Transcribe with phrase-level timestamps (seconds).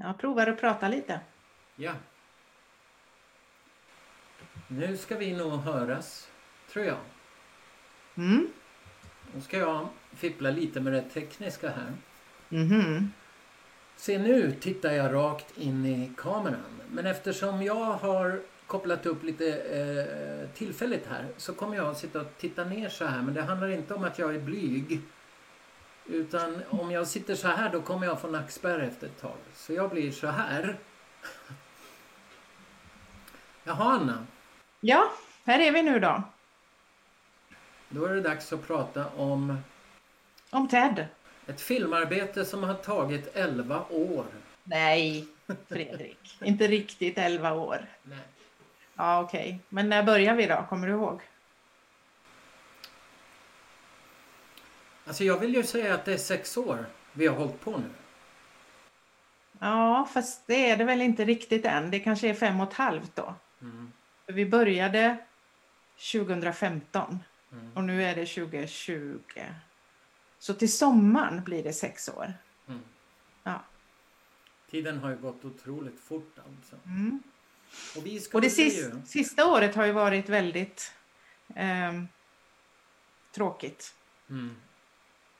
[0.00, 1.20] Jag provar att prata lite.
[1.76, 1.92] Ja.
[4.68, 6.28] Nu ska vi nog höras,
[6.72, 6.98] tror jag.
[8.16, 8.48] Mm.
[9.34, 11.92] Nu ska jag fippla lite med det tekniska här.
[12.48, 13.12] Mhm.
[13.96, 16.80] Se nu tittar jag rakt in i kameran.
[16.90, 22.20] Men eftersom jag har kopplat upp lite eh, tillfälligt här så kommer jag att sitta
[22.20, 23.22] och titta ner så här.
[23.22, 25.00] Men det handlar inte om att jag är blyg.
[26.08, 29.36] Utan om jag sitter så här då kommer jag få nackspärr efter ett tag.
[29.54, 30.76] Så jag blir så här.
[33.64, 34.26] Jaha Anna,
[34.80, 35.12] Ja,
[35.44, 36.22] här är vi nu då.
[37.88, 39.58] då är det dags att prata om
[40.50, 41.06] Om Ted.
[41.46, 44.24] ett filmarbete som har tagit 11 år.
[44.64, 45.26] Nej,
[45.68, 46.38] Fredrik.
[46.42, 47.86] Inte riktigt 11 år.
[48.02, 48.18] Nej.
[48.94, 49.58] Ja, okej.
[49.68, 50.64] Men när börjar vi då?
[50.68, 51.20] Kommer du ihåg?
[55.06, 57.90] Alltså jag vill ju säga att det är sex år vi har hållit på nu.
[59.58, 61.90] Ja, fast det är det väl inte riktigt än.
[61.90, 63.34] Det kanske är fem och ett halvt då.
[63.60, 63.92] Mm.
[64.26, 65.16] Vi började
[66.12, 67.18] 2015
[67.52, 67.72] Mm.
[67.74, 69.18] och nu är det 2020.
[70.38, 72.34] Så till sommaren blir det sex år.
[72.68, 72.80] Mm.
[73.42, 73.64] Ja.
[74.70, 76.76] Tiden har ju gått otroligt fort alltså.
[76.86, 77.22] Mm.
[77.96, 79.02] Och vi Och det sis ju...
[79.06, 80.92] sista året har ju varit väldigt
[81.54, 82.08] ehm,
[83.34, 83.94] tråkigt.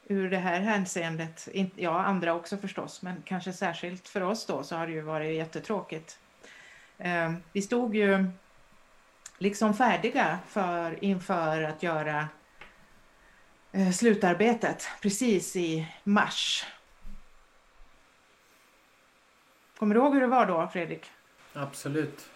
[0.08, 1.48] Ur det här hänseendet.
[1.76, 5.34] Ja, andra också förstås, men kanske särskilt för oss då så har det ju varit
[5.34, 6.18] jättetråkigt.
[6.98, 8.26] Ehm, vi stod ju
[9.38, 12.28] liksom färdiga för, inför att göra
[13.72, 16.66] eh, slutarbetet precis i mars.
[19.78, 21.10] Kommer du ihåg hur det var då, Fredrik?
[21.52, 22.30] Absolut.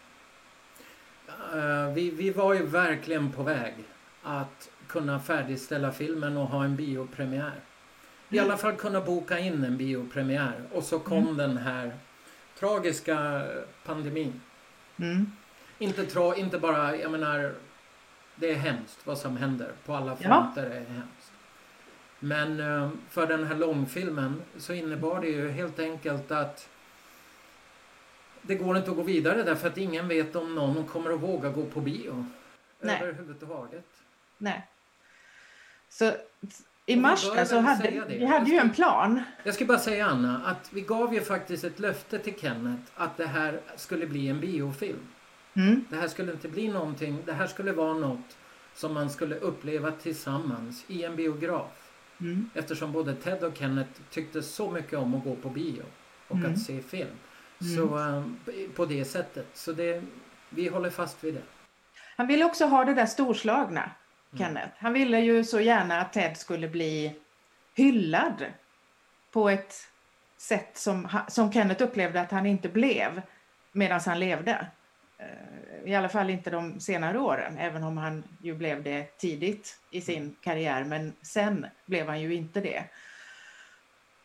[1.54, 3.74] Ehm, vi, vi var ju verkligen på väg
[4.22, 7.52] att kunna färdigställa filmen och ha en biopremiär.
[8.28, 8.50] I Mm.
[8.50, 10.62] alla fall kunna boka in en biopremiär.
[10.72, 11.36] Och så kom Mm.
[11.36, 11.92] den här
[12.58, 13.46] tragiska
[13.84, 14.40] pandemin.
[14.96, 15.32] Mm.
[15.78, 17.52] Inte, tra, inte bara, jag menar,
[18.36, 19.72] det är hemskt vad som händer.
[19.86, 20.28] På alla Ja.
[20.28, 21.32] fronter är det hemskt.
[22.18, 26.68] Men eh, för den här långfilmen så innebar det ju helt enkelt att
[28.42, 31.48] det går inte att gå vidare därför att ingen vet om någon kommer att våga
[31.48, 32.26] gå på bio.
[32.80, 33.02] Nej.
[33.02, 33.86] Överhuvudtaget.
[34.38, 34.66] Nej.
[35.90, 36.04] Så
[36.86, 39.22] i vi mars bör där så hade vi hade ju en plan.
[39.42, 43.16] Jag ska bara säga Anna att vi gav ju faktiskt ett löfte till Kenneth att
[43.16, 45.06] det här skulle bli en biofilm.
[45.54, 45.84] Mm.
[45.90, 48.36] Det här skulle inte bli någonting, det här skulle vara något
[48.74, 51.90] som man skulle uppleva tillsammans i en biograf.
[52.20, 52.50] Mm.
[52.54, 55.82] Eftersom både Ted och Kenneth tyckte så mycket om att gå på bio
[56.28, 56.52] och Mm.
[56.52, 57.08] att se film.
[57.60, 57.76] Mm.
[57.76, 58.22] Så eh,
[58.76, 59.46] på det sättet.
[59.54, 60.02] Så det,
[60.50, 61.42] vi håller fast vid det.
[62.16, 63.90] Han ville också ha det där storslagna.
[64.38, 64.72] Kenneth.
[64.78, 67.16] Han ville ju så gärna att Ted skulle bli
[67.74, 68.44] hyllad
[69.30, 69.74] på ett
[70.36, 73.22] sätt som, som Kenneth upplevde att han inte blev
[73.72, 74.66] medan han levde.
[75.18, 79.78] Eh, I alla fall inte de senare åren, även om han ju blev det tidigt
[79.90, 80.84] i sin karriär.
[80.84, 82.84] Men sen blev han ju inte det.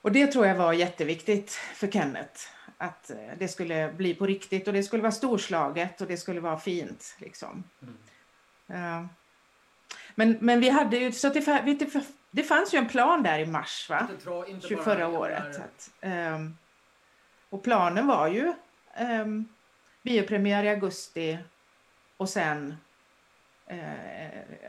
[0.01, 2.41] Och det tror jag var jätteviktigt för Kenneth.
[2.77, 6.39] Att eh, det skulle bli på riktigt och det skulle vara storslaget och det skulle
[6.39, 7.15] vara fint.
[7.19, 7.63] Liksom.
[7.81, 9.09] Mm.
[10.15, 13.45] Men, men vi hade ju, så det, det, det fanns ju en plan där i
[13.45, 14.07] mars va?
[14.11, 15.59] Inte inte 21 bara, jag året.
[15.59, 16.57] Att, ehm,
[17.49, 18.53] och planen var ju
[18.99, 19.47] um,
[20.01, 21.37] biopremiär i augusti
[22.17, 22.75] och sen
[23.67, 23.79] eh,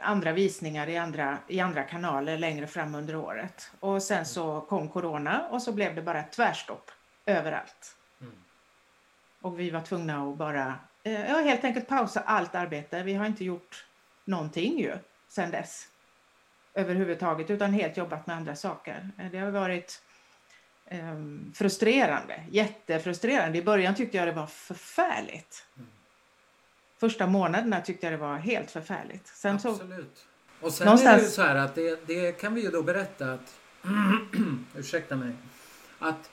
[0.03, 3.71] andra visningar i andra, i andra kanaler längre fram under året.
[3.81, 6.91] Och sen så kom corona och så blev det bara ett tvärstopp
[7.27, 7.97] överallt.
[8.21, 8.33] Mm.
[9.41, 13.03] Och vi var tvungna att bara eh, ja, helt enkelt pausa allt arbete.
[13.03, 13.87] Vi har inte gjort
[14.25, 14.99] någonting ju
[15.37, 15.89] sen dess
[16.75, 19.11] överhuvudtaget utan helt jobbat med andra saker.
[19.33, 20.03] Det har varit
[20.87, 23.59] ehm, frustrerande, jättefrustrerande.
[23.59, 25.67] I början tyckte jag det var förfärligt.
[25.77, 25.89] Mm.
[26.99, 29.27] Första månaderna tyckte jag det var helt förfärligt.
[29.27, 30.27] Sen så, Absolut.
[30.61, 33.32] Och sen är det Någonstans- så här att det, det kan vi ju då berätta
[33.32, 33.55] att
[34.77, 35.32] ursäkta mig
[35.99, 36.31] att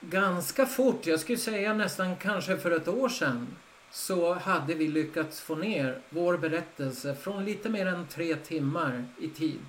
[0.00, 3.56] ganska fort, jag skulle säga nästan kanske för ett år sedan
[3.92, 9.28] så hade vi lyckats få ner vår berättelse från lite mer än tre timmar i
[9.28, 9.60] tid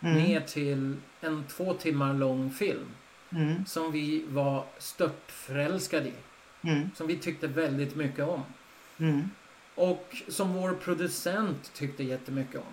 [0.00, 2.86] mm, ner till en två timmar lång film
[3.30, 6.12] mm, som vi var stört förälskade i.
[6.62, 8.42] mm, Som vi tyckte väldigt mycket om.
[8.98, 9.30] mm,
[9.74, 12.72] Och som vår producent tyckte jättemycket om.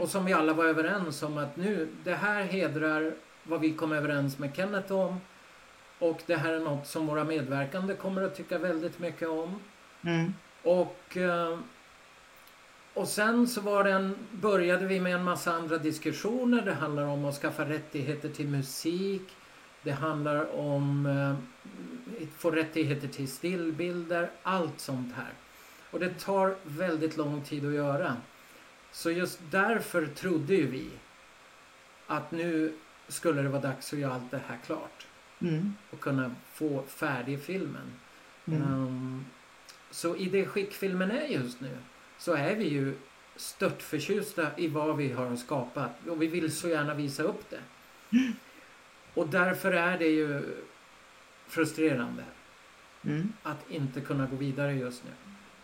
[0.00, 3.92] Och som vi alla var överens om att nu, det här hedrar vad vi kom
[3.92, 5.20] överens med Kenneth om.
[5.98, 9.60] Och det här är något som våra medverkande kommer att tycka väldigt mycket om.
[10.02, 11.58] Mm, Och, eh,
[12.94, 16.62] och sen så var det en, började vi med en massa andra diskussioner.
[16.62, 19.22] Det handlar om att skaffa rättigheter till musik.
[19.82, 21.34] Det handlar om, eh,
[22.38, 25.32] få rättigheter till stillbilder, allt sånt här.
[25.90, 28.16] Och det tar väldigt lång tid att göra.
[28.92, 30.90] Så just därför trodde ju vi
[32.06, 32.72] att nu
[33.08, 35.06] skulle det vara dags att göra allt det här klart.
[35.40, 35.74] Mm.
[35.90, 37.92] Och kunna få färdig filmen.
[38.46, 38.62] Mm.
[38.62, 39.24] Um,
[39.96, 41.78] så i det skick filmen är just nu
[42.18, 42.94] så är vi ju
[43.36, 47.60] stört förtjusta i vad vi har skapat och vi vill så gärna visa upp det.
[49.14, 50.42] Och därför är det ju
[51.48, 52.24] frustrerande
[53.04, 53.32] Mm.
[53.42, 55.10] att inte kunna gå vidare just nu.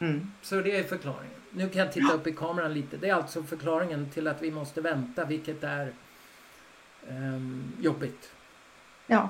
[0.06, 0.32] Mm.
[0.42, 1.40] Så det är förklaringen.
[1.50, 2.96] Nu kan jag titta upp i kameran lite.
[2.96, 5.92] Det är alltså förklaringen till att vi måste vänta, vilket är
[7.08, 8.32] ehm, jobbigt.
[9.06, 9.28] Ja.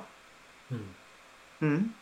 [1.61, 1.93] Mm.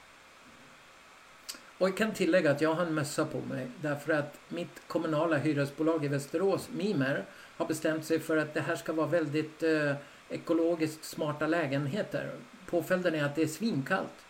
[1.81, 5.37] Och jag kan tillägga att jag har en mössa på mig därför att mitt kommunala
[5.37, 7.25] hyresbolag i Västerås, Mimer,
[7.56, 9.94] har bestämt sig för att det här ska vara väldigt eh,
[10.29, 12.31] ekologiskt smarta lägenheter.
[12.67, 14.25] Påföljden är att det är svinkallt.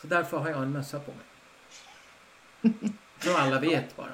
[0.00, 2.72] Så därför har jag en mössa på mig.
[3.18, 4.12] Så alla vet bara.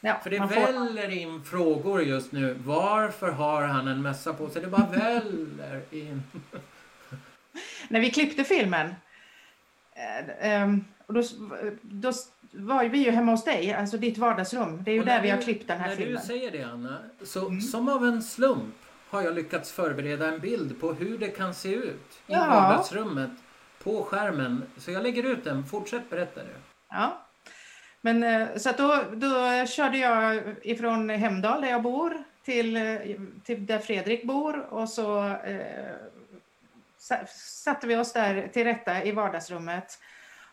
[0.00, 2.56] Ja, För det får- väller in frågor just nu.
[2.64, 4.62] Varför har han en mössa på sig?
[4.62, 6.22] Det bara väller in.
[7.88, 8.94] När vi klippte filmen,
[9.92, 11.22] eh, ehm, och då,
[11.82, 12.12] då
[12.52, 14.82] var vi ju hemma hos dig, alltså ditt vardagsrum.
[14.84, 16.20] Det är ju där när vi har du- klippt den här När filmen.
[16.20, 17.60] du säger det Anna, så Mm.
[17.60, 18.74] som av en slump
[19.08, 21.94] har jag lyckats förbereda en bild på hur det kan se ut
[22.26, 22.46] i Ja.
[22.46, 23.30] vardagsrummet
[23.82, 24.62] på skärmen.
[24.76, 25.64] Så jag lägger ut den.
[25.66, 26.54] Fortsätt berätta nu.
[26.90, 27.26] Ja.
[28.00, 32.82] Men eh, så att då, då körde jag ifrån Hemdal där jag bor till, eh,
[33.44, 35.60] till där Fredrik bor och så eh,
[36.98, 37.26] sa-
[37.64, 39.98] satte vi oss där till rätta i vardagsrummet.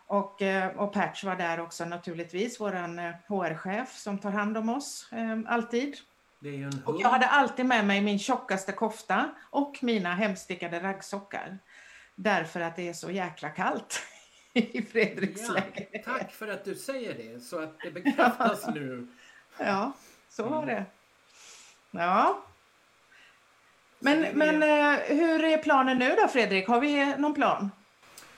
[0.09, 4.69] Och, eh, och Patch var där också naturligtvis, våran eh, HR-chef som tar hand om
[4.69, 5.97] oss eh, alltid.
[6.39, 10.15] Det är ju en Och jag hade alltid med mig min tjockaste kofta och mina
[10.15, 11.57] hemstickade raggsockar.
[12.15, 14.01] Därför att det är så jäkla kallt
[14.53, 15.61] i Fredriks Ja,
[16.05, 19.07] tack för att du säger det så att det bekräftas nu.
[19.59, 19.91] Ja,
[20.29, 20.75] så var Mm.
[20.75, 20.85] det.
[21.91, 22.41] Ja.
[23.99, 24.61] Men, men
[25.07, 26.67] hur är planen nu då Fredrik?
[26.67, 27.71] Har vi någon plan?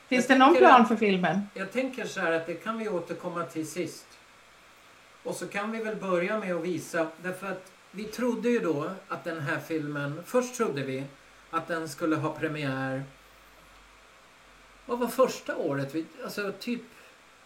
[0.10, 1.42] Finns Jag det någon plan att- för filmen?
[1.54, 4.06] Jag tänker så här att det kan vi återkomma till sist.
[5.24, 8.92] Och så kan vi väl börja med att visa, därför att vi trodde ju då
[9.08, 11.04] att den här filmen, först trodde vi
[11.52, 13.04] att den skulle ha premiär,
[14.86, 15.96] vad var första året?
[15.96, 16.82] Vi- Alltså typ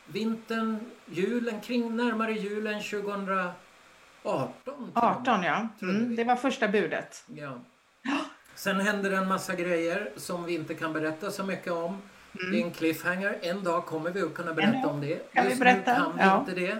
[0.05, 3.53] vintern, julen, kring närmare julen 2018.
[4.63, 4.89] till och med.
[4.93, 5.67] 18 ja.
[5.81, 7.23] Mm, det var första budet.
[7.27, 7.59] Ja.
[8.55, 12.01] Sen händer det en massa grejer som vi inte kan berätta så mycket om.
[12.33, 12.63] Det är Mm.
[12.63, 13.37] en cliffhanger.
[13.41, 15.33] En dag kommer vi att kunna berätta om det.
[15.33, 16.39] kan vi Just berätta, nu kan vi ja.
[16.39, 16.79] inte det.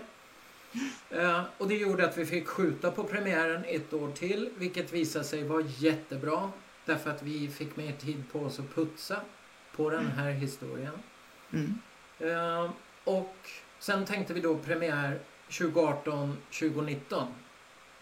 [1.21, 5.25] Eh, och det gjorde att vi fick skjuta på premiären ett år till, vilket visade
[5.25, 6.51] sig vara jättebra.
[6.85, 9.19] Därför att vi fick mer tid på oss att putsa
[9.75, 10.93] på den här historien.
[11.53, 11.79] Mm.
[12.19, 12.71] Eh,
[13.03, 13.35] och
[13.79, 17.27] sen tänkte vi då premiär 2018, 2019.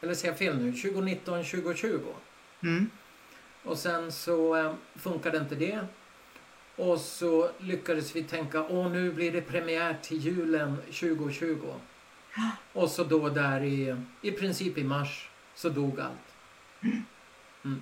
[0.02, 0.72] Eller säger jag fel nu?
[0.74, 2.00] 2019, 2020.
[2.64, 2.90] Mm.
[3.64, 5.80] Och sen så eh, funkade inte det.
[6.82, 11.74] Och så lyckades vi tänka, åh nu blir det premiär till julen 2020.
[12.74, 16.36] Och så då där i, i princip i mars, så dog allt.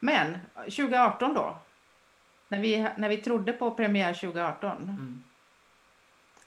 [0.00, 1.58] Men 2018 då?
[2.48, 5.22] När vi, när vi trodde på premiär 2018, Mm.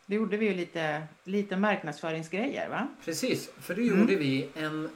[0.05, 2.87] då gjorde vi ju lite, lite marknadsföringsgrejer va?
[3.05, 3.99] Precis, för då Mm.
[3.99, 4.89] gjorde vi en...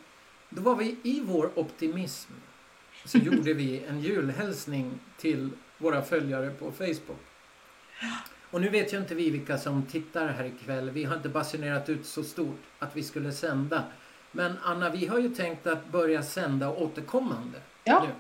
[0.49, 2.31] Då var vi i vår optimism.
[3.05, 5.49] Så gjorde vi en julhälsning till
[5.81, 7.19] våra följare på Facebook.
[8.51, 10.89] Och nu vet ju inte vi vilka som tittar här ikväll.
[10.89, 13.83] Vi har inte basunerat ut så stort att vi skulle sända.
[14.31, 18.03] Men Anna, vi har ju tänkt att börja sända återkommande Ja.
[18.07, 18.13] nu.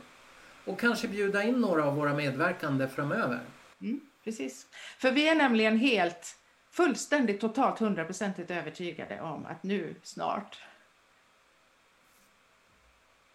[0.71, 3.39] Och kanske bjuda in några av våra medverkande framöver.
[3.81, 4.67] Mm, precis.
[4.97, 6.35] För vi är nämligen helt,
[6.71, 10.57] fullständigt, totalt, hundraprocentigt övertygade om att nu, snart.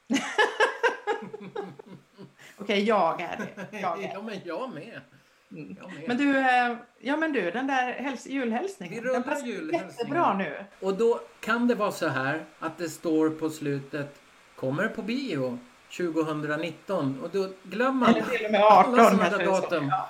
[2.59, 3.37] Okej, jag är
[3.71, 3.79] det.
[3.79, 4.11] Jag är.
[4.15, 5.01] ja, men jag med.
[5.51, 5.77] Mm.
[5.81, 6.03] Jag med.
[6.09, 9.05] Men du, eh, ja men du, den där häls- julhälsningen.
[9.05, 10.65] Den passar jättebra nu.
[10.81, 14.21] Och då kan det vara så här att det står på slutet
[14.57, 15.59] kommer på bio
[15.97, 19.63] 2019 och då glömmer Eller till och med alla 18 sådana kanske där det står.
[19.71, 19.89] datum.
[19.89, 20.09] Ja.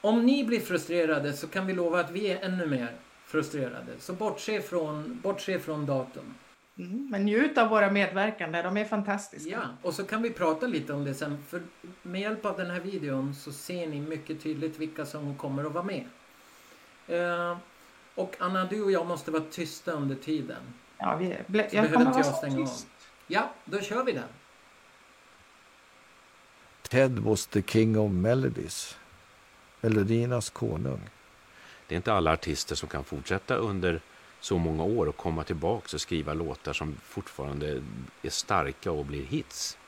[0.00, 2.88] Om ni blir frustrerade så kan vi lova att vi är ännu mer
[3.26, 3.92] frustrerade.
[3.98, 6.34] Så bortse från, bortse från datum.
[6.78, 9.50] Mm, men njut av våra medverkande, de är fantastiska.
[9.50, 11.44] Ja, och så kan vi prata lite om det sen.
[11.48, 11.62] För
[12.02, 15.72] med hjälp av den här videon så ser ni mycket tydligt vilka som kommer att
[15.72, 16.04] vara med.
[17.08, 17.56] Eh,
[18.14, 20.62] och Anna, du och jag måste vara tysta under tiden.
[20.98, 22.66] Ja, vi, blä, Så jag behöver kommer inte vara jag så stänga av.
[22.66, 22.86] tyst.
[23.26, 24.28] Ja, då kör vi den.
[26.82, 28.96] Ted was the king of melodies.
[29.80, 31.00] Melodiernas konung.
[31.86, 34.00] det är inte alla artister som kan fortsätta under
[34.42, 37.82] så många år och komma tillbaka och skriva låtar som fortfarande
[38.22, 39.78] är starka och blir hits.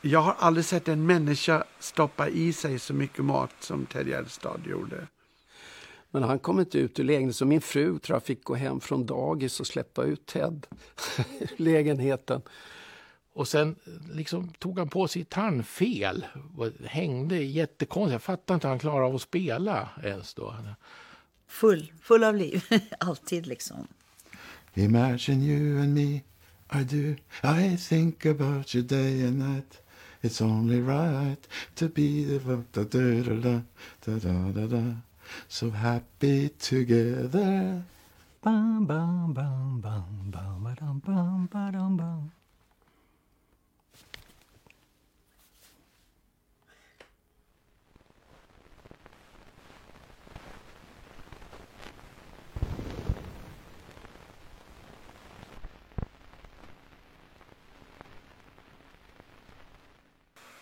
[0.00, 4.60] Jag har aldrig sett en människa stoppa i sig så mycket mat som Ted Gärdestad
[4.66, 5.06] gjorde.
[6.10, 8.80] Men han kom inte ut ur lägenheten, så min fru tror jag fick gå hem
[8.80, 10.66] från dagis och släppa ut Ted
[11.40, 12.42] ur lägenheten.
[13.32, 13.76] Och sen
[14.12, 16.26] liksom tog han på sig gitarrfel.
[16.84, 18.12] Hängde jättekonstigt.
[18.12, 20.54] Jag fattar inte hur han klarade av att spela ens då.
[21.54, 22.64] Full, full av liv.
[22.98, 23.86] Alltid liksom.
[24.74, 26.22] Imagine you and me,
[26.70, 27.16] I do.
[27.44, 29.80] I think about you day and night.
[30.20, 33.60] It's only right to be da da da
[34.02, 34.94] da da da da
[35.48, 37.84] so happy together.
[38.42, 42.43] Bam, bam, bam, bam, bam, bam, bam, bam, bam.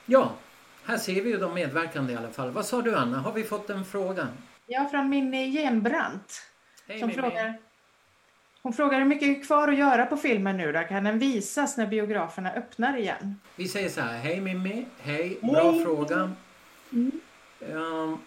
[0.07, 0.33] Ja,
[0.85, 2.51] här ser vi ju de medverkande i alla fall.
[2.51, 4.29] Vad sa du Anna, har vi fått en fråga?
[4.67, 6.43] Ja, från Minnie Genbrandt.
[6.89, 7.59] Hej, som frågar,
[8.63, 10.83] hon frågar hur mycket är kvar att göra på filmen nu då?
[10.83, 13.41] Kan den visas när biograferna öppnar igen?
[13.57, 15.85] Vi säger så här, hej Mimmi, hej, bra hej.
[15.85, 16.33] fråga.
[16.93, 17.21] Mm.
[17.61, 18.19] Um,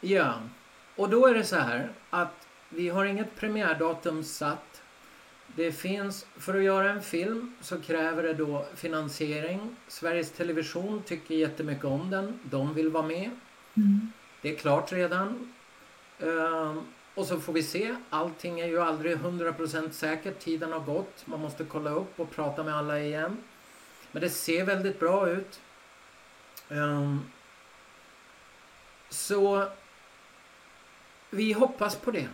[0.00, 0.34] ja,
[0.96, 4.75] och då är det så här att vi har inget premiärdatum satt.
[5.56, 9.76] Det finns, för att göra en film så kräver det då finansiering.
[9.88, 12.38] Sveriges Television tycker jättemycket om den.
[12.42, 13.30] De vill vara med.
[13.76, 14.12] Mm.
[14.42, 15.52] Det är klart redan.
[16.22, 16.78] Uh,
[17.14, 17.96] och så får vi se.
[18.10, 20.38] Allting är ju aldrig 100% säkert.
[20.38, 21.26] Tiden har gått.
[21.26, 23.36] Man måste kolla upp och prata med alla igen.
[24.12, 25.60] Men det ser väldigt bra ut.
[26.68, 27.30] Um,
[29.08, 29.68] så
[31.30, 32.28] vi hoppas på det.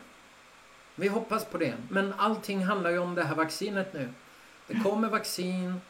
[0.94, 1.74] Vi hoppas på det.
[1.88, 4.08] Men allting handlar ju om det här vaccinet nu.
[4.66, 5.80] Det kommer vaccin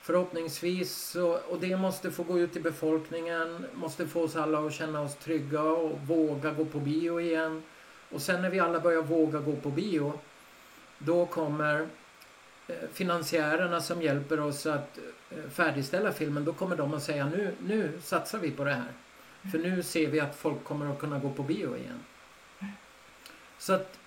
[0.00, 3.66] förhoppningsvis och, och det måste få gå ut till befolkningen.
[3.74, 7.62] Måste få oss alla att känna oss trygga och våga gå på bio igen.
[8.10, 10.18] Och sen när vi alla börjar våga gå på bio
[10.98, 11.86] då kommer
[12.68, 14.98] eh, finansiärerna som hjälper oss att
[15.30, 18.92] eh, färdigställa filmen, då kommer de att säga nu, nu satsar vi på det här.
[19.50, 22.04] För nu ser vi att folk kommer att kunna gå på bio igen.
[23.58, 23.98] Så att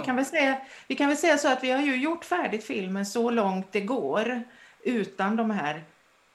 [0.00, 2.64] vi, kan väl säga, vi kan väl säga så att vi har ju gjort färdigt
[2.64, 4.42] filmen så långt det går
[4.82, 5.84] utan de här,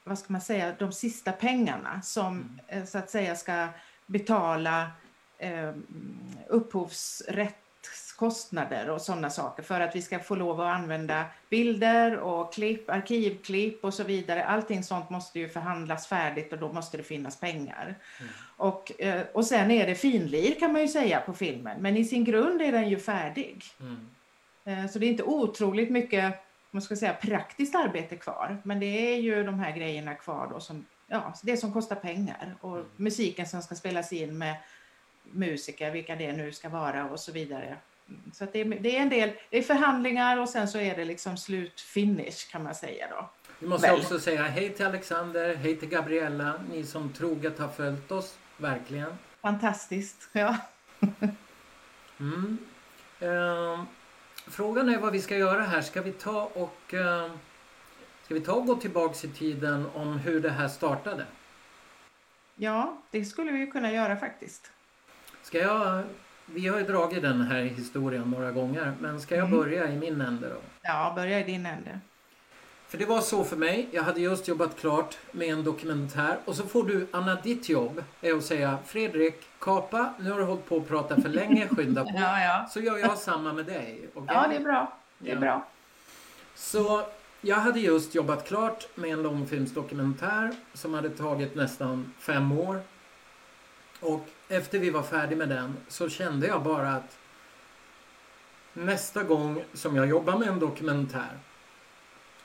[0.03, 2.59] vad ska man säga, de sista pengarna som mm.
[2.67, 3.67] Eh, så att säga ska
[4.05, 4.91] betala
[5.37, 5.73] eh,
[6.47, 7.68] upphovsrätt
[8.19, 12.89] kostnader och sådana saker för att vi ska få lov att använda bilder och klipp,
[12.89, 14.45] arkivklipp och så vidare.
[14.45, 17.95] Allting sånt måste ju förhandlas färdigt och då måste det finnas pengar.
[18.19, 18.31] Mm.
[18.57, 22.05] Och, eh, och sen är det finlir kan man ju säga på filmen, men i
[22.05, 23.63] sin grund är den ju färdig.
[23.79, 24.09] Mm.
[24.65, 26.33] Eh, så det är inte otroligt mycket
[26.71, 30.59] man ska säga, praktiskt arbete kvar, men det är ju de här grejerna kvar då
[30.59, 32.87] som, ja, det som kostar pengar och mm.
[32.95, 34.55] musiken som ska spelas in med
[35.23, 37.77] musiker, vilka det nu ska vara och så vidare.
[38.33, 41.37] Så det, det, är en del, det är förhandlingar och sen så är det liksom
[41.37, 43.29] slutfinish kan man säga då.
[43.59, 43.99] Vi måste Väl.
[43.99, 49.17] också säga hej till Alexander, hej till Gabriella, ni som troget har följt oss, verkligen.
[49.41, 50.57] Fantastiskt, ja.
[52.19, 52.57] mm.
[53.21, 53.83] uh,
[54.47, 55.81] frågan är vad vi ska göra här.
[55.81, 57.31] Ska vi ta och uh,
[58.29, 61.25] Ska vi ta och gå tillbaks i tiden om hur det här startade?
[62.55, 64.71] Ja, det skulle vi kunna göra faktiskt.
[65.41, 66.03] Ska jag
[66.53, 69.59] vi har ju dragit den här historien några gånger, men ska jag mm.
[69.59, 70.61] börja i min ände då?
[70.81, 71.99] Ja, börja i din ände.
[72.87, 73.87] För det var så för mig.
[73.91, 78.03] Jag hade just jobbat klart med en dokumentär och så får du, Anna, ditt jobb
[78.21, 82.03] är att säga Fredrik, kapa, nu har du hållit på att prata för länge, skynda
[82.03, 82.11] på.
[82.15, 82.67] ja, ja.
[82.69, 84.09] Så gör jag samma med dig.
[84.13, 84.35] Okay?
[84.35, 84.97] Ja, det är bra.
[85.17, 85.39] Det är ja.
[85.39, 85.67] bra.
[86.55, 87.05] Så
[87.41, 92.81] jag hade just jobbat klart med en långfilmsdokumentär som hade tagit nästan fem år.
[93.99, 97.17] Och efter vi var färdiga med den så kände jag bara att
[98.73, 101.39] nästa gång som jag jobbar med en dokumentär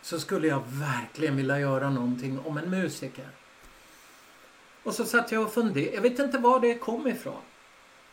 [0.03, 3.29] så skulle jag verkligen vilja göra någonting om en musiker.
[4.83, 5.95] Och så satt jag och funderade.
[5.95, 7.43] Jag vet inte var det kom ifrån.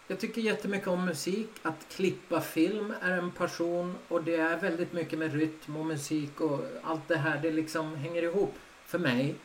[0.07, 1.50] Jag tycker jättemycket om musik.
[1.62, 6.41] Att klippa film är en passion och det är väldigt mycket med rytm och musik
[6.41, 7.39] och allt det här.
[7.41, 8.55] Det liksom hänger ihop
[8.86, 9.36] för mig.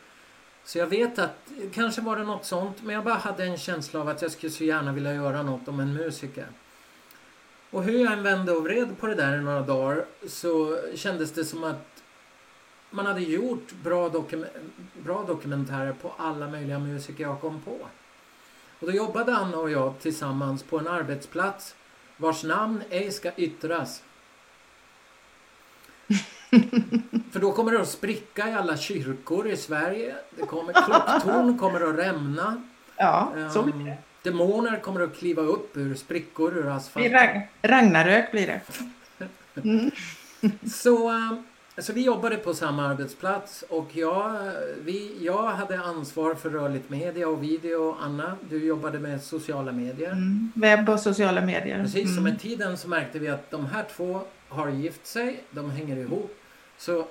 [0.67, 3.99] Så jag vet att kanske var det något sånt, men jag bara hade en känsla
[3.99, 6.47] av att jag skulle så gärna vilja göra något om en musiker.
[7.71, 11.31] Och hur jag än vände och vred på det där i några dagar så kändes
[11.31, 12.03] det som att
[12.89, 14.45] man hade gjort bra, dokum
[14.93, 17.77] bra dokumentärer på alla möjliga musiker jag kom på.
[18.79, 21.75] Och då jobbade Anna och jag tillsammans på en arbetsplats
[22.17, 24.03] vars namn ej ska yttras.
[27.31, 30.15] För då kommer det att spricka i alla kyrkor i Sverige.
[30.35, 32.61] Det kommer, klocktorn kommer att rämna.
[32.97, 33.97] Ja, så blir Ehm, det.
[34.23, 37.05] Demoner kommer att kliva upp ur sprickor ur asfalt.
[37.05, 38.61] Ragn- Ragnarök blir det.
[40.69, 41.31] Så, eh,
[41.77, 44.51] så vi jobbade på samma arbetsplats och jag,
[44.83, 47.95] vi, jag hade ansvar för rörligt media och video.
[48.01, 50.11] Anna, du jobbade med sociala medier.
[50.11, 50.51] Mm.
[50.55, 51.83] Webb och sociala medier.
[51.83, 52.23] Precis, så Mm.
[52.23, 56.36] med tiden så märkte vi att de här två har gift sig, de hänger ihop.
[56.77, 57.07] Så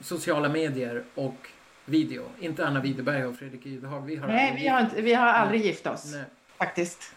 [0.00, 1.48] sociala medier och
[1.84, 4.00] video, inte Anna Widerberg och Fredrik Ydehag.
[4.06, 6.24] Vi har Nej, vi har, inte, vi har aldrig gift oss Nej.
[6.58, 7.14] faktiskt.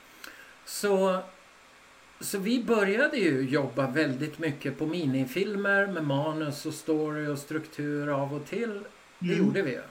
[0.65, 1.19] Så,
[2.19, 8.09] så vi började ju jobba väldigt mycket på minifilmer med manus och story och struktur
[8.09, 8.83] av och till.
[9.19, 9.45] Det Mm.
[9.45, 9.81] gjorde vi ju.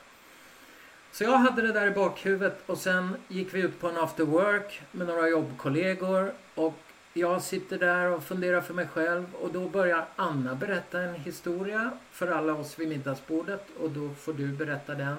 [1.12, 4.24] Så jag hade det där i bakhuvudet och sen gick vi ut på en after
[4.24, 6.78] work med några jobbkollegor och
[7.12, 11.90] jag sitter där och funderar för mig själv och då börjar Anna berätta en historia
[12.10, 15.16] för alla oss vid middagsbordet och då får du berätta den.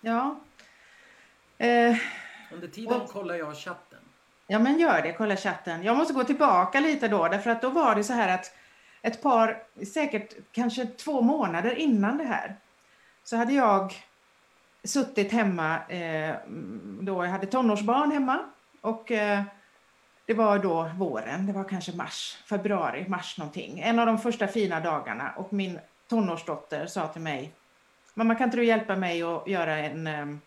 [0.00, 0.40] Ja.
[1.58, 1.96] Eh,
[2.52, 3.98] Under tiden Och- kollar jag chatten.
[4.46, 5.12] Ja, men gör det.
[5.12, 5.82] Kolla chatten.
[5.82, 8.54] Jag måste gå tillbaka lite då, därför att då var det så här att
[9.02, 9.62] ett par,
[9.94, 12.56] säkert kanske två månader innan det här,
[13.24, 13.92] så hade jag
[14.84, 16.34] suttit hemma, eh,
[17.00, 18.38] då jag hade tonårsbarn hemma
[18.80, 19.42] och eh,
[20.26, 23.80] det var då våren, det var kanske mars, februari, mars någonting.
[23.80, 27.52] En av de första fina dagarna och min tonårsdotter sa till mig,
[28.14, 30.40] mamma kan inte du hjälpa mig att göra en ehm,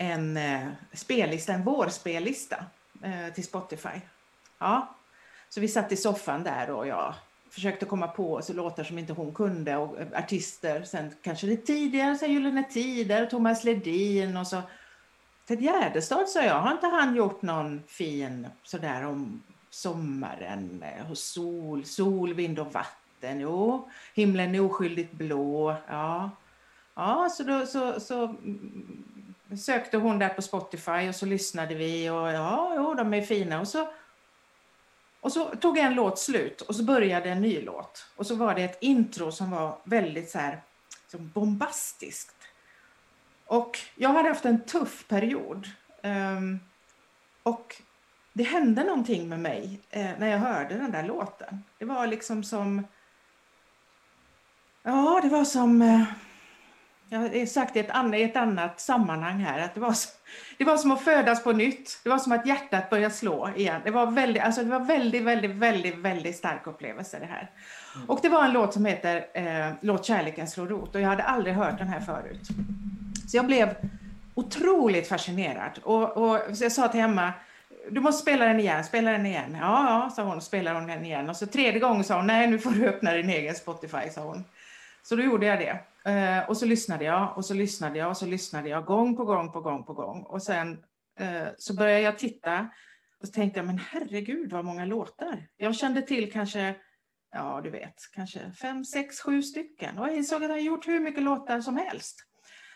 [0.00, 2.64] en eh, spellista, en vårspellista
[3.02, 4.00] eh, till Spotify.
[4.58, 4.94] Ja,
[5.48, 7.14] så vi satt i soffan där och jag
[7.50, 10.82] försökte komma på så låtar som inte hon kunde och eh, artister.
[10.82, 14.62] Sen kanske lite tidigare, sen Gyllene Tider, Thomas Ledin och så
[15.50, 21.84] Ted Gärdestad sa jag, har inte han gjort någon fin sådär om sommaren och sol,
[21.84, 23.40] sol, vind och vatten?
[23.40, 25.76] Jo, himlen är oskyldigt blå.
[25.88, 26.30] Ja,
[26.94, 28.34] ja så då så, så
[29.66, 33.60] sökte hon där på Spotify och så lyssnade vi och ja, jo, de är fina.
[33.60, 33.88] Och så,
[35.20, 38.06] och så tog en låt slut och så började en ny låt.
[38.16, 40.60] Och så var det ett intro som var väldigt så här
[41.08, 42.39] så bombastiskt.
[43.50, 45.68] Och jag hade haft en tuff period.
[46.02, 46.60] Ehm,
[47.42, 47.76] och
[48.32, 51.64] det hände någonting med mig eh, när jag hörde den där låten.
[51.78, 52.86] Det var liksom som...
[54.82, 55.82] Ja, det var som...
[55.82, 56.02] Eh,
[57.08, 60.12] jag har sagt annat, i ett annat sammanhang här, att det var, som,
[60.58, 62.00] det var som att födas på nytt.
[62.04, 63.80] Det var som att hjärtat började slå igen.
[63.84, 67.50] Det var väldigt, alltså det var väldigt, väldigt, väldigt, väldigt stark upplevelse det här.
[68.06, 71.22] Och det var en låt som heter eh, Låt kärleken slå rot och jag hade
[71.22, 72.50] aldrig hört den här förut.
[73.30, 73.74] Så jag blev
[74.34, 77.32] otroligt fascinerad och, och så jag sa till Emma,
[77.90, 79.56] du måste spela den igen, spela den igen.
[79.60, 81.30] Ja, ja, sa hon, och spelade hon den igen.
[81.30, 84.20] Och så tredje gången sa hon, nej nu får du öppna din egen Spotify, sa
[84.20, 84.44] hon.
[85.02, 85.80] Så då gjorde jag det.
[86.10, 89.24] Eh, och så lyssnade jag och så lyssnade jag och så lyssnade jag gång på
[89.24, 90.22] gång på gång på gång.
[90.22, 90.84] Och sen
[91.20, 92.68] eh, så började jag titta
[93.20, 95.46] och så tänkte jag, men herregud vad många låtar.
[95.56, 96.74] Jag kände till kanske,
[97.32, 99.98] ja du vet, kanske fem, sex, sju stycken.
[99.98, 102.26] Och jag insåg att jag gjort hur mycket låtar som helst.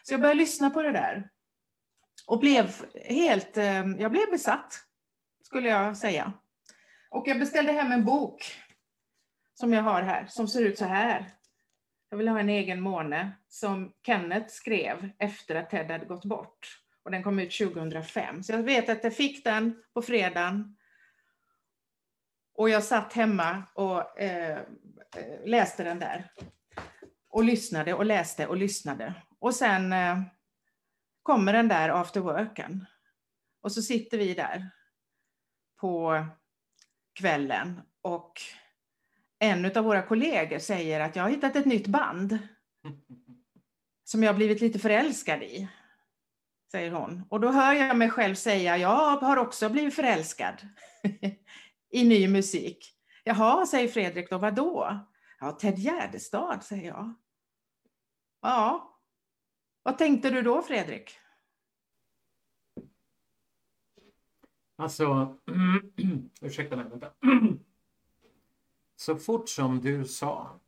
[0.07, 1.31] Så jag började lyssna på det där.
[2.27, 4.75] Och blev helt, eh, jag blev besatt,
[5.43, 6.33] skulle jag säga.
[7.11, 8.55] Och jag beställde hem en bok
[9.55, 11.31] som jag har här, som ser ut så här.
[12.11, 16.81] Jag vill ha en egen måne som Kenneth skrev efter att Ted hade gått bort.
[17.03, 18.43] Och den kom ut 2005.
[18.43, 20.77] Så jag vet att jag fick den på fredagen.
[22.55, 24.59] Och jag satt hemma och eh,
[25.17, 26.33] eh läste den där.
[27.29, 29.15] Och lyssnade och läste och lyssnade.
[29.45, 30.21] Och sen eh,
[31.23, 32.87] kommer den där after worken.
[33.63, 34.71] Och så sitter vi där
[35.81, 36.27] på
[37.15, 38.33] kvällen och
[39.39, 42.39] en av våra kollegor säger att jag har hittat ett nytt band
[44.05, 45.69] som jag har blivit lite förälskad i.
[46.71, 47.23] Säger hon.
[47.31, 50.69] Och då hör jag mig själv säga, jag har också blivit förälskad
[51.91, 52.95] i ny musik.
[53.25, 55.07] Jaha, säger Fredrik då, vad då?
[55.41, 57.15] Ja, Ted Gärdestad, säger jag.
[58.43, 58.91] Ja.
[59.85, 61.19] Vad tänkte du då, Fredrik?
[64.77, 65.37] Alltså,
[66.41, 67.13] ursäkta mig, vänta.
[68.97, 70.61] Så fort som du sa,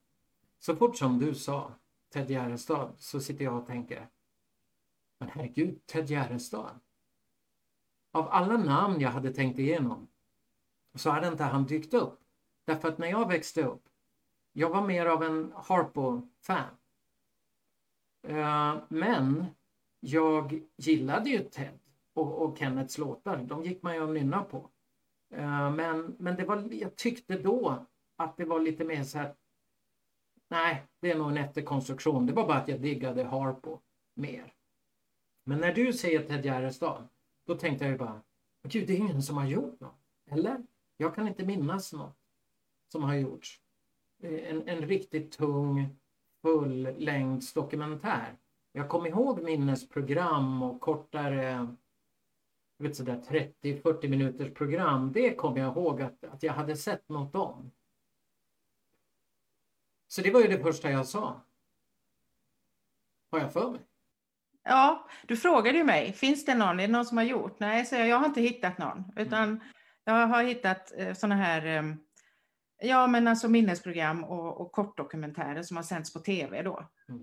[0.58, 1.72] så fort som du sa
[2.12, 4.08] Ted Gärdestad så sitter jag och tänker,
[5.18, 6.80] men herregud, Ted Gärdestad.
[8.12, 10.08] Av alla namn jag hade tänkt igenom
[10.94, 12.20] så hade inte han dykt upp.
[12.64, 13.88] Därför att när jag växte upp,
[14.52, 16.76] jag var mer av en Harpo-fan.
[18.26, 19.46] Eh, men
[20.00, 21.78] jag gillade ju Ted.
[22.14, 23.36] och, och Kennets låtar.
[23.36, 24.70] De gick man ju och nynna på.
[25.30, 27.86] Eh, men, men det var, jag tyckte då
[28.16, 29.34] att det var lite mer så här.
[30.48, 32.26] Nej, det är nog en efterkonstruktion.
[32.26, 33.80] Det var bara att jag diggade Harpo
[34.14, 34.52] mer.
[35.44, 37.08] Men när du säger Ted Gärdestad,
[37.46, 38.22] då tänkte jag ju bara,
[38.62, 40.00] gud, det är ingen som har gjort något.
[40.30, 40.66] Eller?
[40.96, 42.16] Jag kan inte minnas något
[42.88, 43.60] som har gjorts.
[44.22, 45.96] Eh, en, en riktigt tung
[46.46, 48.36] fullängdsdokumentär.
[48.72, 51.68] Jag kommer ihåg minnesprogram och kortare
[52.78, 53.22] vet sådär
[53.62, 55.12] 30-40 minuters program.
[55.12, 57.70] Det kommer jag ihåg att, att jag hade sett något om.
[60.08, 61.40] Så det var ju det första jag sa.
[63.30, 63.80] Har jag för mig.
[64.62, 67.60] Ja, du frågade ju mig, finns det någon, är det någon som har gjort?
[67.60, 69.60] Nej, så jag, jag har inte hittat någon, utan
[70.04, 71.94] jag har hittat eh, sådana här, eh,
[72.80, 76.88] ja men alltså minnesprogram och, och kortdokumentärer som har sänts på tv då.
[77.08, 77.22] Mm.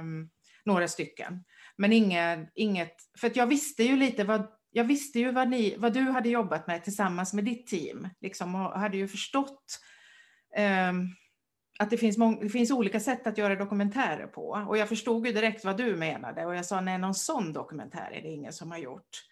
[0.00, 0.30] Um,
[0.64, 1.44] några stycken.
[1.76, 5.76] Men inget, inget, för att jag visste ju lite vad, jag visste ju vad, ni,
[5.78, 9.80] vad du hade jobbat med tillsammans med ditt team, liksom, och hade ju förstått
[10.90, 11.14] um,
[11.78, 14.64] att det finns, det finns olika sätt att göra dokumentärer på.
[14.68, 18.10] Och jag förstod ju direkt vad du menade och jag sa nej, någon sån dokumentär
[18.12, 19.29] är det ingen som har gjort.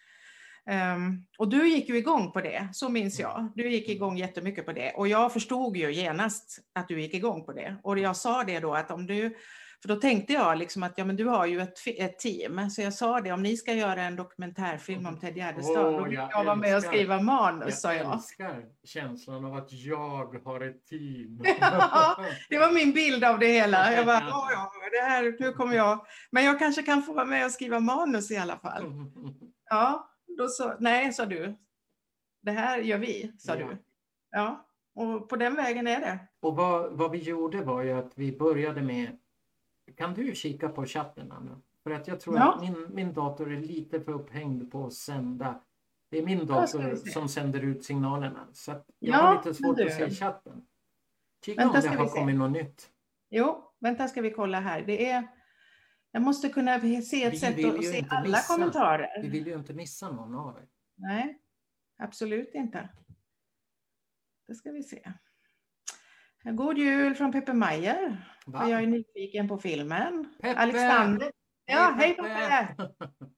[0.69, 3.53] Um, och du gick ju igång på det, så minns jag.
[3.55, 7.45] Du gick igång jättemycket på det och jag förstod ju genast att du gick igång
[7.45, 7.77] på det.
[7.83, 9.37] Och jag sa det då att om du
[9.83, 12.83] för då tänkte jag liksom att ja, men du har ju ett, ett team, så
[12.83, 16.15] jag sa det, om ni ska göra en dokumentärfilm om Ted Gärdestad, Åh, då vill
[16.15, 18.15] jag jag vara med och skriva manus, Jag sa jag.
[18.15, 21.43] älskar känslan av att jag har ett team.
[21.61, 23.93] Ja, Det var min bild av det hela.
[23.93, 26.07] Jag bara, ja, ja, det här, nu kommer jag.
[26.31, 28.85] Men jag kanske kan få vara med och skriva manus i alla fall.
[29.71, 30.08] Ja,
[30.39, 31.55] då sa, nej, sa du.
[32.41, 33.67] Det här gör vi, sa Ja.
[33.69, 33.77] du.
[34.31, 36.19] Ja, och på den vägen är det.
[36.41, 39.19] Och vad, vad vi gjorde var ju att vi började med...
[39.97, 41.61] Kan du kika på chatten, Anna?
[41.83, 42.55] För att jag tror Ja.
[42.55, 45.61] att min, min dator är lite för upphängd på att sända.
[46.11, 48.49] Det är min dator som sänder ut signalerna.
[48.53, 50.67] Så jag Ja, har lite svårt att se chatten.
[51.45, 52.91] Kika Vänta, om det har kommit något nytt.
[53.31, 54.83] Jo, vänta ska vi kolla här.
[54.83, 55.29] Det är,
[56.13, 58.55] jag måste kunna se ett Vi sätt att se alla missa.
[58.55, 59.23] kommentarer.
[59.23, 60.69] Vi vill ju inte missa någon av er.
[60.97, 61.39] Nej,
[61.99, 62.89] absolut inte.
[64.47, 65.13] Det ska vi se.
[66.45, 67.53] God jul från Peppe?
[68.47, 70.35] Och jag är nyfiken på filmen.
[70.41, 70.61] Peppe!
[70.61, 71.33] Alexander.
[71.65, 72.75] Ja, hej Peppe!
[72.77, 73.25] Peppe!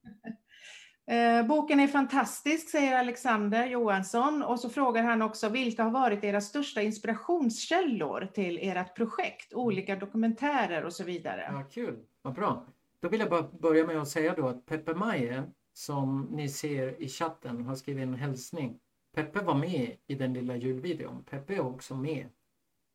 [1.07, 4.43] Eh, boken är fantastisk, säger Alexander Johansson.
[4.43, 9.53] Och så frågar han också, vilka har varit era största inspirationskällor till ert projekt?
[9.53, 11.49] Olika dokumentärer och så vidare.
[11.51, 12.05] Ja, kul.
[12.21, 12.65] Vad bra.
[12.99, 17.01] Då vill jag bara börja med att säga då att Peppe Maje, som ni ser
[17.01, 18.79] i chatten, har skrivit en hälsning.
[19.15, 21.23] Peppe var med i den lilla julvideon.
[21.23, 22.29] Peppe är också med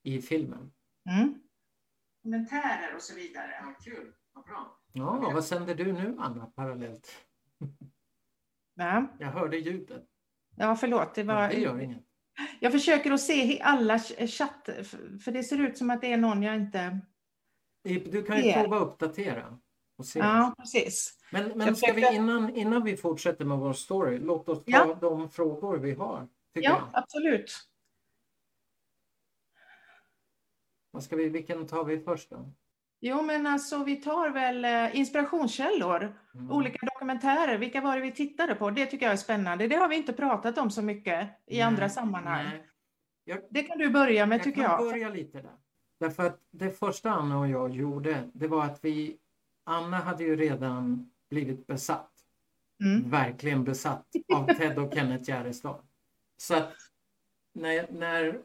[0.02, 0.72] i filmen.
[1.10, 1.34] Mm.
[2.22, 3.50] Kommentarer och så vidare.
[3.60, 4.12] Ja, kul.
[4.32, 4.78] Vad bra.
[4.92, 7.08] Ja, vad sänder du nu, Anna, parallellt?
[8.78, 10.04] Ja, Jag hörde ljudet.
[10.56, 11.14] ja förlåt.
[11.14, 11.42] Det var...
[11.42, 12.02] Ja, det gör inget.
[12.60, 14.68] Jag försöker att se alla ch- chatt,
[15.24, 17.00] för det ser ut som att det är någon jag inte...
[17.82, 19.58] Du kan ju prova att uppdatera.
[19.98, 20.18] Och se.
[20.18, 21.18] Ja, precis.
[21.32, 24.58] Men, men Jag ska vi försöker- innan, innan vi fortsätter med vår story, låt oss
[24.58, 24.98] ta Ja.
[25.00, 26.28] de frågor vi har.
[26.52, 26.82] Ja, jag.
[26.92, 27.52] absolut.
[30.90, 32.52] Vad ska vi, vilken tar vi först då?
[33.00, 36.50] Jo, men alltså vi tar väl eh, inspirationskällor, Mm.
[36.50, 37.58] olika dokumentärer.
[37.58, 38.70] Vilka var det vi tittade på?
[38.70, 39.68] Det tycker jag är spännande.
[39.68, 42.46] Det har vi inte pratat om så mycket i Nej, andra sammanhang.
[43.24, 44.80] Jag, Det kan du börja med, tycker kan jag.
[44.80, 45.52] börja lite där.
[46.00, 49.16] Därför att det första Anna och jag gjorde, det var att vi...
[49.64, 52.12] Anna hade ju redan blivit besatt.
[52.84, 53.10] Mm.
[53.10, 55.78] Verkligen besatt av Ted och Kenneth Gärdestad.
[56.36, 56.72] Så att
[57.52, 58.38] när, när,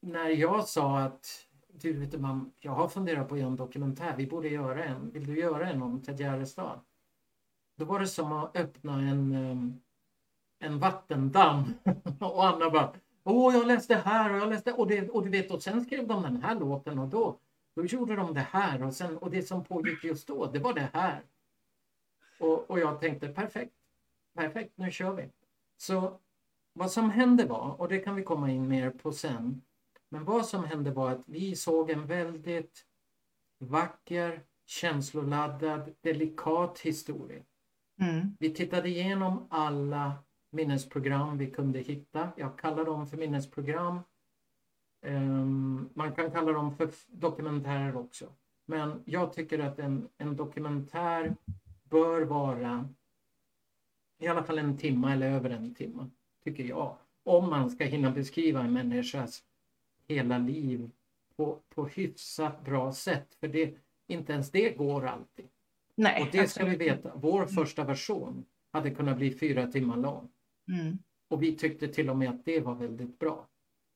[0.00, 1.46] när jag sa att
[1.80, 4.84] du vet du, man, jag har funderat på att göra en dokumentär, vi borde göra
[4.84, 5.10] en.
[5.10, 6.80] Vill du göra en om Ted Gärdestad?
[7.76, 9.80] Då var det som att öppna en, ehm,
[10.58, 11.74] en vattendamm.
[12.20, 12.92] och Anna bara
[13.30, 16.06] Åh, jag läste här och jag läste och, det, och du vet och sen skrev
[16.06, 17.38] de den här låten och då,
[17.74, 20.74] då gjorde de det här och, sen, och det som pågick just då, det var
[20.74, 21.22] det här.
[22.40, 23.74] Och, och jag tänkte perfekt,
[24.34, 25.28] perfekt, nu kör vi.
[25.76, 26.18] Så
[26.72, 29.62] vad som hände var, och det kan vi komma in mer på sen,
[30.08, 32.84] men vad som hände var att vi såg en väldigt
[33.58, 37.42] vacker, känsloladdad, delikat historia.
[38.00, 38.36] Mm.
[38.38, 40.12] Vi tittade igenom alla
[40.50, 42.28] minnesprogram vi kunde hitta.
[42.36, 44.00] Jag kallar dem för minnesprogram.
[45.02, 48.32] Ehm, man kan kalla dem för dokumentärer också.
[48.66, 51.36] Men jag tycker att en, en dokumentär
[51.84, 52.88] bör vara
[54.18, 56.10] i alla fall en timme eller över en timme,
[56.44, 56.96] tycker jag.
[57.24, 59.42] Om man ska hinna beskriva en människas
[60.08, 60.90] hela liv
[61.36, 63.34] på, på hyfsat bra sätt.
[63.40, 63.74] För det,
[64.06, 65.46] inte ens det går alltid.
[65.94, 67.12] Nej, Och det ska vi veta.
[67.14, 70.28] Vår första version hade kunnat bli fyra timmar lång.
[70.68, 70.98] Mm.
[71.28, 73.48] Och vi tyckte till och med att det var väldigt bra.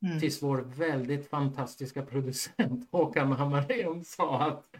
[0.03, 0.21] Mm.
[0.21, 4.77] Tills vår väldigt fantastiska producent Håkan Hammarén sa att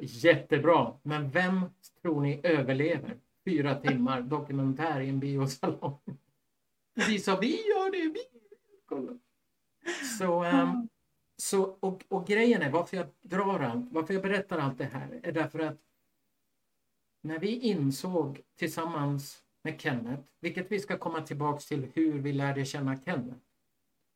[0.00, 1.60] jättebra, men vem
[2.02, 5.98] tror ni överlever fyra timmar dokumentär i en biosalong?
[7.08, 8.20] Vi sa vi gör det, vi
[8.86, 9.18] kolla.
[10.18, 10.88] Så, um,
[11.36, 15.20] så och, och grejen är varför jag drar allt, varför jag berättar allt det här
[15.22, 15.78] är därför att
[17.22, 22.64] när vi insåg tillsammans med Kenneth, vilket vi ska komma tillbaks till hur vi lärde
[22.64, 23.40] känna Kenneth.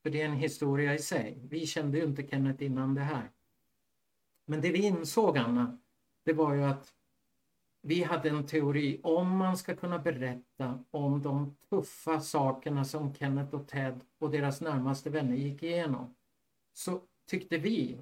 [0.03, 1.39] För det är en historia i sig.
[1.43, 3.31] Vi kände ju inte Kenneth innan det här.
[4.47, 5.79] Men det vi insåg, Anna,
[6.25, 6.93] det var ju att
[7.85, 13.55] vi hade en teori om man ska kunna berätta om de tuffa sakerna som Kenneth
[13.55, 16.15] och Ted och deras närmaste vänner gick igenom.
[16.73, 17.99] Så tyckte vi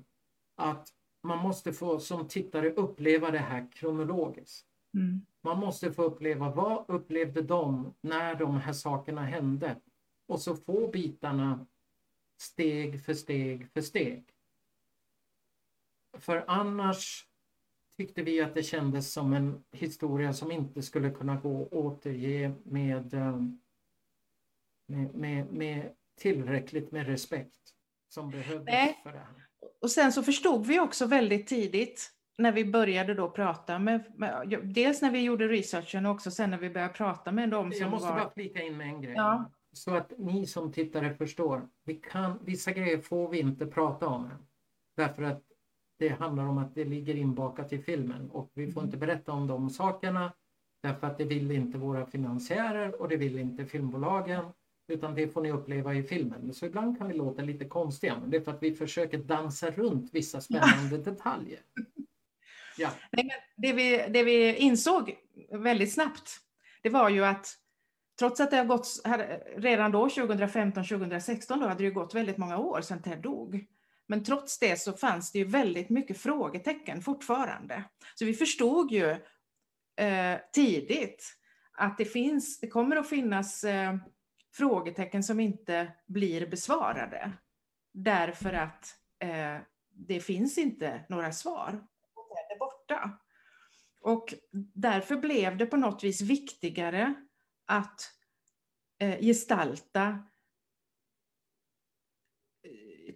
[0.56, 0.88] att
[1.22, 4.66] man måste få som tittare uppleva det här kronologiskt.
[4.94, 5.20] Mm.
[5.40, 9.76] Man måste få uppleva vad upplevde de när de här sakerna hände
[10.26, 11.66] och så få bitarna
[12.36, 14.24] steg för steg för steg.
[16.18, 17.29] För annars
[18.00, 22.52] tyckte vi att det kändes som en historia som inte skulle kunna gå att återge
[22.64, 23.40] med, eh,
[24.86, 27.60] med, med, med tillräckligt med respekt
[28.08, 29.00] som behövdes Nej.
[29.02, 29.48] för det här.
[29.80, 34.60] Och sen så förstod vi också väldigt tidigt när vi började då prata med, med
[34.62, 37.80] dels när vi gjorde researchen och också sen när vi började prata med dem som
[37.80, 38.18] Jag måste var...
[38.18, 39.14] bara flika in med en grej.
[39.16, 39.50] Ja.
[39.72, 41.68] Så att ni som tittare förstår.
[41.84, 44.46] Vi kan, vissa grejer får vi inte prata om än.
[44.96, 45.49] Därför att
[46.00, 49.46] det handlar om att det ligger inbakat i filmen och vi får inte berätta om
[49.46, 50.32] de sakerna.
[50.82, 54.44] Därför att det vill inte våra finansiärer och det vill inte filmbolagen.
[54.88, 56.54] Utan det får ni uppleva i filmen.
[56.54, 58.18] Så ibland kan vi låta lite konstiga.
[58.20, 61.60] Men det är för att vi försöker dansa runt vissa spännande detaljer.
[62.78, 62.90] Ja.
[63.12, 65.16] Nej, men det, vi, det vi insåg
[65.50, 66.30] väldigt snabbt,
[66.82, 67.56] det var ju att
[68.18, 68.88] trots att det har gått,
[69.56, 73.66] redan då 2015-2016 då hade det gått väldigt många år sedan Ted dog.
[74.10, 77.84] Men trots det så fanns det ju väldigt mycket frågetecken fortfarande.
[78.14, 79.10] Så vi förstod ju
[79.96, 81.36] eh, tidigt
[81.72, 83.96] att det, finns, det kommer att finnas eh,
[84.52, 87.32] frågetecken som inte blir besvarade.
[87.92, 89.56] Därför att eh,
[89.90, 91.86] det finns inte några svar.
[92.48, 93.18] Det är borta.
[94.00, 94.34] Och
[94.74, 97.14] därför blev det på något vis viktigare
[97.66, 98.00] att
[98.98, 100.24] eh, gestalta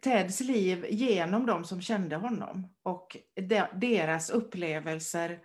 [0.05, 5.41] Teds liv genom de som kände honom och de, deras upplevelser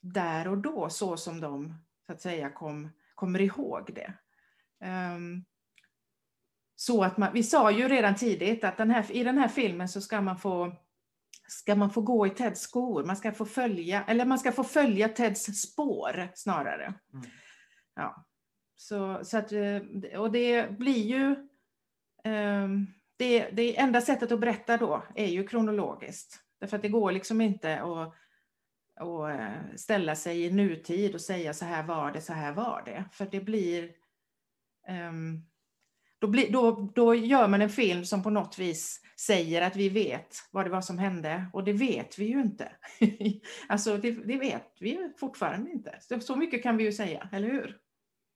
[0.00, 1.74] där och då så som de
[2.06, 4.14] så att säga kom, kommer ihåg det.
[4.84, 5.44] Ehm,
[6.76, 9.88] så att man, vi sa ju redan tidigt att den här, i den här filmen
[9.88, 10.76] så ska man få
[11.48, 14.64] ska man få gå i Teds skor, man ska få följa, eller man ska få
[14.64, 16.84] följa Teds spår snarare.
[16.84, 17.26] Mm.
[17.94, 18.26] Ja.
[18.76, 21.48] Så, så att, eh, och det blir ju,
[22.24, 26.40] ehm, det, det enda sättet att berätta då är ju kronologiskt.
[26.60, 28.14] Därför att det går liksom inte att,
[29.00, 32.82] att eh, ställa sig i nutid och säga så här var det, så här var
[32.86, 33.04] det.
[33.12, 33.90] För det blir,
[34.88, 35.44] Um,
[36.18, 39.88] då, blir då, då gör man en film som på något vis säger att vi
[39.88, 42.72] vet vad det var som hände och det vet vi ju inte.
[43.68, 45.98] alltså det, det vet vi ju fortfarande inte.
[46.00, 47.78] Så, så mycket kan vi ju säga, eller hur?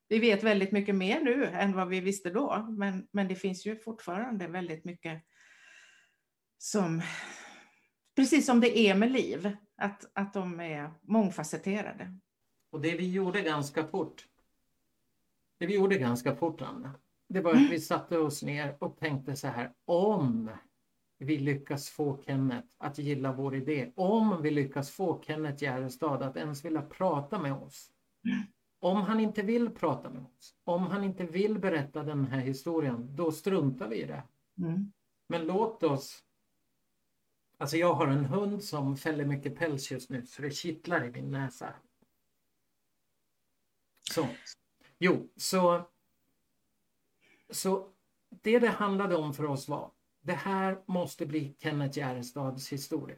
[0.09, 3.65] Vi vet väldigt mycket mer nu än vad vi visste då, men, men det finns
[3.65, 5.23] ju fortfarande väldigt mycket
[6.57, 7.01] som,
[8.15, 12.19] precis som det är med liv, att, att de är mångfacetterade.
[12.71, 14.25] Och det vi gjorde ganska fort.
[15.59, 16.99] Det vi gjorde ganska fort, Anna.
[17.27, 19.73] Det var att vi satte oss ner och tänkte så här.
[19.85, 20.51] Om
[21.17, 23.91] vi lyckas få Kenneth att gilla vår idé.
[23.95, 27.91] Om vi lyckas få Kenneth Järrestad att ens vilja prata med oss.
[28.79, 30.55] Om han inte vill prata med oss.
[30.63, 33.15] Om han inte vill berätta den här historien.
[33.15, 34.23] Då struntar vi i det.
[34.57, 34.91] Mm.
[35.27, 36.23] Men låt oss...
[37.57, 41.11] Alltså jag har en hund som fäller mycket päls just nu så det kittlar i
[41.11, 41.73] min näsa.
[44.11, 44.27] Så.
[44.97, 45.81] Jo, så...
[47.49, 47.89] Så
[48.29, 53.17] det det handlade om för oss var det här måste bli Kenneth Järrestads historia.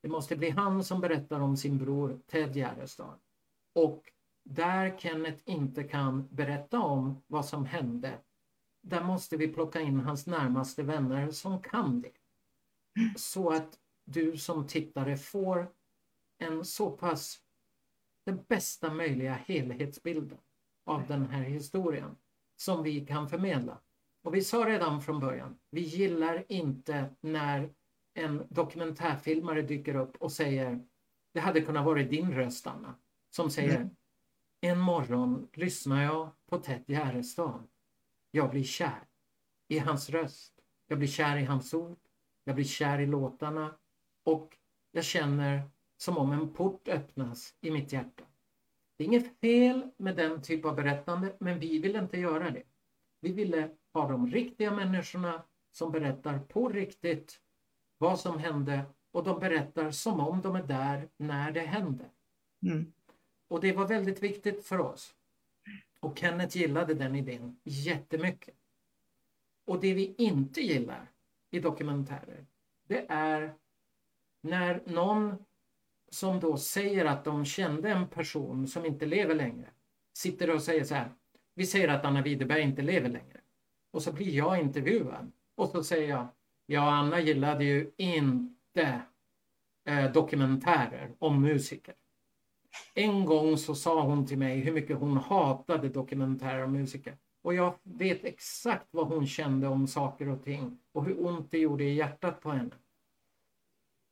[0.00, 3.18] Det måste bli han som berättar om sin bror Ted Järrestad.
[3.72, 4.12] Och
[4.50, 8.18] där Kenneth inte kan berätta om vad som hände,
[8.80, 12.12] där måste vi plocka in hans närmaste vänner som kan det.
[13.16, 15.70] Så att du som tittare får
[16.38, 17.38] en så pass
[18.24, 20.38] den bästa möjliga helhetsbilden
[20.84, 22.16] av den här historien
[22.56, 23.78] som vi kan förmedla.
[24.22, 27.70] Och vi sa redan från början, vi gillar inte när
[28.14, 30.86] en dokumentärfilmare dyker upp och säger
[31.32, 32.94] det hade kunnat vara din röst Anna,
[33.30, 33.90] som säger mm.
[34.60, 37.62] En morgon lyssnar jag på Ted Gärdestad.
[38.30, 39.06] Jag blir kär
[39.68, 40.52] i hans röst.
[40.86, 41.98] Jag blir kär i hans ord.
[42.44, 43.74] Jag blir kär i låtarna
[44.24, 44.56] och
[44.92, 45.62] jag känner
[45.96, 48.24] som om en port öppnas i mitt hjärta.
[48.96, 52.62] Det är inget fel med den typ av berättande, men vi vill inte göra det.
[53.20, 55.42] Vi ville ha de riktiga människorna
[55.72, 57.40] som berättar på riktigt
[57.98, 62.04] vad som hände och de berättar som om de är där när det hände.
[62.62, 62.92] Mm.
[63.48, 65.14] Och det var väldigt viktigt för oss.
[66.00, 68.54] Och Kenneth gillade den idén jättemycket.
[69.64, 71.10] Och det vi inte gillar
[71.50, 72.46] i dokumentärer,
[72.86, 73.54] det är
[74.40, 75.44] när någon
[76.08, 79.70] som då säger att de kände en person som inte lever längre,
[80.12, 81.12] sitter och säger så här,
[81.54, 83.40] vi säger att Anna Widerberg inte lever längre.
[83.90, 85.32] Och så blir jag intervjuad.
[85.54, 86.28] Och så säger jag,
[86.66, 89.02] ja Anna gillade ju inte
[89.84, 91.94] eh, dokumentärer om musiker.
[92.94, 97.16] En gång så sa hon till mig hur mycket hon hatade dokumentärer om musiker.
[97.42, 101.58] Och jag vet exakt vad hon kände om saker och ting och hur ont det
[101.58, 102.74] gjorde i hjärtat på henne.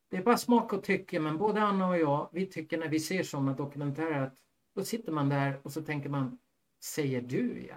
[0.09, 2.99] Det är bara smak och tycke, men både Anna och jag, vi tycker när vi
[2.99, 4.35] ser sådana dokumentärer att
[4.73, 6.37] då sitter man där och så tänker man,
[6.79, 7.75] säger du ja?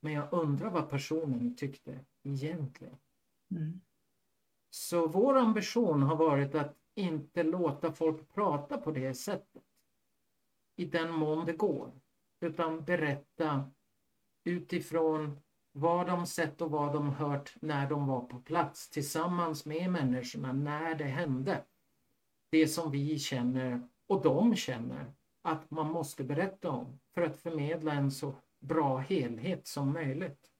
[0.00, 2.96] Men jag undrar vad personen tyckte egentligen.
[3.50, 3.80] Mm.
[4.70, 9.62] Så vår ambition har varit att inte låta folk prata på det sättet.
[10.78, 11.92] I den mån det går.
[12.40, 13.70] Utan berätta
[14.44, 15.40] utifrån
[15.72, 20.52] vad de sett och vad de hört när de var på plats tillsammans med människorna
[20.52, 21.64] när det hände.
[22.50, 25.12] Det som vi känner och de känner
[25.42, 30.50] att man måste berätta om för att förmedla en så bra helhet som möjligt.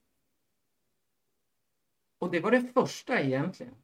[2.19, 3.75] Och det var det första egentligen.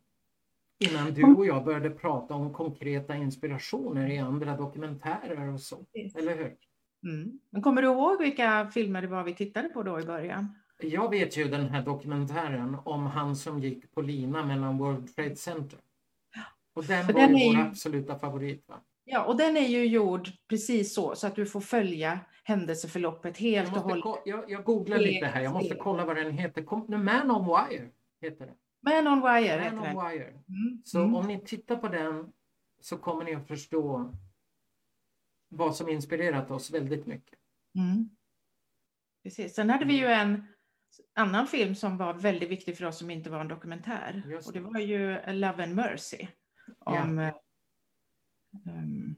[0.78, 5.86] Innan du och jag började prata om konkreta inspirationer i andra dokumentärer och så.
[6.14, 6.56] Eller hur?
[7.04, 7.40] Mm.
[7.50, 10.54] Men kommer du ihåg vilka filmer det var vi tittade på då i början?
[10.82, 15.36] Jag vet ju den här dokumentären om han som gick på lina mellan World Trade
[15.36, 15.78] Center.
[16.74, 18.64] Och den För var den ju är vår ju- absoluta favorit.
[18.68, 18.80] Va?
[19.04, 23.76] Ja, och den är ju gjord precis så, så att du får följa händelseförloppet helt
[23.76, 24.22] och hållet.
[24.24, 26.62] jag, jag googlar lite här, jag måste kolla vad den heter.
[26.62, 27.88] Kom, no, Man on Wire
[28.20, 28.52] heter det.
[28.84, 30.28] Man on Wire Man on Wire.
[30.28, 30.82] Mm.
[30.84, 31.14] Så mm.
[31.14, 32.32] om ni tittar på den
[32.80, 34.14] så kommer ni att förstå
[35.48, 37.38] vad som inspirerat oss väldigt mycket.
[37.78, 38.10] Mm.
[39.22, 39.54] Precis.
[39.54, 40.46] Sen hade vi ju en
[41.14, 44.22] annan film som var väldigt viktig för oss som inte var en dokumentär.
[44.26, 44.64] Just Och det det.
[44.64, 46.26] var ju Love and Mercy.
[46.78, 47.34] Om eh,
[48.66, 49.16] ehm,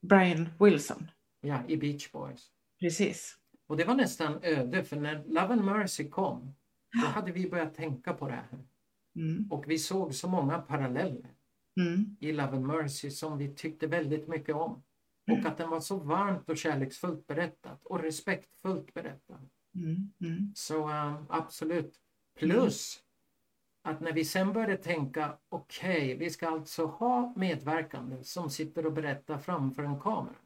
[0.00, 1.10] Brian Wilson.
[1.40, 2.50] Ja, i Beach Boys.
[2.80, 3.36] Precis.
[3.66, 6.54] Och det var nästan öde för när Love and Mercy kom
[6.92, 8.64] då hade vi börjat tänka på det här.
[9.16, 9.48] Mm.
[9.50, 11.34] Och vi såg så många paralleller
[11.80, 12.16] Mm.
[12.20, 14.82] i Love and Mercy som vi tyckte väldigt mycket om.
[15.30, 19.48] Och att den var så varmt och kärleksfullt berättat och respektfullt berättad.
[19.74, 20.12] Mm.
[20.20, 20.52] Mm.
[20.54, 22.00] Så eh, absolut.
[22.38, 23.02] Plus
[23.82, 28.92] att när vi sen började tänka, okej, vi ska alltså ha medverkande som sitter och
[28.92, 30.36] berättar framför en kamera.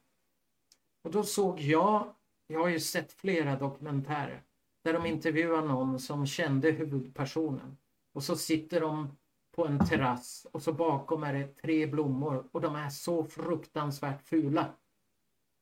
[1.03, 2.15] Och då såg jag,
[2.47, 4.43] jag har ju sett flera dokumentärer
[4.85, 7.77] där de intervjuar någon som kände huvudpersonen.
[8.13, 9.17] Och så sitter de
[9.51, 14.23] på en terrass och så bakom är det tre blommor och de är så fruktansvärt
[14.23, 14.75] fula.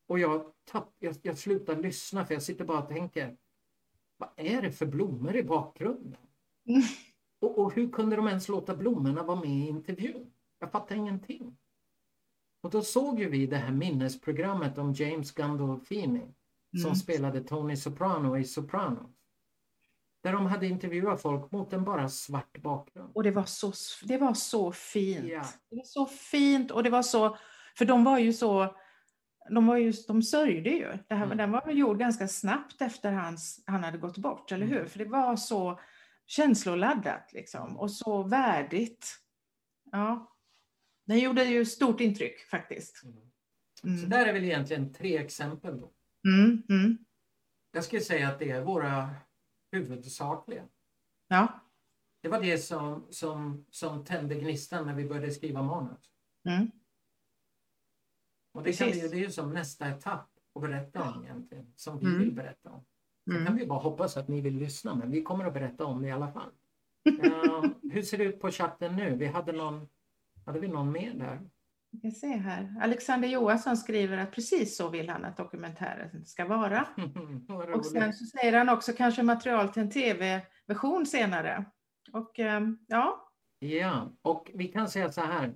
[0.07, 3.37] Och jag, tapp, jag, jag slutar lyssna för jag sitter bara och tänker,
[4.17, 6.21] vad är det för blommor i bakgrunden?
[6.65, 6.81] Mm.
[7.39, 10.31] Och, och hur kunde de ens låta blommorna vara med i intervjun?
[10.59, 11.57] Jag fattar ingenting.
[12.61, 16.33] Och då såg ju vi det här minnesprogrammet om James Gandolfini
[16.81, 16.95] som Mm.
[16.95, 19.11] spelade Tony Soprano i Sopranos.
[20.23, 23.11] Där de hade intervjuat folk mot en bara svart bakgrund.
[23.15, 25.25] Och det var så, det var så fint.
[25.31, 25.45] Ja.
[25.69, 27.37] Det var så fint och det var så,
[27.77, 28.75] för de var ju så,
[29.49, 30.97] de, var ju, de sörjde ju.
[31.07, 31.37] Det här, Mm.
[31.37, 34.77] Den var gjord ganska snabbt efter hans, han hade gått bort, eller Mm.
[34.77, 34.85] hur?
[34.85, 35.79] För det var så
[36.25, 39.07] känsloladdat liksom och så värdigt.
[39.91, 40.29] Ja.
[41.05, 42.97] Den gjorde ju stort intryck faktiskt.
[43.81, 44.09] Så Mm.
[44.09, 45.81] där är väl egentligen tre exempel.
[45.81, 45.91] Då.
[46.25, 46.97] Mm, mm.
[47.71, 49.09] Jag skulle säga att det är våra
[49.71, 50.63] huvudsakliga.
[51.27, 51.59] Ja.
[52.21, 56.09] Det var det som, som, som tände gnistan när vi började skriva manus.
[56.45, 56.71] Mm.
[58.51, 61.99] Och det, kan vi, det är ju som nästa etapp att berätta om egentligen, som
[61.99, 62.19] vi Mm.
[62.19, 62.85] vill berätta om.
[63.25, 63.45] Sen Mm.
[63.47, 66.07] kan vi bara hoppas att ni vill lyssna, men vi kommer att berätta om det
[66.07, 66.51] i alla fall.
[67.23, 69.15] Eh, hur ser det ut på chatten nu?
[69.15, 69.87] Vi hade någon,
[70.45, 71.49] hade vi någon mer där?
[71.93, 72.75] Vi kan se här.
[72.81, 76.87] Alexander Johansson skriver att precis så vill han att dokumentären ska vara.
[77.75, 81.65] Och sen så säger han också kanske material till en tv-version senare.
[82.11, 83.29] Och ehm, ja,
[83.63, 85.53] Ja, och vi kan säga så här.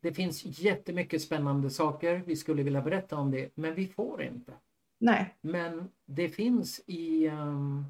[0.00, 4.52] Det finns jättemycket spännande saker vi skulle vilja berätta om det, men vi får inte.
[4.98, 5.36] Nej.
[5.40, 7.28] Men det finns i...
[7.28, 7.84] Um,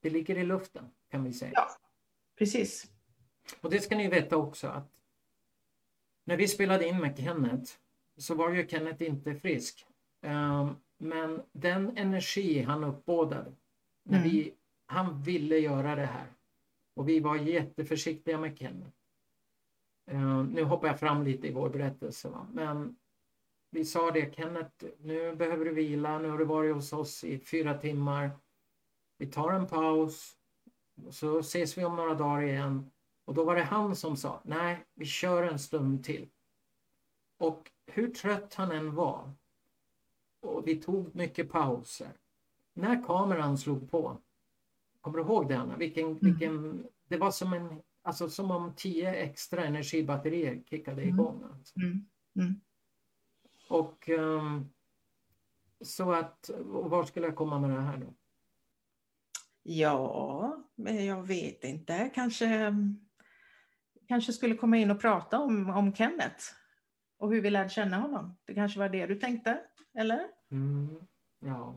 [0.00, 1.52] det ligger i luften, kan vi säga.
[1.54, 1.68] Ja,
[2.38, 2.86] precis.
[3.60, 4.95] Och det ska ni veta också att
[6.26, 7.72] när vi spelade in med Kenneth
[8.16, 9.86] så var ju Kenneth inte frisk.
[10.22, 13.52] Um, men den energi han uppbådade
[14.02, 14.30] när Mm.
[14.30, 14.52] vi,
[14.86, 16.26] han ville göra det här.
[16.94, 18.96] Och vi var jätteförsiktiga med Kenneth.
[20.12, 22.28] Uh, nu hoppar jag fram lite i vår berättelse.
[22.28, 22.46] Va?
[22.52, 22.96] Men
[23.70, 26.18] vi sa det, Kenneth, nu behöver du vila.
[26.18, 28.30] Nu har du varit hos oss i fyra timmar.
[29.18, 30.36] Vi tar en paus.
[31.10, 32.90] Så ses vi om några dagar igen.
[33.26, 36.28] Och då var det han som sa, nej, vi kör en stund till.
[37.38, 39.32] Och hur trött han än var.
[40.40, 42.12] Och vi tog mycket pauser.
[42.74, 44.16] När kameran slog på.
[45.00, 45.76] Kommer du ihåg det Anna?
[45.76, 51.14] Vilken, vilken, det var som en, alltså som om tio extra energibatterier kickade Mm.
[51.14, 51.44] igång.
[51.52, 51.80] Alltså.
[51.80, 52.06] Mm.
[52.36, 52.60] Mm.
[53.68, 54.68] Och ehm,
[55.80, 58.14] så att, var skulle jag komma med det här då?
[59.62, 60.56] Ja,
[61.06, 62.10] jag vet inte.
[62.14, 62.74] Kanske,
[64.08, 66.44] kanske skulle komma in och prata om, om Kenneth
[67.18, 68.36] och hur vi lärde känna honom.
[68.44, 69.60] Det kanske var det du tänkte,
[69.94, 70.26] eller?
[70.50, 70.96] Mm,
[71.40, 71.74] ja.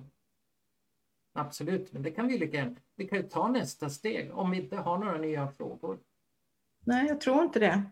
[1.33, 2.75] Absolut, men det kan vi lika gärna.
[2.95, 5.99] Vi kan ju ta nästa steg om vi inte har några nya frågor.
[6.79, 7.83] Nej, jag tror inte det.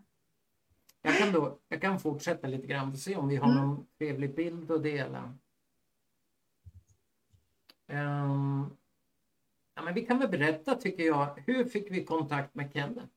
[1.01, 3.63] Jag kan, då, jag kan fortsätta lite grann och se om vi har Mm.
[3.67, 5.33] någon trevlig bild att dela.
[7.87, 8.65] Ehm,
[9.75, 13.07] ja, men vi kan väl berätta, tycker jag, hur fick vi kontakt med Kenneth?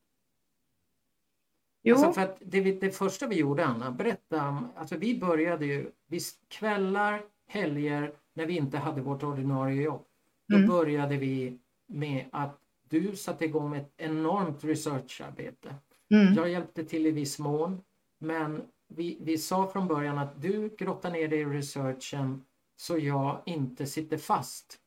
[1.82, 4.48] Jo, Alltså för att det, det första vi gjorde, Anna, berätta.
[4.48, 10.04] om- Alltså vi började ju, vi, kvällar, helger, när vi inte hade vårt ordinarie jobb.
[10.48, 10.68] Då Mm.
[10.68, 12.58] började vi med att
[12.88, 15.74] du satte igång ett enormt researcharbete.
[16.10, 16.34] mm.
[16.34, 17.80] Jag hjälpte till i viss mån,
[18.18, 22.44] men vi, vi sa från början att du grottar ner dig i researchen
[22.76, 24.78] så jag inte sitter fast.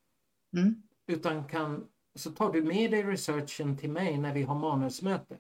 [0.57, 0.75] Mm.
[1.07, 5.37] Utan kan, så tar du med dig researchen till mig när vi har manusmöte.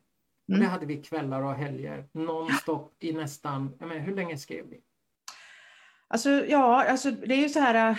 [0.47, 0.61] Och Mm.
[0.61, 4.81] det hade vi kvällar och helger nonstop i nästan, jag menar, hur länge skrev vi?
[6.07, 7.97] Alltså, ja, alltså, det är ju så här, äh,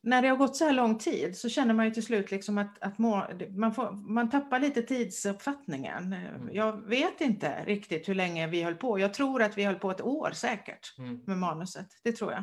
[0.00, 2.58] när det har gått så här lång tid så känner man ju till slut liksom
[2.58, 6.16] att, att må, man, får, man tappar lite tidsuppfattningen.
[6.52, 8.98] Jag vet inte riktigt hur länge vi höll på.
[8.98, 11.20] Jag tror att vi höll på ett år säkert Mm.
[11.26, 11.86] med manuset.
[12.04, 12.42] Det tror jag.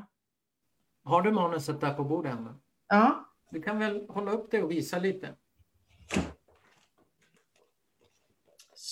[1.03, 2.59] Har du manuset där på bordet Anna?
[2.88, 5.35] Ja, Du kan väl hålla upp det och visa lite?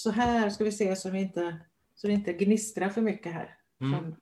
[0.06, 1.58] Så här ska vi se så, vi inte,
[1.96, 3.58] så det inte gnistrar för mycket här.
[3.82, 4.16] Mm.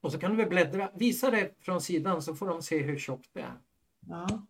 [0.00, 2.98] Och så kan du väl bläddra, visa det från sidan så får de se hur
[2.98, 3.58] tjockt det är.
[4.08, 4.46] Ja.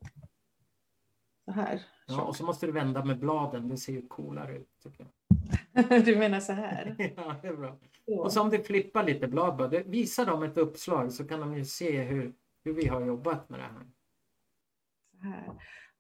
[1.45, 1.83] Så här.
[2.07, 4.69] Ja, och så måste du vända med bladen, det ser ju coolare ut.
[4.83, 5.07] Tycker
[5.75, 6.05] jag.
[6.05, 6.97] Du menar så här?
[7.17, 7.79] Ja, det är bra.
[8.07, 8.19] Så.
[8.19, 11.57] Och så om du flippar lite blad bara, visa dem ett uppslag så kan de
[11.57, 12.35] ju se hur,
[12.65, 13.87] hur vi har jobbat med det här.
[15.11, 15.53] Så här.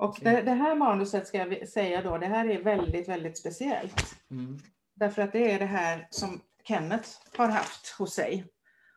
[0.02, 4.16] Och det, det här manuset ska jag säga då, det här är väldigt, väldigt speciellt.
[4.30, 4.58] Mm.
[4.94, 8.46] Därför att det är det här som Kenneth har haft hos sig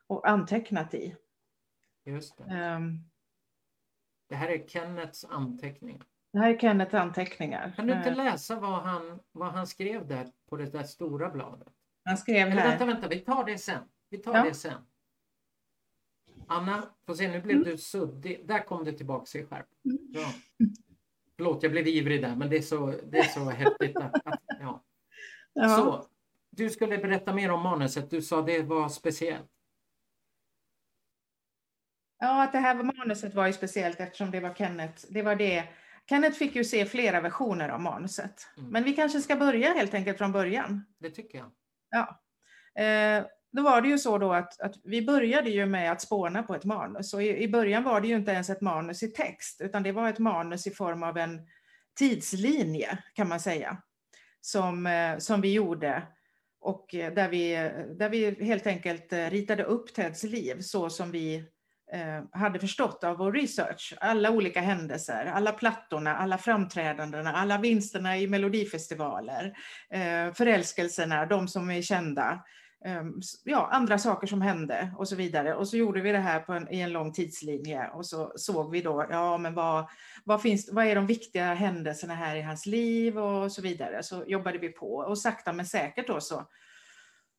[0.06, 1.16] och antecknat i.
[2.04, 2.44] Just det.
[2.44, 2.98] Ehm,
[4.28, 6.02] det här är Kennets anteckning.
[6.32, 7.72] Det här är Kenneths anteckningar.
[7.76, 11.30] Kan du inte Ehm, läsa vad han, vad han skrev där på det där stora
[11.30, 11.68] bladet?
[12.04, 12.92] Han skrev Eller vänta, här.
[12.92, 13.82] vänta, vi tar det sen.
[14.10, 14.44] Vi tar Ja.
[14.44, 14.82] det sen.
[16.48, 17.68] Anna, får se, nu blev Mm.
[17.68, 18.46] du suddig.
[18.48, 19.66] Där kom det tillbaka i skärp.
[20.12, 20.26] Bra.
[21.36, 23.96] Förlåt, jag blev ivrig där, men det är så, det är så häftigt.
[23.96, 24.84] Att, att, ja.
[25.52, 25.68] Ja.
[25.68, 26.06] Så,
[26.50, 28.10] du skulle berätta mer om manuset.
[28.10, 29.50] Du sa det var speciellt.
[32.18, 35.06] Ja, att det här manuset var ju speciellt eftersom det var Kenneth.
[35.10, 35.64] Det var det.
[36.08, 38.48] Kenneth fick ju se flera versioner av manuset.
[38.56, 38.70] Mm.
[38.70, 40.84] Men vi kanske ska börja helt enkelt från början.
[40.98, 41.50] Det tycker jag.
[41.90, 42.22] Ja.
[42.82, 46.42] Eh, då var det ju så då att, att vi började ju med att spåna
[46.42, 47.14] på ett manus.
[47.14, 49.92] Och i, i början var det ju inte ens ett manus i text, utan det
[49.92, 51.40] var ett manus i form av en
[51.98, 53.82] tidslinje kan man säga.
[54.40, 56.02] Som, eh, som vi gjorde.
[56.60, 61.10] Och eh, där vi, eh, där vi helt enkelt ritade upp Teds liv så som
[61.10, 61.44] vi
[61.92, 63.94] eh, hade förstått av vår research.
[64.00, 69.56] Alla olika händelser, alla plattorna, alla framträdandena, alla vinsterna i melodifestivaler,
[69.90, 72.44] eh, förälskelserna, de som är kända,
[72.86, 75.54] Ehm, ja, andra saker som hände och så vidare.
[75.54, 78.70] Och så gjorde vi det här på en, i en lång tidslinje och så såg
[78.70, 79.88] vi då, ja men vad,
[80.24, 84.02] vad, finns, vad är de viktiga händelserna här i hans liv och så vidare.
[84.02, 86.46] Så jobbade vi på och sakta men säkert då så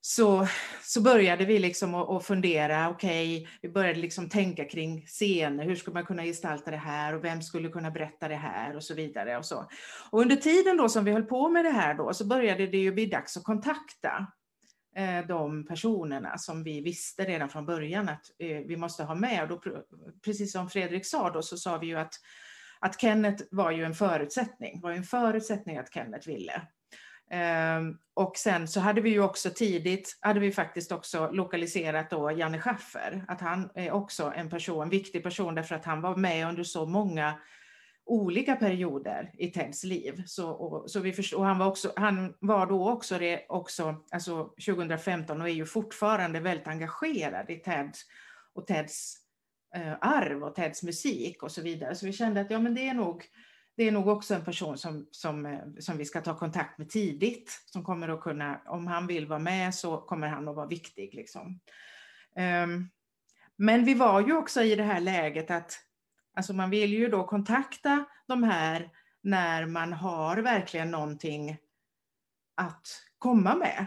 [0.02, 0.48] så,
[0.84, 5.94] så började vi liksom att, fundera, okej, vi började liksom tänka kring scener, hur skulle
[5.94, 9.38] man kunna gestalta det här och vem skulle kunna berätta det här och så vidare.
[9.38, 9.66] Och, så.
[10.10, 12.78] och under tiden då som vi höll på med det här då så började det
[12.78, 14.28] ju bli dags att kontakta
[14.98, 19.52] Eh, de personerna som vi visste redan från början att eh, vi måste ha med.
[19.52, 19.84] Och då,
[20.26, 22.14] precis som Fredrik sa då så sa vi ju att,
[22.80, 26.62] att Kenneth var ju en förutsättning, var ju en förutsättning att Kenneth ville.
[27.32, 32.32] Ehm, och sen så hade vi ju också tidigt, hade vi faktiskt också lokaliserat då
[32.32, 36.16] Janne Schaffer, att han är också en person, en viktig person därför att han var
[36.16, 37.40] med under så många
[38.08, 40.24] olika perioder i Teds liv.
[40.26, 43.96] Så, och, så vi förstår, och han, var också, han var då också, det, också
[44.12, 48.02] alltså 2015 och är ju fortfarande väldigt engagerad i Teds
[48.54, 49.16] och Teds
[49.76, 51.96] eh, arv och Teds musik och så vidare.
[51.96, 53.24] Så vi kände att ja, men det är nog
[53.78, 56.90] det är nog också en person som, som, eh, som vi ska ta kontakt med
[56.90, 60.68] tidigt, som kommer att kunna, om han vill vara med så kommer han att vara
[60.68, 61.14] viktig.
[61.14, 61.60] Liksom.
[62.64, 62.90] Um,
[63.56, 65.80] men vi var ju också i det här läget att
[66.38, 68.90] alltså man vill ju då kontakta de här
[69.24, 71.58] när man har verkligen någonting
[72.56, 73.86] att komma med.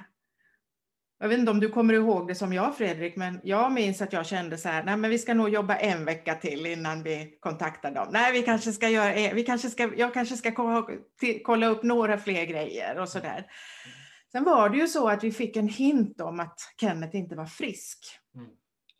[1.18, 4.12] Jag vet inte om du kommer ihåg det som jag Fredrik, men jag minns att
[4.12, 7.38] jag kände så här, nej men vi ska nog jobba en vecka till innan vi
[7.40, 8.08] kontaktar dem.
[8.10, 10.52] Nej, vi kanske ska göra, eh, vi kanske ska, jag kanske ska
[11.44, 13.46] kolla upp några fler grejer och så där.
[14.32, 17.46] Sen var det ju så att vi fick en hint om att Kenneth inte var
[17.46, 18.19] frisk.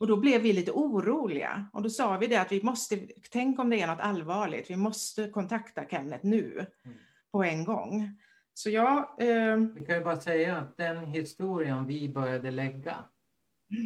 [0.01, 3.59] Och då blev vi lite oroliga och då sa vi det att vi måste, tänk
[3.59, 6.97] om det är något allvarligt, vi måste kontakta Kenneth nu mm.
[7.31, 8.19] på en gång.
[8.53, 8.97] Så jag...
[8.97, 9.57] Eh...
[9.57, 12.95] Vi kan ju bara säga att den historien vi började lägga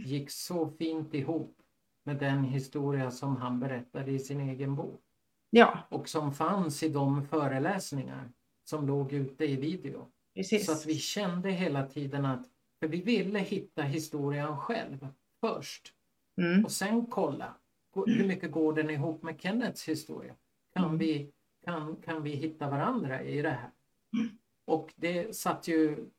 [0.05, 1.57] gick så fint ihop
[2.05, 5.01] med den historia som han berättade i sin egen bok.
[5.49, 5.79] Ja.
[5.89, 8.31] Och som fanns i de föreläsningar
[8.63, 10.11] som låg ute i video.
[10.35, 10.65] Precis.
[10.65, 12.45] Så att vi kände hela tiden att,
[12.79, 15.07] för vi ville hitta historien själv
[15.41, 15.91] först.
[16.37, 16.65] Mm.
[16.65, 17.57] Och sen kolla,
[18.05, 20.35] hur mycket går den ihop med Kennets historia?
[20.73, 20.97] Kan, mm.
[20.97, 21.31] vi,
[21.65, 23.71] kan, kan vi hitta varandra i det här?
[24.13, 24.37] Mm.
[24.65, 26.09] Och det satt ju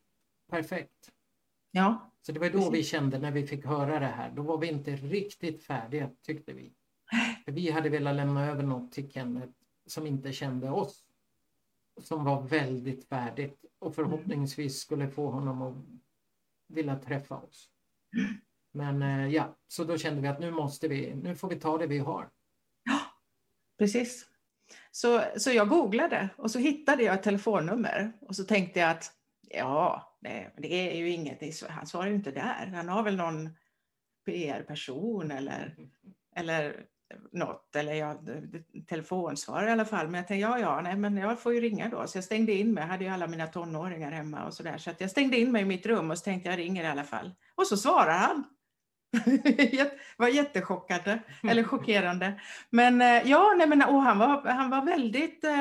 [0.51, 1.13] perfekt.
[1.71, 2.13] Ja.
[2.23, 4.67] Så det var då vi kände när vi fick höra det här, då var vi
[4.67, 6.73] inte riktigt färdiga tyckte vi.
[7.45, 9.53] För vi hade velat lämna över något till Kenneth
[9.87, 11.05] som inte kände oss.
[12.01, 15.75] Som var väldigt färdigt och förhoppningsvis skulle få honom att
[16.69, 17.71] vilja träffa oss.
[18.77, 21.79] Men eh, ja, så då kände vi att nu måste vi, nu får vi ta
[21.79, 22.29] det vi har.
[22.85, 23.01] Ja,
[23.79, 24.27] precis.
[24.91, 29.13] Så, så jag googlade och så hittade jag ett telefonnummer och så tänkte jag att
[29.51, 32.73] ja, det, det är ju inget, han svarar ju inte där.
[32.75, 33.51] Han har väl någon
[34.27, 35.77] PR-person eller,
[36.37, 36.87] eller
[37.33, 38.21] något, eller ja,
[38.89, 40.07] telefonsvarare i alla fall.
[40.07, 42.07] Men jag tänkte, ja, ja, nej, men jag får ju ringa då.
[42.07, 44.79] Så jag stängde in mig, jag hade ju alla mina tonåringar hemma och sådär.
[44.79, 46.87] Så att jag stängde in mig i mitt rum och så tänkte jag ringer i
[46.87, 47.35] alla fall.
[47.55, 48.45] Och så svarar han.
[50.17, 52.41] var jättechockade, eller chockerande.
[52.71, 55.57] Men eh, ja, nej, men, och han, var, han var väldigt, eh,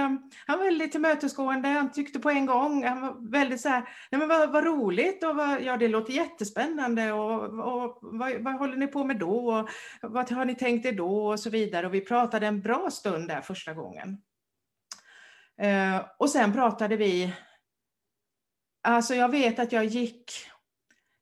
[0.47, 3.82] han var väldigt tillmötesgående, han tyckte på en gång, han var väldigt så här,
[4.12, 8.53] nej men vad, vad roligt och vad, ja det låter jättespännande och, och vad, vad
[8.53, 9.68] håller ni på med då
[10.01, 11.88] och vad har ni tänkt er då och så vidare.
[11.88, 14.18] Och vi pratade en bra stund där första gången.
[15.62, 17.34] Eh, och sen pratade vi,
[18.84, 20.32] alltså jag vet att jag gick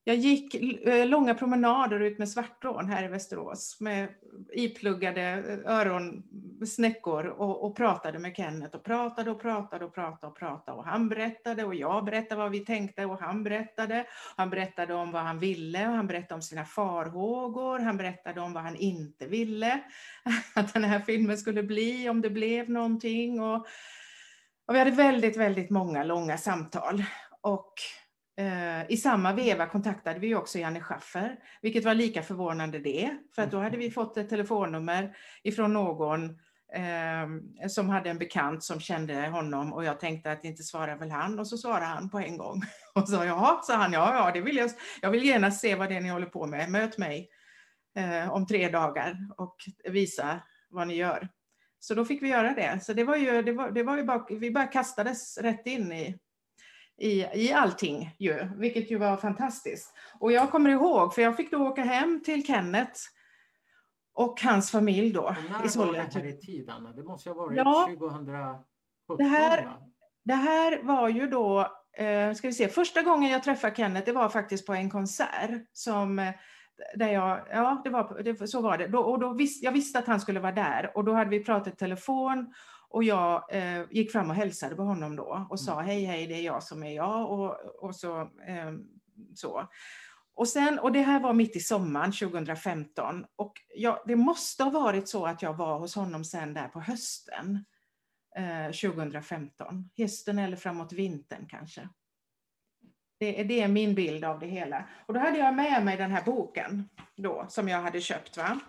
[0.04, 4.10] jag gick eh, långa promenader ut med Svartån här i Västerås med
[4.54, 10.36] ipluggade eh, öronsnäckor och, och pratade med Kenneth och pratade och pratade och pratade och
[10.36, 14.06] pratade och han berättade och jag berättade vad vi tänkte och han berättade.
[14.36, 17.80] Han berättade om vad han ville och han berättade om sina farhågor.
[17.80, 19.84] Han berättade om vad han inte ville
[20.56, 23.42] att den här filmen skulle bli, om det blev någonting.
[23.42, 23.56] Och,
[24.68, 27.04] och vi hade väldigt, väldigt många långa samtal.
[27.42, 27.74] Och
[28.88, 33.52] i samma veva kontaktade vi också Janne Schaffer, vilket var lika förvånande det, för att
[33.52, 36.30] då hade vi fått ett telefonnummer ifrån någon
[36.74, 41.12] eh, som hade en bekant som kände honom och jag tänkte att inte svarar väl
[41.12, 42.62] han och så svarade han på en gång
[42.96, 44.70] och sa ja, sa han, ja, ja, det vill jag,
[45.02, 47.30] jag vill gärna se vad det är ni håller på med, möt mig
[47.96, 51.30] eh, om tre dagar och visa vad ni gör.
[51.80, 52.80] Så då fick vi göra det.
[52.84, 55.92] Så det var ju, det var, det var ju bara, vi bara kastades rätt in
[55.92, 56.20] i
[56.98, 59.94] i, i allting ju, vilket ju var fantastiskt.
[60.20, 63.00] Och jag kommer ihåg, för jag fick då åka hem till Kenneth
[64.14, 65.36] och hans familj då.
[65.50, 66.04] när i Sollentuna.
[66.04, 66.92] var det här i tid, Anna?
[66.92, 68.64] Det måste ha varit ja, 2017?
[69.18, 69.78] Det här,
[70.24, 71.60] det här var ju då,
[71.98, 75.70] eh, ska vi se, första gången jag träffade Kenneth, det var faktiskt på en konsert
[75.74, 76.34] som eh,
[76.96, 78.88] där jag, ja, det var, det, så var det.
[78.88, 81.44] Då, och då vis, jag visste att han skulle vara där och då hade vi
[81.44, 82.54] pratat telefon
[82.94, 85.86] och jag eh, gick fram och hälsade på honom då och sa mm.
[85.86, 88.22] hej, hej, det är jag som är jag och, och så.
[88.22, 88.74] Eh,
[89.36, 89.68] så.
[90.36, 94.72] Och, sen, och det här var mitt i sommaren 2015 och jag, det måste ha
[94.72, 97.66] varit så att jag var hos honom sen där på hösten
[98.36, 99.90] eh, 2015.
[99.98, 101.90] Hösten eller framåt vintern kanske.
[103.20, 104.90] Det, är- det är min bild av det hela.
[105.06, 108.38] Och då hade jag med mig den här boken då, som jag hade köpt.
[108.38, 108.60] Va?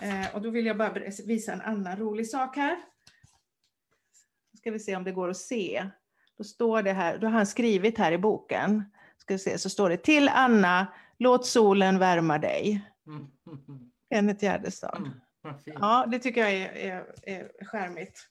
[0.00, 0.92] Eh, och då vill jag bara
[1.26, 2.76] visa en annan rolig sak här.
[4.68, 5.86] Ska vi se om det går att se.
[6.38, 8.84] Då står det här, då har han skrivit här i boken.
[9.18, 10.86] Ska vi se, så står det till Anna,
[11.18, 12.80] låt solen värma dig.
[13.06, 13.26] Mm,
[13.68, 14.96] mm, Kenneth Gärdestad.
[14.96, 15.60] mm.
[15.64, 18.28] Ja, det tycker jag är, är, är skärmigt.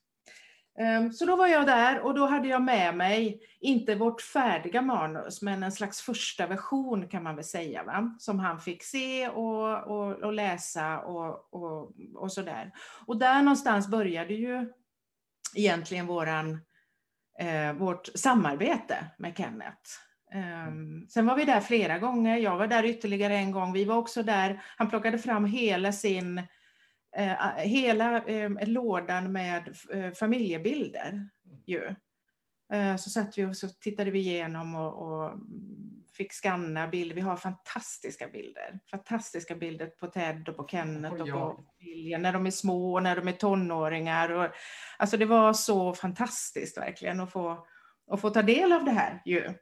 [0.79, 4.81] Ehm, Så då var jag där och då hade jag med mig, inte vårt färdiga
[4.81, 8.15] manus, men en slags första version kan man väl säga, va?
[8.19, 12.71] som han fick se och, och, och läsa och, och, och sådär.
[13.05, 14.73] Och där någonstans började ju
[15.55, 16.61] egentligen våran,
[17.39, 19.89] eh, vårt samarbete med Kenneth.
[20.33, 23.95] Ehm, sen var vi där flera gånger, jag var där ytterligare en gång, vi var
[23.95, 26.41] också där, han plockade fram hela sin
[27.17, 31.29] eh, hela eh, lådan med eh, familjebilder.
[31.65, 31.95] Ju.
[32.73, 35.31] Eh, så satt vi och så tittade vi igenom och, och
[36.17, 37.15] fick skanna bilder.
[37.15, 38.79] Vi har fantastiska bilder.
[38.91, 42.93] Fantastiska bilder på Ted och på Kenneth Och och på familjen när de är små
[42.93, 44.29] och när de är tonåringar.
[44.29, 44.47] Och,
[44.97, 47.67] alltså det var så fantastiskt verkligen att få,
[48.11, 49.21] att få ta del av det här.
[49.25, 49.53] Ju.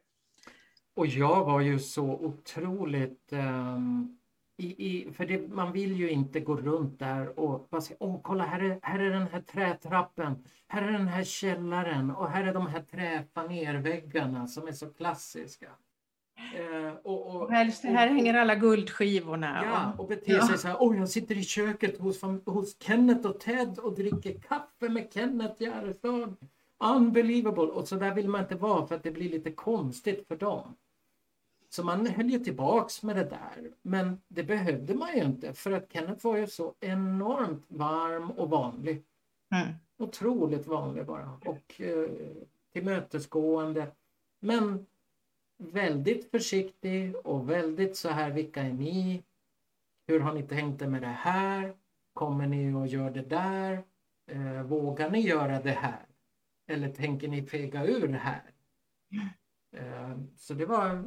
[0.96, 3.32] Och jag var ju så otroligt...
[3.32, 4.15] ehm,
[4.58, 8.20] i, i, för det, man vill ju inte gå runt där och bara säga åh
[8.22, 12.44] kolla här är, här är den här trätrappen, här är den här källaren och här
[12.44, 15.66] är de här träfanerväggarna som är så klassiska.
[16.54, 19.62] Eh, och, och, Och här, här hänger alla guldskivorna.
[19.64, 20.46] Ja, och- och bete Ja.
[20.46, 20.76] sig så här.
[20.80, 25.62] Åh, jag sitter i köket hos, hos Kenneth och Ted och dricker kaffe med Kenneth
[25.62, 26.36] Gärdestad.
[26.84, 27.62] Unbelievable!
[27.62, 30.76] Och så där vill man inte vara för att det blir lite konstigt för dem.
[31.76, 33.70] Så man höll ju tillbaks med det där.
[33.82, 38.50] Men det behövde man ju inte för att Kenneth var ju så enormt varm och
[38.50, 39.02] vanlig.
[39.50, 39.74] Mm.
[39.98, 41.40] Otroligt vanlig bara.
[41.44, 42.10] Och eh,
[42.72, 43.86] tillmötesgående.
[44.40, 44.86] Men
[45.56, 49.22] väldigt försiktig och väldigt så här, vilka är ni?
[50.06, 51.74] Hur har ni tänkt er med det här?
[52.12, 53.84] Kommer ni att göra det där?
[54.26, 56.06] Eh, vågar ni göra det här?
[56.66, 58.42] Eller tänker ni fega ur här?
[59.72, 61.04] Eh, så det var,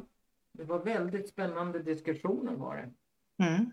[0.52, 2.92] det var väldigt spännande diskussioner var det.
[3.44, 3.70] Mm.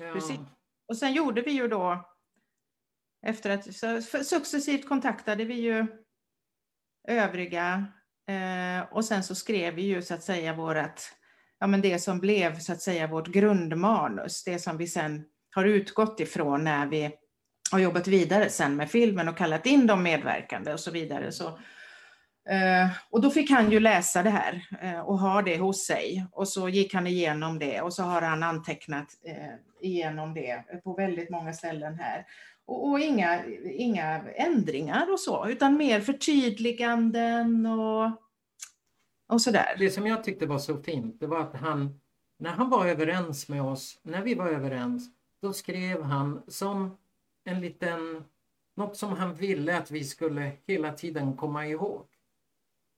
[0.00, 0.12] Ja.
[0.12, 0.38] Precis.
[0.86, 2.10] Och sen gjorde vi ju då,
[3.26, 5.86] efter att så successivt kontaktade vi ju
[7.08, 7.86] övriga
[8.28, 11.12] eh, och sen så skrev vi ju så att säga vårat,
[11.58, 15.64] ja men det som blev så att säga vårt grundmanus, det som vi sen har
[15.64, 17.16] utgått ifrån när vi
[17.72, 21.32] har jobbat vidare sen med filmen och kallat in de medverkande och så vidare.
[21.32, 21.58] Så,
[22.48, 26.26] Eh, och då fick han ju läsa det här eh, och ha det hos sig
[26.32, 30.94] och så gick han igenom det och så har han antecknat eh, igenom det på
[30.94, 32.26] väldigt många ställen här.
[32.66, 38.10] Och, och inga, inga ändringar och så, utan mer förtydliganden och,
[39.28, 39.76] och sådär.
[39.78, 42.00] Det som jag tyckte var så fint, det var att han,
[42.38, 45.08] när han var överens med oss, när vi var överens,
[45.40, 46.96] då skrev han som
[47.44, 48.24] en liten,
[48.76, 52.06] något som han ville att vi skulle hela tiden komma ihåg.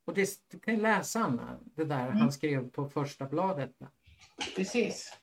[0.07, 3.73] Och det, du kan ju läsa Anna, det där han skrev på första bladet.
[4.57, 5.19] Precis.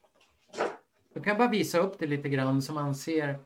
[1.14, 3.40] Du kan bara visa upp det lite grann så man ser.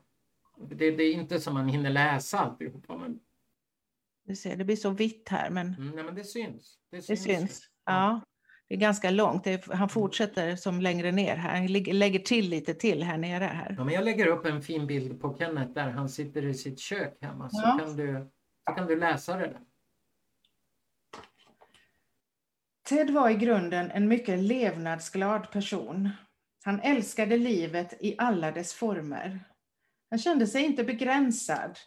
[0.68, 3.20] Det, det är inte som man hinner läsa alltihopa, men,
[4.24, 6.78] Du ser, det blir så vitt här, men mm, nej, men det syns.
[6.90, 7.22] Det det syns.
[7.24, 7.62] syns.
[7.84, 8.20] Ja,
[8.68, 9.46] det är ganska långt.
[9.46, 11.56] Är, han fortsätter som längre ner här.
[11.58, 13.44] Han lägger- lägger till lite till här nere.
[13.44, 13.74] Här.
[13.78, 16.78] Ja, men jag lägger upp en fin bild på Kenneth där han sitter i sitt
[16.78, 17.78] kök hemma så, Ja.
[17.84, 18.30] kan, du,
[18.68, 19.60] så kan du läsa det där.
[22.88, 26.10] Ted var i grunden en mycket levnadsglad person.
[26.64, 29.44] Han älskade livet i alla dess former.
[30.10, 31.78] Han kände sig inte begränsad,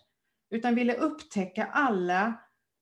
[0.50, 2.34] utan ville upptäcka alla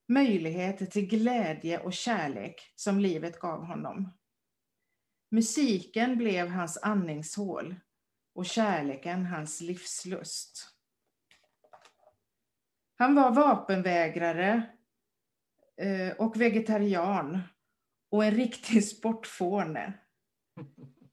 [0.08, 4.14] möjligheter till glädje och kärlek som livet gav honom.
[5.32, 7.76] Musiken blev hans andningshål
[8.36, 10.70] och kärleken hans livslust.
[12.96, 14.70] Han var vapenvägrare
[15.78, 17.42] eh, och vegetarian
[18.12, 19.94] och en riktig sportfåne.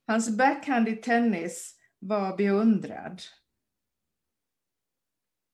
[0.07, 3.21] Hans backhand i tennis var beundrad.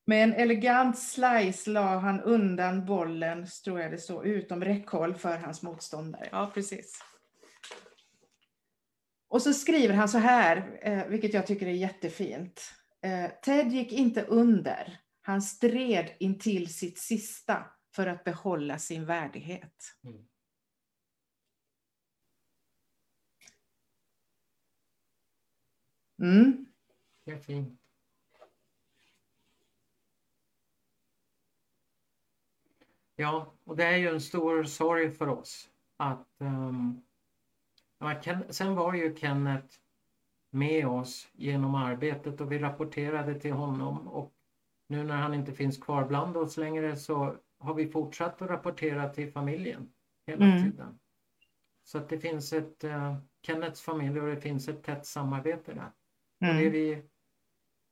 [0.05, 5.37] Med en elegant slice la han undan bollen, tror jag det står, utom räckhåll för
[5.37, 6.29] hans motståndare.
[6.31, 6.99] Ja, precis.
[9.27, 12.73] Och så skriver han så här, eh, vilket jag tycker är jättefint.
[13.01, 14.99] Eh, Ted gick inte under.
[15.21, 17.65] Han stred intill sitt sista
[17.95, 19.95] för att behålla sin värdighet.
[20.03, 20.25] Mm.
[26.23, 26.65] Mm.
[27.25, 27.79] Är fint.
[33.15, 37.01] Ja, och det är ju en stor sorg för oss att um,
[38.21, 39.75] Ken, sen var ju Kenneth
[40.49, 44.33] med oss genom arbetet och vi rapporterade till honom och
[44.87, 49.09] nu när han inte finns kvar bland oss längre så har vi fortsatt att rapportera
[49.09, 49.93] till familjen
[50.25, 50.63] hela Mm.
[50.63, 50.99] tiden.
[51.83, 55.91] Så att det finns ett uh, Kenneths familj och det finns ett tätt samarbete där.
[56.39, 56.71] Och det, är Mm.
[56.71, 57.03] vi,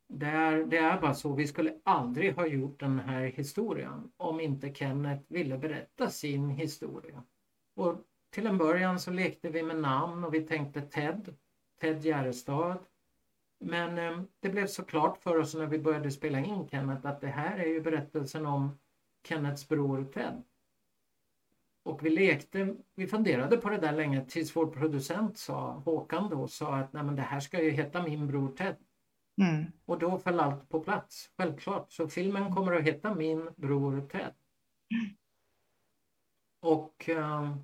[0.08, 4.40] det, är, det är bara så, vi skulle aldrig ha gjort den här historien om
[4.40, 7.24] inte Kenneth ville berätta sin historia.
[7.76, 7.98] Och
[8.30, 11.36] till en början så lekte vi med namn och vi tänkte Ted,
[11.82, 12.78] Ted Gärdestad.
[13.60, 17.22] Men eh, det blev så klart för oss när vi började spela in Kenneth att
[17.22, 18.80] det här är ju berättelsen om
[19.28, 20.44] Kenneths bror Ted.
[21.84, 26.48] Och vi lekte, vi funderade på det där länge tills vår producent sa, Håkan då,
[26.48, 28.76] sa att Nej, men det här ska ju heta Min bror Ted.
[29.42, 29.66] Mm.
[29.86, 31.92] Och då föll allt på plats, självklart.
[31.92, 34.34] Så filmen kommer att heta Min bror Ted.
[36.60, 37.56] Och eh,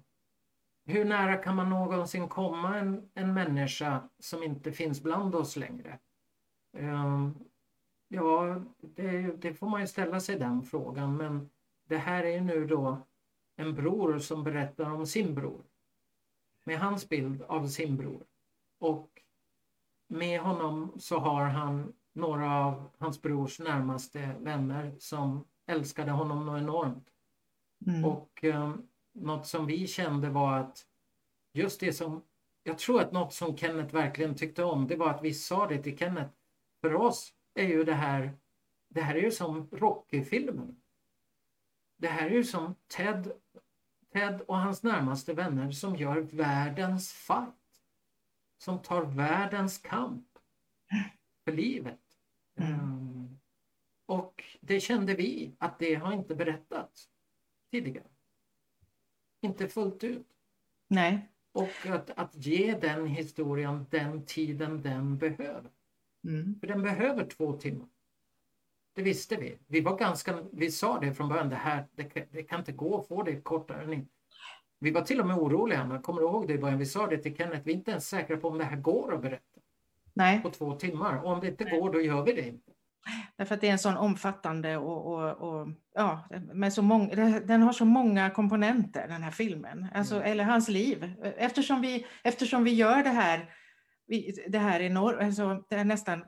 [0.85, 5.99] hur nära kan man någonsin komma en, en människa som inte finns bland oss längre?
[6.77, 7.29] Eh,
[8.07, 11.17] ja, det, det får man ju ställa sig den frågan.
[11.17, 11.49] Men
[11.87, 13.07] det här är ju nu då
[13.57, 15.61] en bror som berättar om sin bror.
[16.63, 18.23] Med hans bild av sin bror.
[18.79, 19.21] Och
[20.07, 26.61] med honom så har han några av hans brors närmaste vänner som älskade honom något
[26.61, 27.09] enormt.
[27.87, 28.05] Mm.
[28.05, 28.73] Och eh,
[29.11, 30.85] något som vi kände var att
[31.53, 32.23] just det som,
[32.63, 35.83] jag tror att något som Kenneth verkligen tyckte om, det var att vi sa det
[35.83, 36.33] till Kenneth.
[36.81, 38.37] För oss är ju det här,
[38.87, 40.81] det här är ju som Rocky-filmen.
[41.97, 43.31] Det här är ju som Ted,
[44.13, 47.53] Ted och hans närmaste vänner som gör världens fight.
[48.57, 50.27] Som tar världens kamp
[51.45, 51.99] för livet.
[52.55, 52.79] Mm.
[52.79, 53.39] Um,
[54.05, 57.09] och det kände vi att det har inte berättats
[57.71, 58.07] tidigare.
[59.41, 60.27] Inte fullt ut.
[60.87, 61.29] Nej.
[61.51, 65.71] Och att, att ge den historien den tiden den behöver.
[66.23, 66.59] Mm.
[66.59, 67.87] För den behöver två timmar.
[68.97, 69.57] Det visste vi.
[69.67, 72.71] Vi var ganska, vi sa det från början, det här, det, kan- det kan inte
[72.71, 74.01] gå att få det kortare.
[74.79, 76.77] Vi var till och med oroliga, man kommer du ihåg det i början?
[76.79, 79.13] Vi sa det till Kenneth, vi är inte ens säkra på om det här går
[79.15, 79.43] att berätta
[80.13, 81.23] Nej, på två timmar.
[81.23, 82.71] Och om det inte går, då gör vi det inte.
[83.35, 87.61] därför att det är en sån omfattande och, och, och ja, med så många, den
[87.61, 90.21] har så många komponenter den här filmen, alltså, Ja.
[90.21, 91.13] eller hans liv.
[91.37, 93.53] Eftersom vi, eftersom vi gör det här,
[94.07, 96.23] vi, det här enormt, alltså, det är nästan,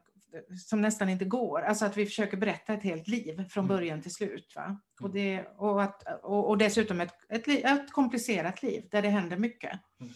[0.68, 3.78] som nästan inte går, alltså att vi försöker berätta ett helt liv från Mm.
[3.78, 4.54] början till slut.
[4.56, 4.80] Va?
[5.02, 5.12] Och, Mm.
[5.12, 9.80] det, och, att, och, och dessutom ett, ett, ett komplicerat liv där det händer mycket.
[10.00, 10.14] Mm.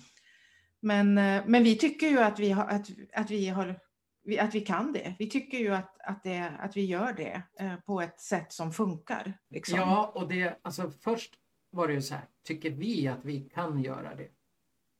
[0.79, 3.79] Men, eh, men vi tycker ju att vi har, att, att vi har
[4.39, 5.15] att vi kan det.
[5.19, 8.73] Vi tycker ju att, att, det, att vi gör det eh, på ett sätt som
[8.73, 9.33] funkar.
[9.49, 9.79] Liksom.
[9.79, 11.33] Ja, och det, alltså först
[11.69, 14.27] var det ju så här, tycker vi att vi kan göra det?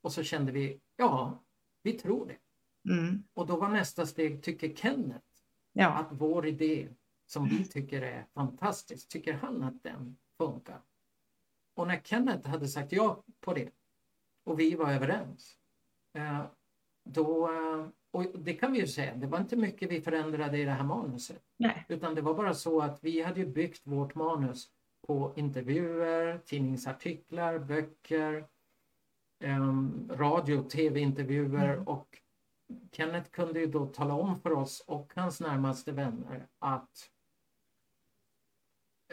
[0.02, 1.44] Och så kände vi, ja,
[1.84, 2.36] vi tror det.
[2.90, 3.24] Mm.
[3.34, 5.26] Och då var nästa steg, tycker Kenneth
[5.74, 5.88] Ja.
[5.90, 6.88] att vår idé
[7.26, 10.82] som vi tycker är fantastisk, tycker han att den funkar?
[11.76, 13.70] Och när Kenneth hade sagt ja på det
[14.44, 15.58] och vi var överens,
[16.14, 16.46] eh,
[17.04, 20.64] då, eh, och det kan vi ju säga, det var inte mycket vi förändrade i
[20.66, 21.44] det här manuset.
[21.58, 21.86] Nej.
[21.90, 24.70] Utan det var bara så att vi hade byggt vårt manus
[25.08, 28.48] på intervjuer, tidningsartiklar, böcker,
[29.40, 31.88] em, radio och tv-intervjuer Mm.
[31.88, 32.18] och
[32.92, 37.10] Kenneth kunde ju då tala om för oss och hans närmaste vänner att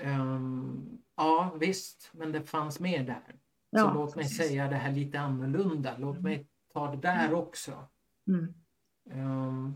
[0.01, 3.23] em, ja visst, men det fanns mer där.
[3.71, 4.37] Så Ja, låt mig precis.
[4.39, 5.97] säga det här lite annorlunda.
[5.99, 7.85] Låt mig ta det där också.
[8.29, 8.55] Mm.
[9.11, 9.75] Em,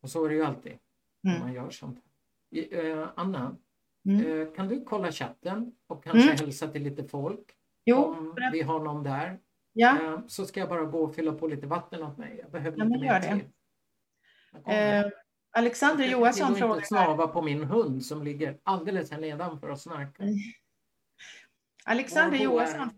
[0.00, 0.78] och så är det ju alltid
[1.20, 1.42] när Mm.
[1.46, 1.98] man gör sånt.
[2.70, 3.56] Eh, Anna,
[4.04, 4.26] Mm.
[4.48, 6.36] eh, kan du kolla chatten och kanske Mm.
[6.36, 7.50] hälsa till lite folk?
[7.84, 9.38] Jo, Om vi har någon där.
[9.78, 10.02] Ja.
[10.02, 12.38] Eh, så ska jag bara gå och fylla på lite vatten åt mig.
[12.42, 13.42] Jag behöver Ja, lite mer.
[14.52, 15.04] Jag kommer.
[15.04, 15.10] Eh,
[15.50, 19.18] Alexander Jag Johansson vill nog frågar inte snava på min hund som ligger alldeles här
[19.18, 20.26] nedanför och snarkar.
[21.84, 22.90] Alexander Johansson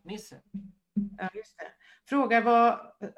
[1.18, 1.28] ja,
[2.08, 2.72] frågar vad,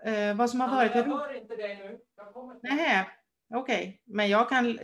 [0.04, 1.98] eh, vad som har varit jag hör inte dig nu.
[2.16, 3.06] Jag Nähä,
[3.54, 4.02] okej.
[4.04, 4.78] Men jag kan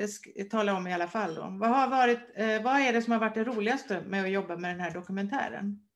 [0.51, 1.57] tala om i alla fall då.
[1.61, 4.57] Vad, har varit, eh, vad är det som har varit det roligaste med att jobba
[4.57, 5.88] med den här dokumentären?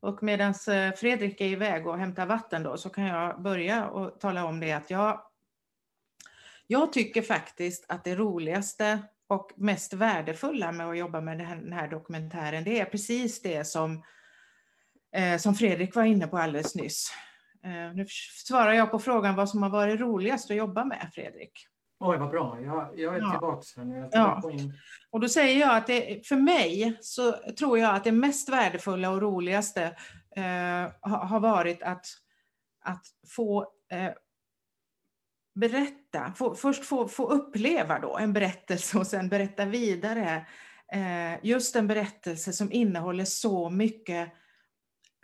[0.00, 4.20] Och medan eh, Fredrik är iväg och hämtar vatten då så kan jag börja och
[4.20, 5.22] tala om det att jag,
[6.66, 11.88] jag tycker faktiskt att det roligaste och mest värdefulla med att jobba med den här,
[11.88, 14.02] dokumentären det är precis det som,
[15.12, 17.12] eh, som Fredrik var inne på alldeles nyss.
[17.64, 18.06] Eh, nu
[18.46, 21.69] svarar jag på frågan vad som har varit roligast att jobba med, Fredrik.
[22.02, 22.60] Oj, vad bra.
[22.60, 23.30] Jag, jag är Ja.
[23.30, 24.42] tillbaks här Ja.
[25.10, 29.10] Och då säger jag att det, för mig så tror jag att det mest värdefulla
[29.10, 29.82] och roligaste
[30.36, 32.06] eh, ha- har varit att,
[32.84, 33.04] att
[33.36, 34.10] få eh,
[35.54, 40.46] berätta, få, först få, få uppleva då en berättelse och sen berätta vidare.
[40.92, 44.32] Eh, just en berättelse som innehåller så mycket,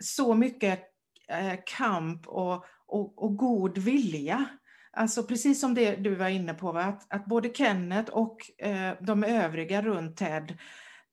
[0.03, 0.83] så mycket
[1.29, 4.45] eh, kamp och, och, och god vilja.
[4.91, 6.83] Alltså precis som det du var inne på, va?
[6.83, 10.57] Att, att både Kenneth och eh, de övriga runt Ted,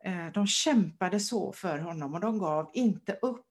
[0.04, 3.46] eh, de kämpade så för honom och de gav inte upp.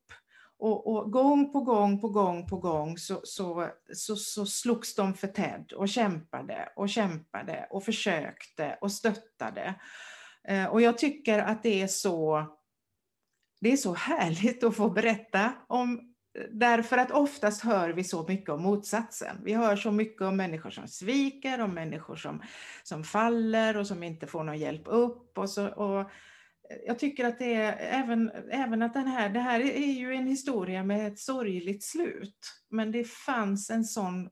[0.60, 5.14] Och, och gång på gång på gång på gång så, så, så, så slogs de
[5.14, 9.76] för Ted och kämpade och kämpade och försökte och stöttade.
[10.48, 12.46] Eh, och jag tycker att det är så
[13.64, 16.13] det är så härligt att få berätta om
[16.52, 19.38] Därför att oftast hör vi så mycket om motsatsen.
[19.44, 22.42] Vi hör så mycket om människor som sviker, om människor som,
[22.84, 25.38] som faller och som inte får någon hjälp upp.
[25.38, 26.08] Och så, och eh,
[26.88, 30.28] jag tycker att det är även, även att den här, det här är ju en
[30.28, 32.54] historia med ett sorgligt slut.
[32.70, 34.30] Men det fanns en sån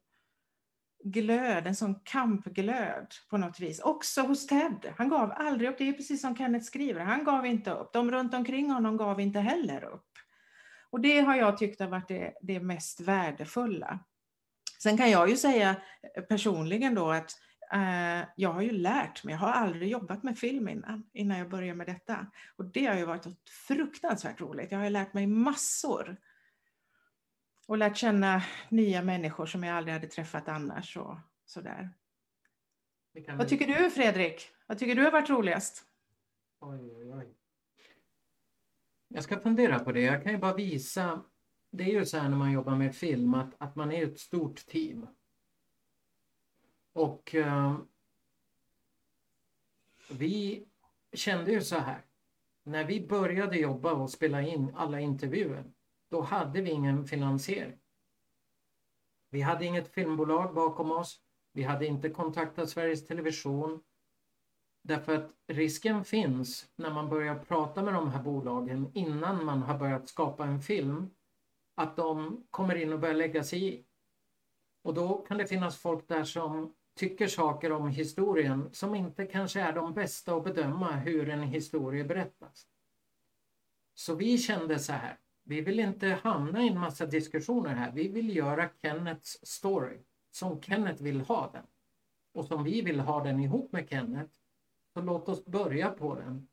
[1.03, 3.79] glöd, en sån kampglöd på något vis.
[3.79, 4.93] Också hos Ted.
[4.97, 5.77] Han gav aldrig upp.
[5.77, 7.01] Det är precis som Kenneth skriver.
[7.01, 7.93] Han gav inte upp.
[7.93, 10.10] De runt omkring honom gav inte heller upp.
[10.91, 13.99] Och det har jag tyckt har varit det, det mest värdefulla.
[14.83, 15.75] Sen kan jag ju säga
[16.29, 17.31] personligen då att
[17.73, 21.49] eh, jag har ju lärt mig, jag har aldrig jobbat med film innan, innan jag
[21.49, 22.27] började med detta.
[22.55, 23.25] Och det har ju varit
[23.67, 24.71] fruktansvärt roligt.
[24.71, 26.17] Jag har ju lärt mig massor.
[27.67, 31.89] Och lärt känna nya människor som jag aldrig hade träffat annars och sådär.
[33.27, 34.49] Vad tycker du Fredrik?
[34.67, 35.83] Vad tycker du har varit roligast?
[36.59, 37.40] Oj, oj, oj.
[39.13, 40.01] Jag ska fundera på det.
[40.01, 41.23] Jag kan ju bara visa.
[41.71, 44.19] Det är ju så här när man jobbar med film att, att man är ett
[44.19, 45.07] stort team.
[46.93, 47.77] Och eh,
[50.09, 50.65] vi
[51.13, 52.05] kände ju så här.
[52.63, 55.63] När vi började jobba och spela in alla intervjuer,
[56.09, 57.79] då hade vi ingen finansiering.
[59.29, 61.21] Vi hade inget filmbolag bakom oss.
[61.53, 63.83] Vi hade inte kontaktat Sveriges Television.
[64.81, 69.77] Därför att risken finns när man börjar prata med de här bolagen innan man har
[69.77, 71.09] börjat skapa en film
[71.75, 73.85] att de kommer in och börjar lägga sig i.
[74.81, 79.61] Och då kan det finnas folk där som tycker saker om historien som inte kanske
[79.61, 82.67] är de bästa att bedöma hur en historia berättas.
[83.93, 87.91] Så vi kände så här, vi vill inte hamna i en massa diskussioner här.
[87.91, 89.97] Vi vill göra Kennets story
[90.31, 91.65] som Kenneth vill ha den.
[92.33, 94.40] Och som vi vill ha den ihop med Kenneth.
[94.93, 96.47] Så låt oss börja på den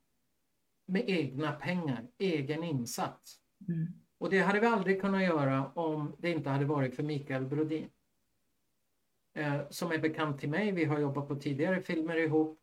[0.87, 3.41] med egna pengar, egen insats.
[3.69, 3.87] Mm.
[4.19, 7.91] Och det hade vi aldrig kunnat göra om det inte hade varit för Mikael Brodin.
[9.35, 10.73] Eh, som är bekant till mig.
[10.73, 12.61] Vi har jobbat på tidigare filmer ihop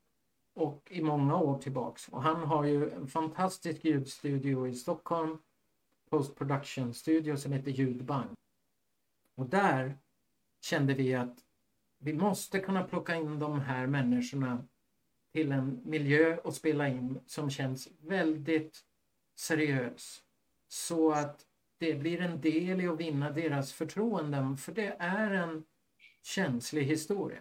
[0.54, 2.08] och i många år tillbaks.
[2.08, 5.38] Och han har ju en fantastisk ljudstudio i Stockholm.
[6.10, 8.28] Post production studio som heter Ljudbang.
[9.36, 9.98] Och där
[10.62, 11.38] kände vi att
[11.98, 14.68] vi måste kunna plocka in de här människorna
[15.36, 18.80] till en miljö och spela in som känns väldigt
[19.36, 20.24] seriös.
[20.68, 21.46] Så att
[21.78, 25.64] det blir en del i att vinna deras förtroenden för det är en
[26.24, 27.40] känslig historia.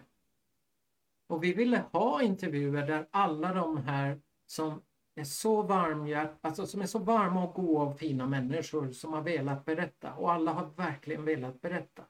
[1.27, 4.83] Och vi ville ha intervjuer där alla de här som
[5.15, 9.23] är så varmhjärt, alltså som är så varma och goda och fina människor som har
[9.23, 12.03] velat berätta och alla har verkligen velat berätta.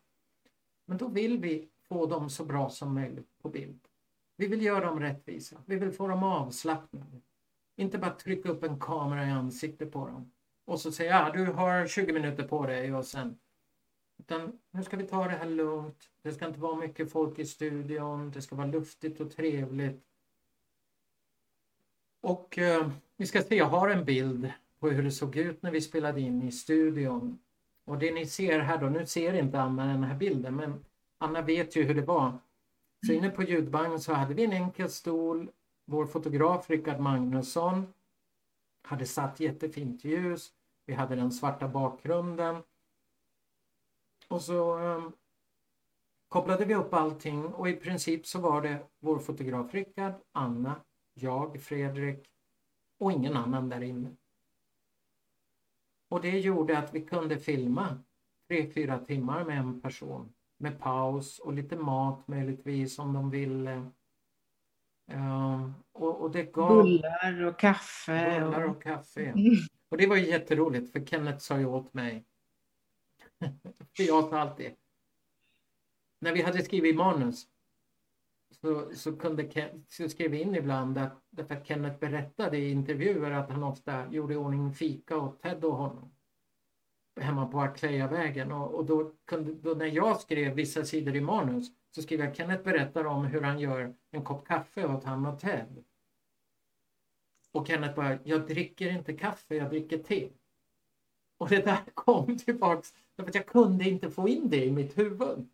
[0.87, 3.81] Men då vill vi få dem så bra som möjligt på bild.
[4.37, 5.57] Vi vill göra dem rättvisa.
[5.67, 7.21] Vi vill få dem avslappnade.
[7.77, 10.33] Inte bara trycka upp en kamera i ansiktet på dem
[10.65, 13.39] och så säga ah, du har 20 minuter på dig och sen
[14.19, 16.11] utan nu ska vi ta det här lugnt.
[16.23, 18.31] Det ska inte vara mycket folk i studion.
[18.31, 20.03] Det ska vara luftigt och trevligt.
[22.21, 25.71] Och eh, vi ska se, jag har en bild på hur det såg ut när
[25.71, 27.39] vi spelade in i studion.
[27.85, 30.85] Och det ni ser här då, nu ser inte Anna den här bilden, men
[31.19, 32.39] Anna vet ju hur det var.
[33.07, 35.51] Så inne på ljudbanken så hade vi en enkel stol.
[35.85, 37.87] Vår fotograf Rickard Magnusson
[38.83, 40.53] hade satt jättefint ljus.
[40.87, 42.63] Vi hade den svarta bakgrunden.
[44.29, 45.13] Och så um,
[46.29, 50.75] kopplade vi upp allting och i princip så var det vår fotograf Rickard, Anna,
[51.15, 52.31] jag, Fredrik
[52.99, 54.17] och ingen annan där inne.
[56.09, 57.99] Och det gjorde att vi kunde filma
[58.49, 60.33] tre, fyra timmar med en person
[60.65, 63.91] med paus och lite mat möjligtvis om de ville.
[65.13, 68.41] Um, och, och, det gav Bullar och kaffe.
[68.41, 68.77] bullar Och...
[68.77, 69.25] och kaffe.
[69.25, 69.57] Mm.
[69.89, 72.25] Och det var ju jätteroligt för Kenneth sa ju åt mig.
[73.97, 74.73] för jag sa alltid.
[76.21, 77.47] När vi hade skrivit manus.
[78.61, 82.71] Så, så, kunde Ken, så skrev vi in ibland att därför att Kenneth berättade i
[82.71, 86.15] intervjuer att han ofta gjorde i ordning fika åt Ted och honom.
[87.21, 91.67] Hemma på Arklejavägen och, och då, kunde, då när jag skrev vissa sidor i manus
[91.91, 95.41] så skrev jag Kenneth berättar om hur han gör en kopp kaffe åt han och
[95.41, 95.85] Ted.
[97.53, 100.29] Och Kenneth bara, jag dricker inte kaffe, jag dricker te.
[101.39, 105.49] Och det där kom tillbaks att jag kunde inte få in det i mitt huvud.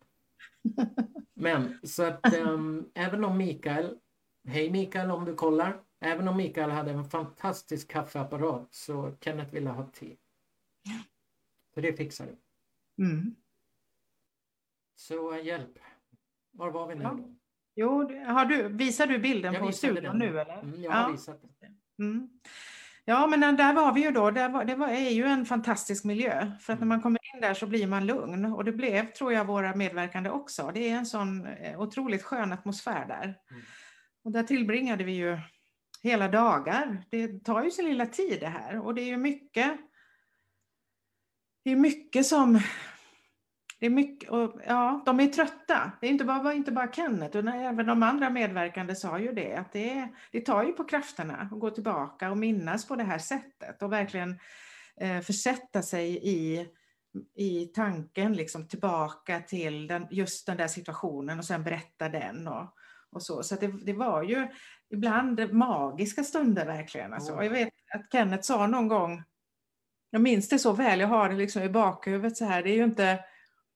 [1.33, 3.97] Men så att um, även om Mikael,
[4.47, 9.69] hej Mikael om du kollar, även om Mikael hade en fantastisk kaffeapparat så Kenneth ville
[9.69, 10.15] ha te.
[11.73, 12.37] Så det fixar du.
[13.03, 13.35] Mm.
[14.95, 15.79] Så uh, hjälp.
[16.51, 17.09] Var var vi nu Ja.
[17.09, 17.35] då?
[17.75, 20.17] Jo, har du, visar du bilden Jag på studion den.
[20.17, 20.59] nu eller?
[20.59, 21.07] Mm, jag har Ja.
[21.11, 22.03] visat det.
[22.03, 22.29] Mm.
[23.05, 24.31] Ja, men den där var vi ju då.
[24.31, 26.51] Det, var, det var, är ju en fantastisk miljö.
[26.59, 28.45] För att när man kommer in där så blir man lugn.
[28.45, 30.71] Och det blev, tror jag, våra medverkande också.
[30.73, 33.23] Det är en sån eh, otroligt skön atmosfär där.
[33.23, 33.61] Mm.
[34.23, 35.37] Och där tillbringade vi ju
[36.03, 37.03] hela dagar.
[37.09, 38.79] Det tar ju sin lilla tid det här.
[38.85, 39.71] Och det är ju mycket,
[41.63, 42.59] det är mycket som
[43.81, 45.91] det är mycket, och, ja, de är trötta.
[46.01, 49.31] Det är inte bara, var inte bara Kenneth, utan även de andra medverkande sa ju
[49.31, 49.55] det.
[49.55, 53.03] Att det, är, det tar ju på krafterna att gå tillbaka och minnas på det
[53.03, 54.39] här sättet och verkligen
[55.01, 56.67] eh, försätta sig i,
[57.35, 62.47] i tanken liksom, tillbaka till den, just den där situationen och sen berätta den.
[62.47, 62.75] Och,
[63.11, 64.47] och så så att det, det var ju
[64.89, 67.13] ibland magiska stunder verkligen.
[67.13, 67.33] Alltså.
[67.33, 69.23] Och jag vet att Kenneth sa någon gång,
[70.11, 72.75] jag minns det så väl, jag har det liksom i bakhuvudet så här, det är
[72.75, 73.19] ju inte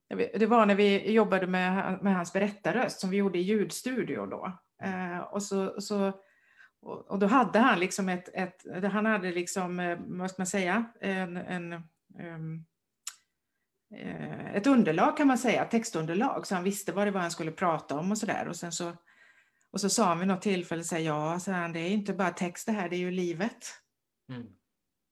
[0.09, 4.59] det var när vi jobbade med, med hans berättarröst som vi gjorde i ljudstudio då.
[4.83, 6.07] Eh, och, så, så,
[6.81, 10.47] och, och då hade han liksom ett, ett han hade liksom, eh, vad ska man
[10.47, 12.65] säga, en, en, um,
[14.53, 17.99] ett underlag kan man säga, textunderlag, så han visste vad det var han skulle prata
[17.99, 18.47] om och sådär.
[18.47, 18.93] Och sen så,
[19.71, 22.13] och så sa han vid något tillfälle, så här, ja, så här, det är inte
[22.13, 23.65] bara text det här, det är ju livet.
[24.29, 24.47] Mm.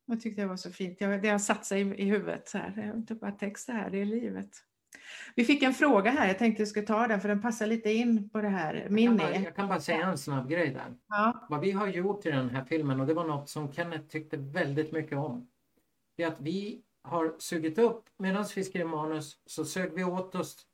[0.05, 1.01] Jag tyckte det var så fint.
[1.01, 2.49] Jag, det har satt sig i, i huvudet.
[2.49, 2.73] Så här.
[2.75, 4.63] Det är inte bara text det här, det är livet.
[5.35, 7.91] Vi fick en fråga här, jag tänkte jag skulle ta den för den passar lite
[7.91, 8.73] in på det här.
[8.75, 9.17] Jag Minne.
[9.17, 10.95] bara, jag kan bara säga en snabb grej där.
[11.07, 11.47] Ja.
[11.49, 14.37] Vad vi har gjort i den här filmen och det var något som Kenneth tyckte
[14.37, 15.47] väldigt mycket om.
[16.15, 20.35] Det är att vi har sugit upp, medan vi skrev manus så sög vi åt
[20.35, 20.67] oss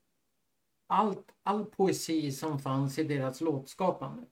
[0.88, 4.24] allt, all poesi som fanns i deras låtskapande.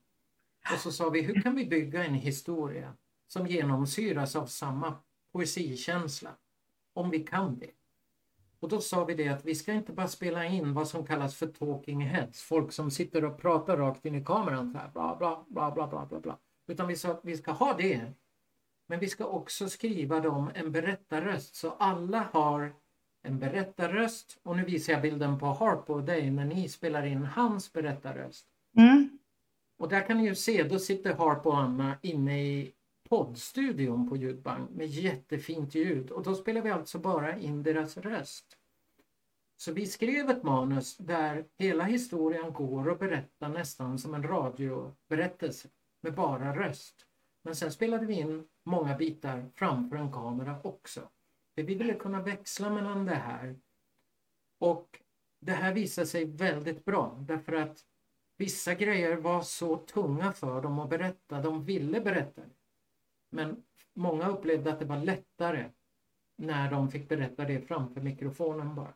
[0.74, 2.94] Och så sa vi, hur kan vi bygga en historia
[3.28, 4.96] som genomsyras av samma
[5.32, 6.30] poesikänsla?
[6.94, 7.72] Om vi kan det.
[8.60, 11.36] Och då sa vi det att vi ska inte bara spela in vad som kallas
[11.36, 15.16] för talking heads, folk som sitter och pratar rakt in i kameran så här, bla
[15.16, 16.38] bla bla bla bla bla bla.
[16.68, 18.14] Utan vi sa att vi ska ha det.
[18.88, 22.74] Men vi ska också skriva dem en berättarröst så alla har
[23.22, 27.26] en berättarröst och nu visar jag bilden på Harpo och dig när ni spelar in
[27.26, 28.46] hans berättarröst.
[28.78, 29.20] Mm.
[29.78, 32.74] Och där kan ni ju se, då sitter Harpo och Anna inne i
[33.10, 38.58] poddstudion på Ljudbank med jättefint ljud och då spelar vi alltså bara in deras röst.
[39.58, 45.70] Så vi skrev ett manus där hela historien går att berätta nästan som en radioberättelse
[46.02, 47.06] med bara röst.
[47.44, 51.10] Men sen spelade vi in många bitar framför en kamera också.
[51.56, 53.60] För vi ville kunna växla mellan det här.
[54.60, 55.02] Och
[55.42, 57.86] det här visade sig väldigt bra därför att
[58.38, 61.42] vissa grejer var så tunga för dem att berätta.
[61.42, 62.57] De ville berätta det.
[63.38, 63.64] Men
[63.94, 65.70] många upplevde att det var lättare
[66.38, 68.94] när de fick berätta det framför mikrofonen bara.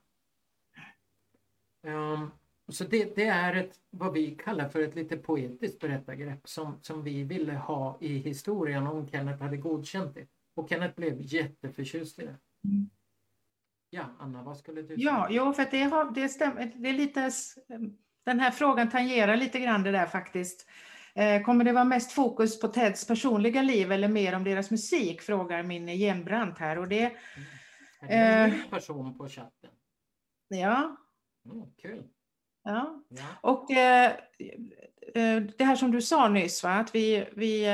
[1.83, 2.31] Ehm,
[2.67, 7.03] så det, det är ett, vad vi kallar för ett lite poetiskt berättargrepp som, som
[7.03, 10.27] vi ville ha i historien om Kenneth hade godkänt det.
[10.53, 12.35] Och Kenneth blev jätteförtjust i det.
[12.63, 12.89] Mm.
[13.89, 15.37] Ja, Anna, vad skulle du Ja, säga?
[15.45, 16.71] jo, för det, har, det stämmer.
[16.75, 17.31] Det är lite,
[18.23, 20.67] den här frågan tangerar lite grann det där faktiskt.
[21.15, 25.21] Eh, Kommer det vara mest fokus på Teds personliga liv eller mer om deras musik?
[25.21, 26.77] Frågar min genbrant här.
[26.79, 27.03] Och det,
[28.01, 28.57] Är det en eh.
[28.57, 29.69] ny person på chatten?
[30.47, 30.97] ja,
[31.51, 32.03] Mm, kul.
[32.63, 33.03] ja.
[33.09, 33.23] Ja.
[33.41, 34.11] Och eh,
[35.15, 36.69] eh, det här som du sa nyss, va?
[36.73, 37.65] att vi, vi,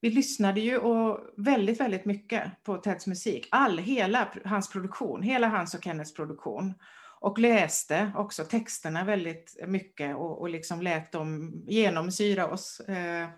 [0.00, 3.48] vi lyssnade ju och väldigt, väldigt mycket på Teds musik.
[3.50, 6.74] All, hela hans produktion, hela hans och Kennets produktion.
[7.20, 12.80] Och läste också texterna väldigt mycket och, och liksom lät dem genomsyra oss.
[12.80, 13.28] Eh,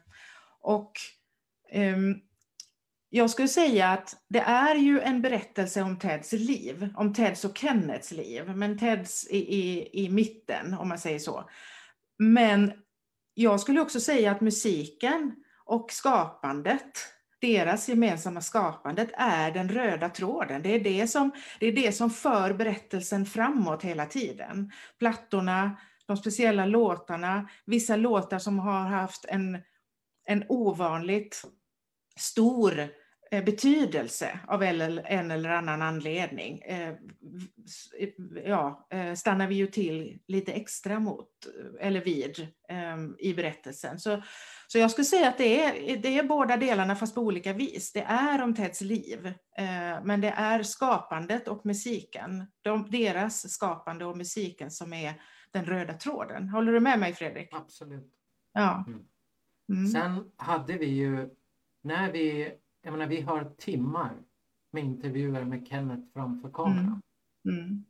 [0.61, 0.93] och
[1.70, 2.14] ehm,
[3.14, 7.59] jag skulle säga att det är ju en berättelse om Teds liv, om Teds och
[7.59, 11.51] Kennets liv, men Teds i, i, i mitten om man säger så.
[12.18, 12.72] Men
[13.35, 16.93] jag skulle också säga att musiken och skapandet,
[17.43, 20.62] deras gemensamma skapandet är den röda tråden.
[20.62, 24.72] Det är det som, det är det som för berättelsen framåt hela tiden.
[24.99, 25.76] Plattorna,
[26.07, 29.59] de speciella låtarna, vissa låtar som har haft en,
[30.24, 31.43] en ovanligt
[32.16, 32.86] stor eh,
[33.41, 34.80] betydelse av en
[35.30, 36.95] eller, annan anledning eh,
[37.64, 37.89] s-
[38.45, 41.28] ja, eh, stannar vi ju till lite extra mot
[41.80, 43.99] eller vid eh, i berättelsen.
[44.01, 44.22] Så,
[44.68, 47.93] så jag skulle säga att det är, det är båda delarna fast på olika vis.
[47.93, 49.26] Det är om Teds liv,
[49.59, 52.47] eh, men det är skapandet och musiken.
[52.62, 56.49] De, deras skapande och musiken som är den röda tråden.
[56.49, 57.49] Håller du med mig Fredrik?
[57.53, 58.12] Absolut.
[58.53, 58.85] Ja.
[58.87, 59.01] Mm.
[59.68, 59.87] Mm.
[59.89, 61.28] Sen hade vi ju,
[61.83, 62.53] när vi,
[62.83, 64.12] jag menar vi har timmar
[64.70, 67.01] med intervjuer med Kenneth framför kameran.
[67.49, 67.85] Mm.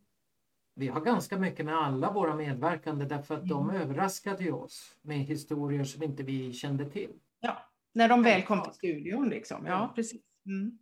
[0.75, 3.81] Vi har ganska mycket med alla våra medverkande därför att de Mm.
[3.81, 7.11] överraskade ju oss med historier som inte vi kände till.
[7.39, 7.57] Ja,
[7.93, 9.65] när de väl kom till studion liksom.
[9.65, 9.91] Ja, Ja.
[9.95, 10.21] precis.
[10.45, 10.77] Mm.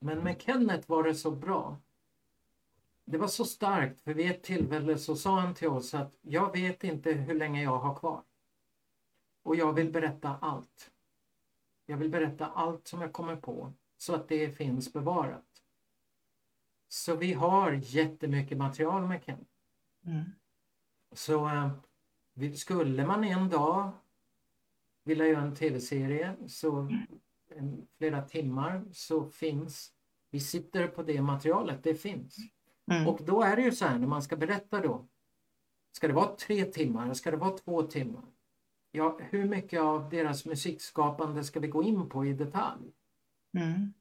[0.00, 1.80] Men med Kenneth var det så bra.
[3.04, 6.52] Det var så starkt för vid ett tillfälle så sa han till oss att jag
[6.52, 8.22] vet inte hur länge jag har kvar.
[9.42, 10.90] Och jag vill berätta allt.
[11.86, 15.44] Jag vill berätta allt som jag kommer på så att det finns bevarat.
[16.88, 19.50] Så vi har jättemycket material med Kenneth.
[20.06, 20.24] Mm.
[21.12, 23.90] Så eh, skulle man en dag
[25.04, 26.88] vilja göra en tv-serie så
[27.50, 29.92] en, flera timmar så finns,
[30.30, 32.36] vi sitter på det materialet, det finns.
[32.90, 33.08] Mm.
[33.08, 35.06] Och då är det ju så här när man ska berätta då.
[35.92, 37.14] Ska det vara tre timmar?
[37.14, 38.24] Ska det vara två timmar?
[38.96, 42.92] Ja, hur mycket av deras musikskapande ska vi gå in på i detalj?
[43.52, 43.92] Mm.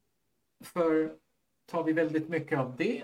[0.63, 1.17] För
[1.65, 3.03] tar vi väldigt mycket av det,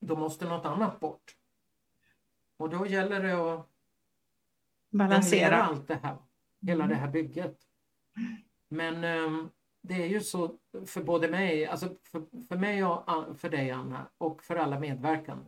[0.00, 1.36] då måste något annat bort.
[2.56, 3.68] Och då gäller det att
[4.90, 5.62] Balansera.
[5.62, 6.16] allt det här,
[6.60, 6.88] hela Mm.
[6.96, 7.58] det här bygget.
[8.68, 13.50] Men ehm, det är ju så för både mig, alltså för, för mig och för
[13.50, 15.44] dig Anna och för alla medverkande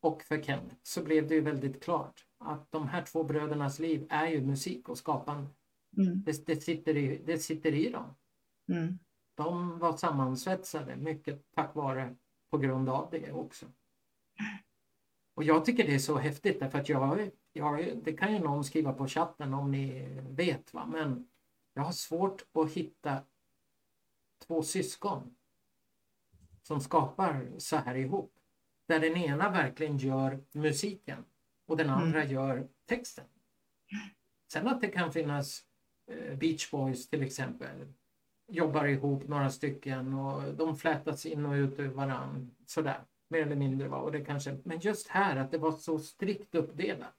[0.00, 4.06] och för Kenneth så blev det ju väldigt klart att de här två brödernas liv
[4.08, 5.48] är ju musik och skapande.
[5.96, 6.22] Mm.
[6.22, 8.14] Det, det, sitter, i, det sitter i dem.
[8.68, 8.98] Mm.
[9.34, 12.16] De var sammansvetsade mycket tack vare
[12.50, 13.66] på grund av det också.
[15.34, 18.64] Och jag tycker det är så häftigt därför att jag, jag det kan ju någon
[18.64, 21.28] skriva på chatten om ni vet va men
[21.74, 23.22] jag har svårt att hitta
[24.46, 25.36] två syskon
[26.62, 28.34] som skapar så här ihop.
[28.86, 31.24] Där den ena verkligen gör musiken
[31.68, 33.24] och den andra gör texten.
[34.52, 35.64] Sen att det kan finnas
[36.06, 37.86] eh, Beach Boys till exempel
[38.48, 43.56] jobbar ihop några stycken och de flätas in och ut ur varann sådär mer eller
[43.56, 43.88] mindre.
[43.88, 43.96] Va?
[43.96, 47.14] Och det kanske, men just här att det var så strikt uppdelat.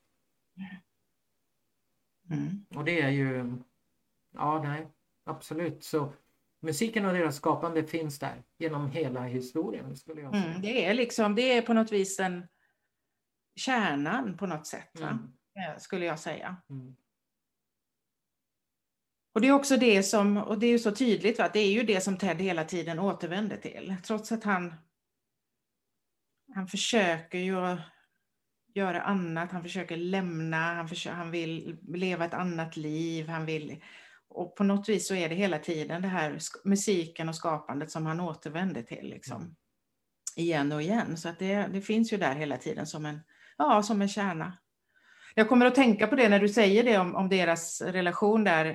[2.30, 2.66] Mm.
[2.76, 3.54] Och det är ju,
[4.32, 4.88] ja nej,
[5.24, 5.84] absolut.
[5.84, 6.14] Så
[6.60, 10.46] musiken och deras skapande finns där genom hela historien skulle jag säga.
[10.46, 10.62] Mm.
[10.62, 12.48] Det är liksom, det är på något vis den
[13.60, 15.00] kärnan på något sätt?
[15.00, 15.32] Mm.
[15.60, 16.56] Eh, skulle jag säga.
[16.70, 16.96] Mm.
[19.34, 21.50] Och det är också det som, och det är ju så tydligt, va?
[21.54, 23.96] det är ju det som Ted hela tiden återvänder till.
[24.04, 24.74] Trots att han,
[26.56, 27.78] han försöker ju
[28.74, 33.84] göra annat, han försöker lämna, han, försöker, han vill leva ett annat liv, han vill...
[34.28, 38.06] Och på något vis så är det hela tiden det här musiken och skapandet som
[38.06, 39.10] han återvänder till.
[39.10, 39.56] Liksom.
[40.36, 41.18] Igen och igen.
[41.18, 43.20] Så att det, det finns ju där hela tiden som en,
[43.60, 44.58] ja, som en kärna.
[45.36, 48.66] Jag kommer att tänka på det när du säger det om, om deras relation där.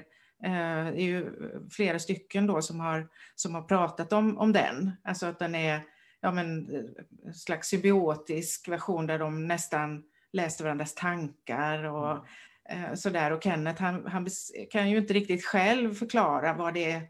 [0.44, 1.32] Eh, det är ju
[1.70, 4.93] flera stycken då som har, som har pratat om, om den.
[5.05, 5.81] Alltså att den är
[6.20, 6.81] ja, men, eh,
[7.27, 10.02] en slags symbiotisk version där de nästan
[10.32, 12.27] läste varandras tankar och
[12.69, 13.31] eh, sådär.
[13.31, 14.27] Och Kenneth han, han
[14.70, 17.02] kan ju inte riktigt själv förklara vad det,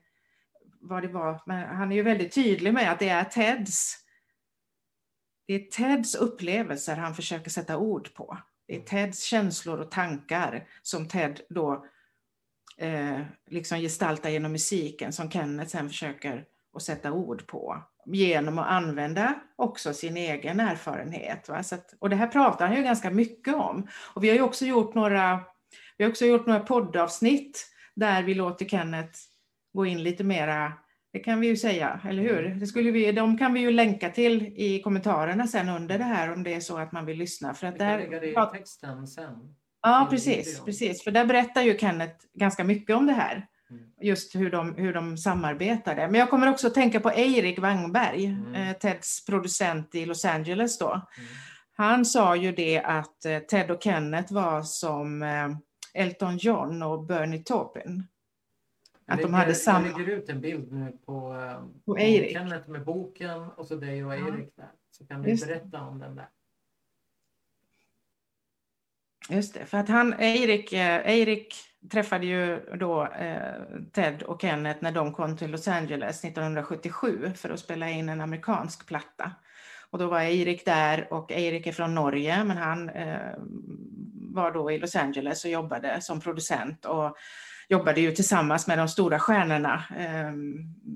[0.80, 1.42] vad det var.
[1.46, 4.03] Men han är ju väldigt tydlig med att det är Teds
[5.46, 8.38] det är Teds upplevelser han försöker sätta ord på.
[8.66, 11.86] Det är Teds känslor och tankar som Ted då
[12.78, 16.44] eh, liksom gestaltar genom musiken som Kenneth sen försöker
[16.74, 17.82] att sätta ord på.
[18.06, 21.48] Genom att använda också sin egen erfarenhet.
[21.48, 21.62] Va?
[21.62, 23.88] Så att, och det här pratar han ju ganska mycket om.
[24.14, 25.40] Och vi har ju också gjort några,
[25.96, 29.18] vi har också gjort några poddavsnitt där vi låter Kenneth
[29.72, 30.72] gå in lite mera
[31.14, 32.42] det kan vi ju säga, eller hur?
[32.60, 36.32] Det skulle vi, de kan vi ju länka till i kommentarerna sen under det här
[36.32, 37.54] om det är så att man vill lyssna.
[37.54, 39.54] För att där, lägga det i texten sen.
[39.82, 41.04] ja, precis, precis.
[41.04, 43.46] För där berättar ju Kenneth ganska mycket om det här.
[43.70, 43.82] Mm.
[44.00, 46.08] Just hur de, hur de samarbetade.
[46.08, 48.54] Men jag kommer också att tänka på Eirik Wangberg, Mm.
[48.54, 50.90] eh, Teds producent i Los Angeles då.
[50.90, 51.28] Mm.
[51.76, 55.48] Han sa ju det att eh, Ted och Kenneth var som eh,
[56.02, 58.06] Elton John och Bernie Taupin.
[59.06, 59.86] Att Jag de hade lägger- samma...
[59.88, 62.32] Jag lägger ut en bild nu på, eh, På Eirik.
[62.32, 64.28] Kenneth med boken och så dig och Ja.
[64.28, 64.68] Erik där.
[64.90, 65.46] Så kan det.
[65.46, 66.28] berätta om den där.
[69.28, 71.54] Just det, för att han, Eirik, eh, Eirik
[71.92, 73.62] träffade ju då eh,
[73.92, 78.20] Ted och Kenneth när de kom till Los Angeles 1977 för att spela in en
[78.20, 79.32] amerikansk platta.
[79.90, 83.34] Och då var Eirik där och Eirik är från Norge men han eh,
[84.14, 87.16] var då i Los Angeles och jobbade som producent och
[87.68, 89.84] jobbade ju tillsammans med de stora stjärnorna.
[89.96, 90.32] Eh,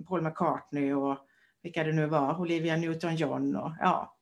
[0.09, 1.19] Paul McCartney och
[1.63, 4.15] vilka det nu var, Olivia Newton-John och ja.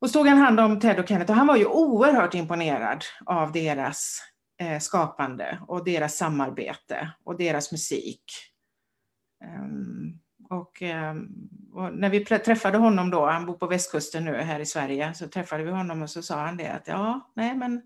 [0.00, 3.04] Och så tog han hand om Ted och Kenneth och han var ju oerhört imponerad
[3.26, 4.20] av deras
[4.60, 8.24] eh, skapande och deras samarbete och deras musik.
[9.44, 10.20] Um,
[10.50, 14.66] och, um, och, när vi träffade honom då, han bor på västkusten nu här i
[14.66, 17.82] Sverige, så träffade vi honom och så sa han det att ja, nej men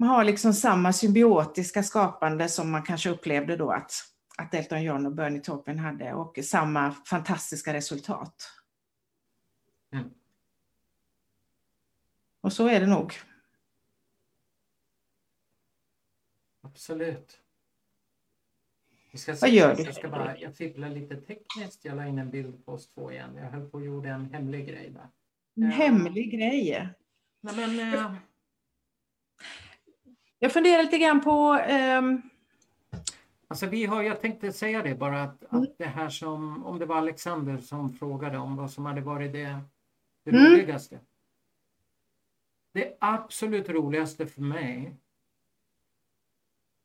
[0.00, 3.92] man har liksom samma symbiotiska skapande som man kanske upplevde då att,
[4.38, 8.34] att Elton John och Bernie Taupin hade och samma fantastiska resultat.
[9.92, 10.10] Mm.
[12.40, 13.14] Och så är det nog.
[16.62, 17.40] Absolut.
[19.14, 19.82] Ska Vad gör du?
[19.82, 21.84] Jag, ska bara, jag fipplar lite tekniskt.
[21.84, 23.36] Jag la in en bild på oss två igen.
[23.36, 25.08] Jag höll på att gjorde en hemlig grej där.
[25.54, 26.88] En hemlig grej?
[27.40, 28.14] Nej, men, uh,
[30.40, 31.64] jag funderar lite grann på...
[31.98, 32.22] Um...
[33.48, 35.62] Alltså vi har, jag tänkte säga det bara att, mm.
[35.62, 39.32] att det här som, om det var Alexander som frågade om vad som hade varit
[39.32, 39.60] det,
[40.24, 40.52] det mm.
[40.52, 41.00] roligaste.
[42.72, 44.96] Det absolut roligaste för mig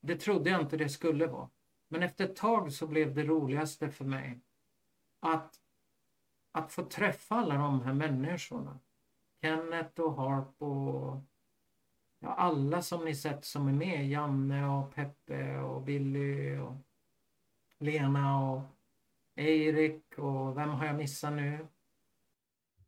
[0.06, 1.50] det trodde jag inte det skulle vara.
[1.88, 4.40] Men efter ett tag så blev det roligaste för mig
[5.20, 5.56] att,
[6.52, 8.80] att få träffa alla de här människorna.
[9.42, 11.22] Kenneth och Harp och
[12.26, 14.10] ja, alla som ni sett som är med.
[14.10, 16.74] Janne och Peppe och Billy och
[17.80, 18.62] Lena och
[19.36, 21.68] Erik och vem har jag missat nu?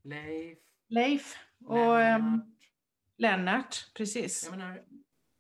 [0.02, 0.58] Leif.
[0.88, 2.56] Leif och Lennart, um,
[3.18, 4.44] Lennart precis.
[4.44, 4.82] Jag menar,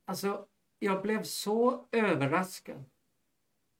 [0.05, 0.45] alltså
[0.79, 2.83] jag blev så överraskad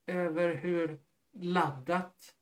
[0.06, 1.00] över hur
[1.32, 2.34] laddat...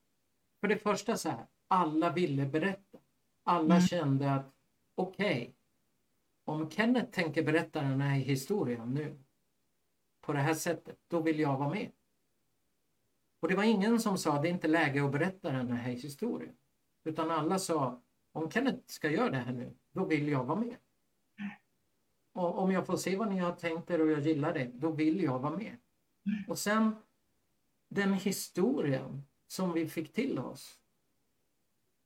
[0.60, 2.98] För det första så här, alla ville berätta.
[3.44, 3.88] Alla mm.
[3.88, 4.54] kände att
[4.96, 5.54] okej, okay,
[6.46, 9.20] om Kenneth tänker berätta den här historien nu
[10.22, 11.92] på det här sättet, då vill jag vara med.
[13.40, 16.56] Och det var ingen som sa det är inte läge att berätta den här historien.
[17.04, 18.02] Utan alla sa
[18.32, 20.76] om Kenneth ska göra det här nu, då vill jag vara med.
[22.34, 24.92] Och om jag får se vad ni har tänkt er och jag gillar det, då
[24.92, 25.78] vill jag vara med.
[26.48, 26.96] Och sen
[27.88, 30.80] den historien som vi fick till oss.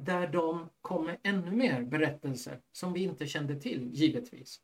[0.01, 4.61] Där de kom med ännu mer berättelser som vi inte kände till, givetvis.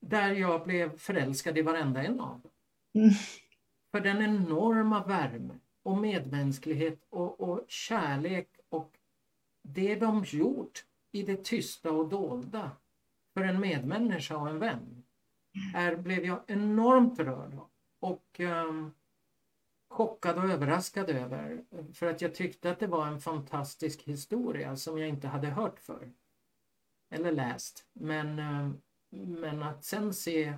[0.00, 2.50] Där jag blev förälskad i varenda en av dem.
[2.94, 3.10] Mm.
[3.90, 8.98] För den enorma värme och medmänsklighet och, och kärlek och
[9.62, 12.70] det de gjort i det tysta och dolda
[13.34, 15.02] för en medmänniska och en vän
[15.74, 17.58] är, blev jag enormt rörd.
[18.00, 18.92] Och um,
[19.96, 21.64] chockad och överraskad över.
[21.94, 25.80] För att jag tyckte att det var en fantastisk historia som jag inte hade hört
[25.80, 26.12] för
[27.10, 27.86] Eller läst.
[27.92, 28.70] Men, eh,
[29.10, 30.54] men att sen se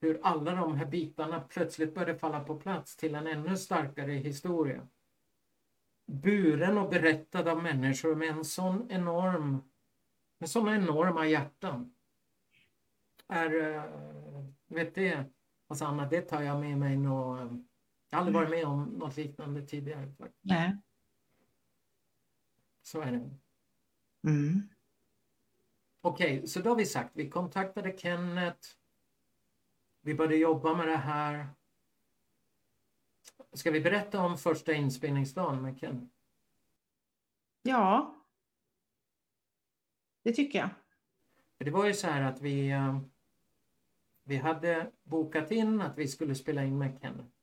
[0.00, 4.88] hur alla de här bitarna plötsligt började falla på plats till en ännu starkare historia.
[6.06, 9.62] Buren och berättad av människor med en sån enorm
[10.38, 11.94] med såna enorma hjärtan
[13.28, 13.84] är, eh,
[14.66, 15.24] vet det,
[15.68, 17.50] alltså Anna, det tar jag med mig nog eh,
[18.14, 20.12] jag har aldrig varit med om något liknande tidigare.
[20.40, 20.76] Nej.
[22.82, 23.30] Så är det.
[24.30, 24.62] Mm.
[26.00, 28.68] Okej, okay, så då har vi sagt, vi kontaktade Kenneth.
[30.00, 31.48] Vi började jobba med det här.
[33.52, 36.14] Ska vi berätta om första inspelningsdagen med Kenneth?
[37.62, 38.14] Ja,
[40.22, 40.70] det tycker jag.
[41.58, 43.00] Det var ju så här att vi, eh,
[44.24, 47.33] vi hade bokat in att vi skulle spela in med Kenneth.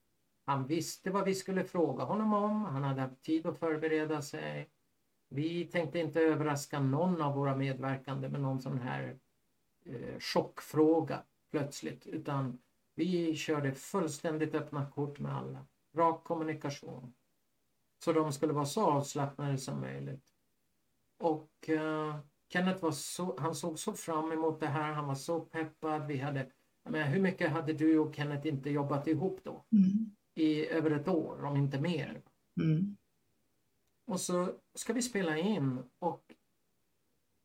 [0.45, 2.65] Han visste vad vi skulle fråga honom om.
[2.65, 4.69] Han hade haft tid att förbereda sig.
[5.29, 9.17] Vi tänkte inte överraska någon av våra medverkande med någon sån här
[9.85, 12.07] eh, chockfråga plötsligt.
[12.07, 12.59] Utan
[12.95, 15.65] vi körde fullständigt öppna kort med alla.
[15.95, 17.13] Rak kommunikation.
[18.03, 20.33] Så de skulle vara så avslappnade som möjligt.
[21.17, 22.15] Och eh,
[22.49, 24.93] Kenneth var så, han såg så fram emot det här.
[24.93, 26.07] Han var så peppad.
[26.07, 26.51] Vi hade
[26.83, 29.65] men hur mycket hade du och Kenneth inte jobbat ihop då?
[29.71, 30.15] Mm.
[30.35, 32.21] I över ett år, om inte mer.
[32.61, 32.97] Mm.
[34.05, 36.33] Och så ska vi spela in och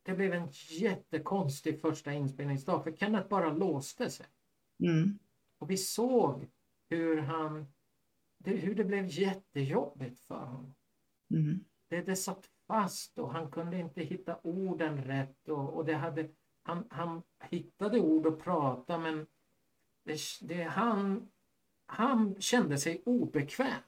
[0.03, 4.27] det blev en jättekonstig första inspelningsdag för Kenneth bara låste sig.
[4.81, 5.19] Mm.
[5.59, 6.47] Och vi såg
[6.89, 7.67] hur han
[8.39, 10.75] det, hur det blev jättejobbigt för honom.
[11.31, 11.65] Mm.
[11.89, 16.29] Det, det satt fast och han kunde inte hitta orden rätt och, och det hade
[16.63, 19.27] han, han hittade ord att prata men
[20.05, 21.29] det, det han
[21.87, 23.83] han kände sig obekväm.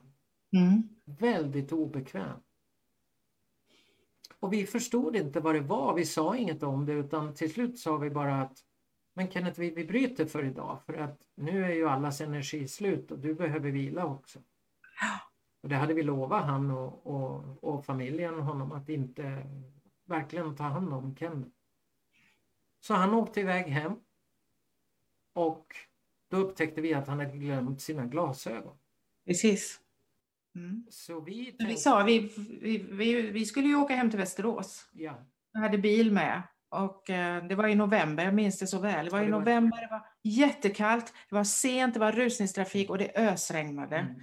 [0.52, 0.88] Mm.
[1.04, 2.40] Väldigt obekväm.
[4.40, 5.94] Och vi förstod inte vad det var.
[5.94, 8.64] Vi sa inget om det utan till slut sa vi bara att
[9.18, 13.10] men Kenneth, vi, vi bryter för idag för att nu är ju allas energi slut
[13.10, 14.38] och du behöver vila också.
[15.60, 19.46] Och det hade vi lovat han och, och, och familjen honom att inte
[20.04, 21.50] verkligen ta hand om Kenneth.
[22.80, 23.92] Så han åkte iväg hem.
[25.32, 25.76] Och
[26.30, 28.76] då upptäckte vi att han hade glömt sina glasögon.
[29.26, 29.80] Precis.
[30.56, 30.86] Mm.
[30.90, 32.32] Så vi Vi tänkte, sa, vi,
[32.62, 34.88] vi, vi, vi skulle ju åka hem till Västerås.
[34.92, 36.42] ja, Jag hade bil med.
[36.70, 39.04] Och eh, det var i november, jag minns det så väl.
[39.04, 43.12] Det var i november, det var jättekallt, det var sent, det var rusningstrafik och det
[43.16, 43.96] ösregnade.
[43.96, 44.14] mm,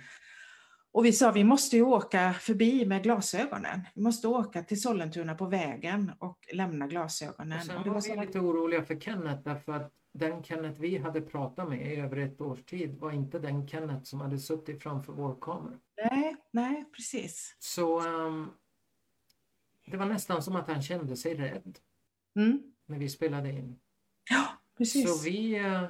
[0.96, 3.82] Och vi sa, vi måste ju åka förbi med glasögonen.
[3.96, 7.58] Vi måste åka till Sollentuna på vägen och lämna glasögonen.
[7.60, 10.44] och sen Och det var var vi så lite oroliga för Kenneth därför att den
[10.44, 14.22] Kenneth vi hade pratat med i över ett års tid var inte den Kenneth som
[14.22, 15.80] hade suttit framför vår kamera.
[16.12, 17.56] Nej, nej, precis.
[17.60, 18.48] Så ehm,
[19.86, 21.80] det var nästan som att han kände sig rädd
[22.36, 22.74] Mm.
[22.86, 23.80] när vi spelade in.
[24.30, 24.46] Ja,
[24.78, 25.10] precis.
[25.20, 25.84] Så vi, eh,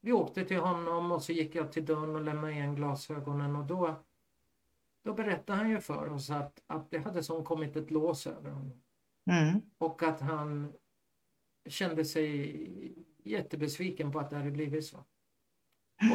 [0.00, 3.64] vi åkte till honom och så gick jag till dörren och lämnade igen glasögonen och
[3.64, 4.04] då,
[5.04, 8.50] då berättade han ju för oss att, att det hade som kommit ett lås över
[8.50, 8.82] honom.
[9.30, 9.60] Mm.
[9.78, 10.72] Och att han
[11.68, 15.04] kände sig jättebesviken på att det hade blivit så.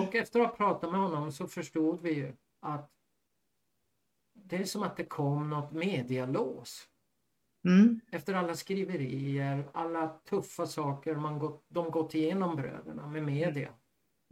[0.01, 2.91] Och efter att ha pratat med honom så förstod vi ju att
[4.34, 6.89] det är som att det kom något medialås.
[7.65, 8.01] Mm.
[8.11, 13.73] Efter alla skriverier, alla tuffa saker man gått, de gått igenom bröderna med media.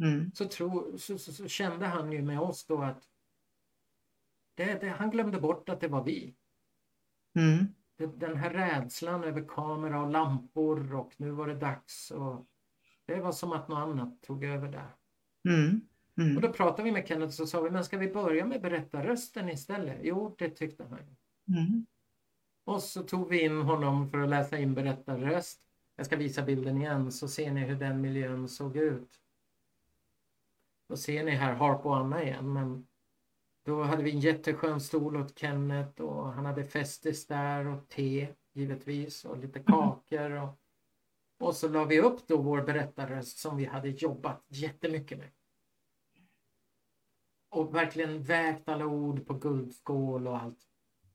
[0.04, 0.32] Mm.
[0.34, 3.04] Så, tro, så, så, så kände han ju med oss då att
[4.66, 6.36] det, det, han glömde bort att det var vi.
[7.36, 7.66] Mm.
[7.98, 12.12] Det, den här rädslan över kamera och lampor och nu var det dags.
[12.12, 12.48] Och
[13.06, 14.96] det var som att något annat tog över där.
[15.50, 15.82] Mm.
[16.14, 16.42] Och Mm.
[16.42, 20.00] då pratade vi med Kenneth och sa vi, men ska vi börja med berättarrösten istället?
[20.02, 21.00] Jo, det tyckte han.
[21.48, 21.86] Mm.
[22.64, 25.62] Och så tog vi in honom för att läsa in berättarröst.
[25.96, 29.20] Jag ska visa bilden igen så ser ni hur den miljön såg ut.
[30.90, 32.88] Då ser ni här Harp och Anna igen men
[33.64, 38.28] då hade vi en jätteskön stol åt Kenneth och han hade festis där och te
[38.54, 40.32] givetvis och lite kakor.
[40.32, 40.60] Och,
[41.40, 45.30] och så la vi upp då vår berättarröst som vi hade jobbat jättemycket med.
[47.50, 50.60] Och verkligen vägt alla ord på guldskål och allt.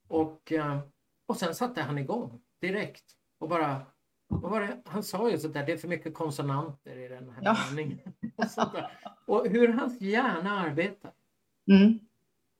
[0.08, 0.80] Och, eh,
[1.26, 3.04] och sen satte han igång direkt
[3.38, 3.86] och bara
[4.28, 4.82] det?
[4.84, 7.56] Han sa ju sådär, det är för mycket konsonanter i den här Ja.
[7.74, 8.12] meningen.
[9.26, 11.12] Och, och hur hans hjärna arbetar.
[11.70, 11.98] Mm.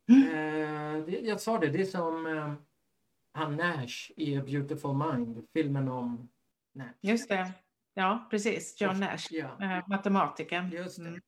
[0.08, 2.52] Eh, det, jag sa det, det är som eh,
[3.32, 6.28] han Nash i A Beautiful Mind, filmen om
[6.74, 6.92] Nash.
[7.00, 7.52] Just det.
[7.94, 8.80] Ja, precis.
[8.80, 10.70] John Nash, Ja, eh, matematikern.
[10.70, 11.08] just det.
[11.08, 11.20] Mm.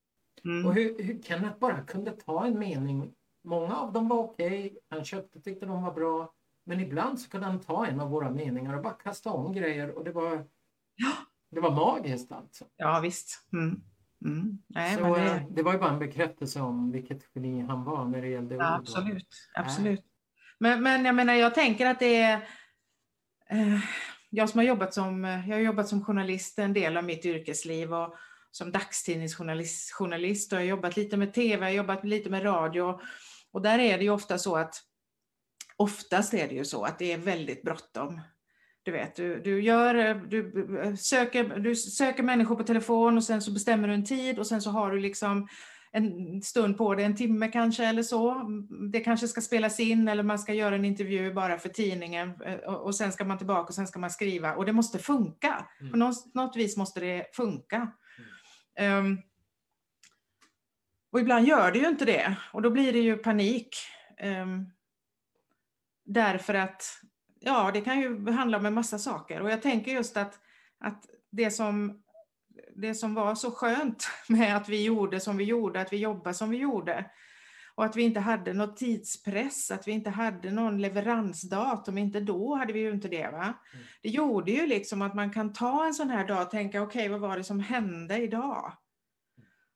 [0.44, 0.66] Mm.
[0.66, 3.14] Och hur, hur Kenneth bara kunde ta en mening.
[3.44, 6.34] Många av dem var okej, han köpte, tyckte de var bra.
[6.64, 9.90] Men ibland så kunde han ta en av våra meningar och bara kasta om grejer
[9.90, 10.46] och det var,
[11.50, 12.64] det var magiskt alltså.
[12.76, 13.46] Ja, visst.
[13.52, 13.82] Mm.
[14.24, 14.58] Mm.
[14.66, 15.20] Nej, så det...
[15.20, 18.54] det, det var ju bara en bekräftelse om vilket geni han var när det gällde
[18.54, 18.80] ja, ord.
[18.80, 19.28] absolut.
[19.54, 20.04] absolut.
[20.58, 22.34] Men, men jag menar, jag tänker att det är...
[23.50, 23.80] Eh,
[24.30, 27.94] jag som har jobbat som, jag har jobbat som journalist en del av mitt yrkesliv
[27.94, 28.14] och
[28.50, 32.44] som dagstidningsjournalist journalist, och jag har jobbat lite med tv, jag har jobbat lite med
[32.44, 33.00] radio.
[33.52, 34.74] Och där är det ju ofta så att
[35.76, 38.20] oftast är det ju så att det är väldigt bråttom.
[38.88, 43.52] Du vet, du, du, gör, du, söker, du söker människor på telefon och sen så
[43.52, 45.48] bestämmer du en tid och sen så har du liksom
[45.92, 48.48] en stund på det, en timme kanske eller så.
[48.92, 52.54] Det kanske ska spelas in eller man ska göra en intervju bara för tidningen eh,
[52.54, 55.66] och, sen ska man tillbaka och sen ska man skriva och det måste funka.
[55.80, 55.92] Mm.
[55.92, 57.92] På något, något vis måste det funka.
[58.78, 59.18] Ehm,
[61.12, 63.76] och ibland gör det ju inte det och då blir det ju panik.
[64.18, 64.66] Ehm,
[66.04, 66.82] därför att
[67.40, 70.40] ja, det kan ju handla om en massa saker och jag tänker just att,
[70.78, 72.02] att det, som,
[72.76, 76.34] det som var så skönt med att vi gjorde som vi gjorde, att vi jobbade
[76.34, 77.10] som vi gjorde
[77.78, 82.54] och att vi inte hade någon tidspress, att vi inte hade någon leveransdatum, inte då
[82.54, 83.28] hade vi ju inte det.
[83.28, 83.42] Va?
[83.42, 83.86] Mm.
[84.02, 87.00] Det gjorde ju liksom att man kan ta en sån här dag och tänka, okej,
[87.00, 88.72] okay, vad var det som hände idag?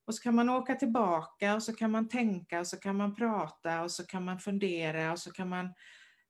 [0.06, 3.14] Och så kan man åka tillbaka och så kan man tänka och så kan man
[3.14, 5.74] prata och så kan man fundera och så kan man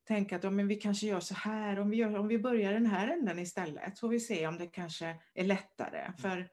[0.05, 2.73] tänka att ja, men vi kanske gör så här, om vi, gör, om vi börjar
[2.73, 6.12] den här änden istället, får vi se om det kanske är lättare.
[6.19, 6.49] För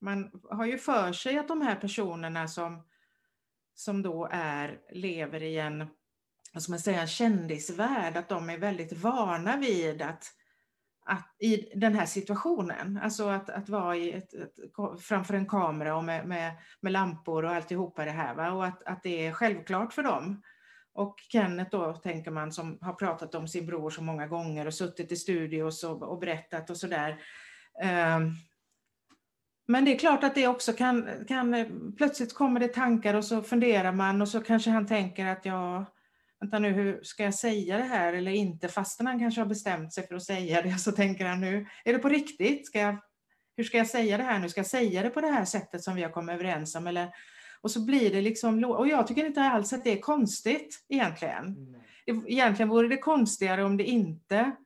[0.00, 2.82] man har ju för sig att de här personerna som,
[3.74, 5.78] som då är, lever i en,
[6.52, 10.24] vad man säga, en kändisvärld, att de är väldigt vana vid att,
[11.04, 13.00] att, i den här situationen.
[13.02, 14.54] Alltså att, att vara i ett, ett,
[15.00, 18.34] framför en kamera och med, med, med lampor och alltihopa det här.
[18.34, 18.52] Va?
[18.52, 20.42] Och att, att det är självklart för dem.
[20.94, 24.74] Och Kenneth då, tänker man, som har pratat om sin bror så många gånger och
[24.74, 27.16] suttit i studios och, och berättat och sådär.
[27.82, 28.30] Ehm,
[29.66, 31.66] men det är klart att det också kan, kan, eh,
[31.96, 35.84] plötsligt kommer det tankar och så funderar man och så kanske han tänker att ja,
[36.40, 38.68] vänta nu, hur ska jag säga det här eller inte?
[38.68, 41.92] Fastän han kanske har bestämt sig för att säga det så tänker han nu, är
[41.92, 42.66] det på riktigt?
[42.66, 42.96] Ska jag,
[43.56, 44.48] hur ska jag säga det här nu?
[44.48, 46.86] Ska jag säga det på det här sättet som vi har kommit överens om?
[46.86, 47.10] Eller,
[47.64, 51.76] och så blir det liksom, och jag tycker inte alls att det är konstigt egentligen.
[52.06, 54.56] Egentligen vore det konstigare om det inte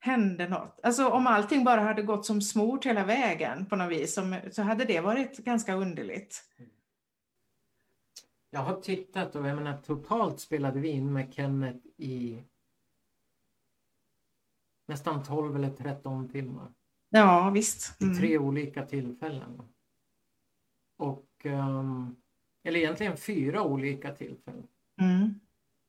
[0.00, 0.80] hände något.
[0.82, 4.18] Alltså om allting bara hade gått som smort hela vägen på något vis,
[4.52, 6.44] så hade det varit ganska underligt.
[8.50, 12.42] Jag har tittat och jag menar totalt spelade vi in med Kenneth i
[14.86, 16.72] nästan 12 eller 13 timmar.
[17.08, 18.00] Ja, visst.
[18.00, 18.18] Mm.
[18.18, 19.62] tre olika tillfällen.
[20.96, 24.66] Och, eller egentligen fyra olika tillfällen.
[25.00, 25.40] Mm.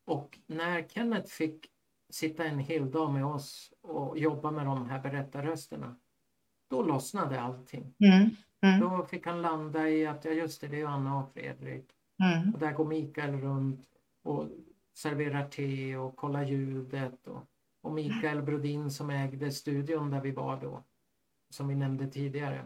[0.06, 1.65] Och när Kenneth fick
[2.10, 5.95] sitta en hel dag med oss och jobba med de här berättarrösterna,
[6.69, 7.94] då lossnade allting.
[7.99, 8.30] Mm.
[8.61, 8.80] Mm.
[8.80, 11.86] Då fick han landa i att, ja just det, det är Anna och Fredrik.
[12.23, 12.53] Mm.
[12.53, 13.86] Och där går Mikael runt
[14.23, 14.48] och
[14.94, 17.28] serverar te och kollar ljudet.
[17.28, 17.44] Och,
[17.82, 20.84] och Mikael Brodin som ägde studion där vi var då,
[21.49, 22.65] som vi nämnde tidigare.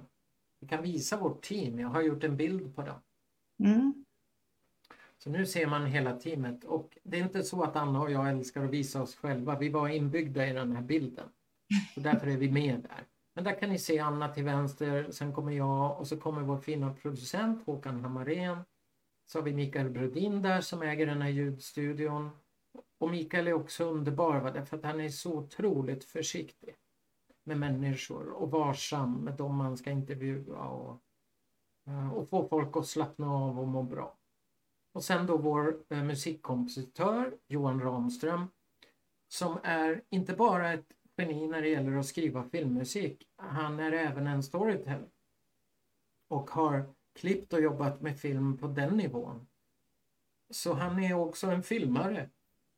[0.65, 2.95] Vi kan visa vårt team, jag har gjort en bild på det.
[3.63, 4.05] Mm.
[5.17, 8.29] Så nu ser man hela teamet och det är inte så att Anna och jag
[8.29, 9.59] älskar att visa oss själva.
[9.59, 11.29] Vi var inbyggda i den här bilden.
[11.95, 13.03] Och därför är vi med där.
[13.33, 16.57] Men där kan ni se Anna till vänster, sen kommer jag och så kommer vår
[16.57, 18.57] fina producent Håkan Hammarén.
[19.25, 22.29] Så har vi Mikael Brodin där som äger den här ljudstudion.
[22.97, 24.51] Och Mikael är också underbar va?
[24.51, 26.75] därför att han är så otroligt försiktig
[27.45, 31.01] med människor och varsam med dem man ska intervjua och,
[31.87, 34.17] eh, och få folk att slappna av och må bra.
[34.91, 38.47] Och sen då vår eh, musikkompositör Johan Ramström
[39.27, 43.27] som är inte bara ett geni när det gäller att skriva filmmusik.
[43.35, 45.09] Han är även en storyteller.
[46.27, 49.47] Och har klippt och jobbat med film på den nivån.
[50.49, 52.29] Så han är också en filmare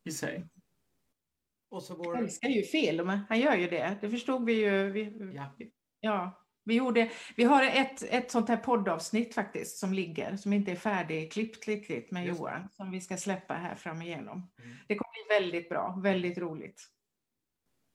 [0.04, 0.46] i sig.
[1.70, 2.16] Och så vår...
[2.16, 3.98] Han älskar ju film, han gör ju det.
[4.02, 4.92] Det förstod vi ju.
[4.92, 5.56] Vi, ja.
[6.00, 6.44] ja.
[6.64, 10.76] Vi, gjorde, vi har ett, ett sånt här poddavsnitt faktiskt som ligger, som inte är
[10.76, 12.40] färdigklippt riktigt med Just.
[12.40, 14.52] Johan, som vi ska släppa här fram igenom.
[14.64, 14.76] Mm.
[14.88, 16.82] Det kommer bli väldigt bra, väldigt roligt.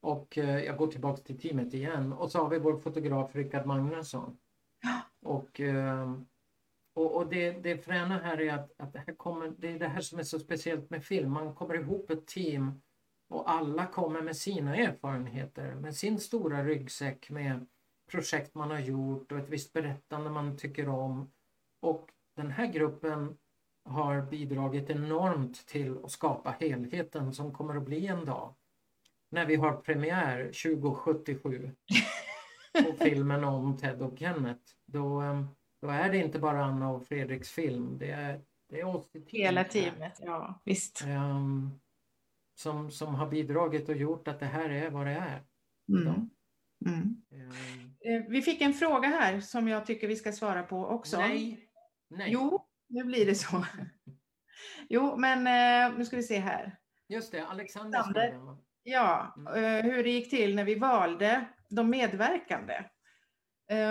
[0.00, 3.66] Och eh, jag går tillbaka till teamet igen och så har vi vår fotograf Rickard
[3.66, 4.36] Magnusson.
[4.82, 5.00] Ja.
[5.30, 6.12] Och, eh,
[6.94, 9.88] och, och, det, det fräna här är att, att det, här kommer, det är det
[9.88, 11.30] här som är så speciellt med film.
[11.30, 12.82] Man kommer ihop ett team
[13.32, 17.66] och alla kommer med sina erfarenheter, med sin stora ryggsäck med
[18.10, 21.32] projekt man har gjort och ett visst berättande man tycker om.
[21.80, 23.38] Och den här gruppen
[23.84, 28.54] har bidragit enormt till att skapa helheten som kommer att bli en dag.
[29.30, 31.70] När vi har premiär 2077
[32.72, 34.62] på filmen om Ted och Kenneth.
[34.86, 35.22] Då,
[35.80, 37.98] då är det inte bara Anna och Fredriks film.
[37.98, 39.32] Det är, det är oss i teamet.
[39.32, 41.04] Hela teamet, ja visst.
[41.06, 41.80] Um,
[42.62, 45.43] som, som har bidragit och gjort att det här är vad det är.
[45.89, 46.30] Mm.
[46.86, 47.22] Mm.
[48.05, 51.18] Um, vi fick en fråga här som jag tycker vi ska svara på också.
[51.18, 51.68] Nej.
[52.10, 52.28] Nej.
[52.32, 53.66] Jo, nu blir det så.
[54.89, 56.76] jo, men uh, nu ska vi se här.
[57.09, 57.98] Just det, Alexander.
[57.98, 58.56] Alexander.
[58.82, 62.84] Ja, uh, hur det gick till när vi valde de medverkande.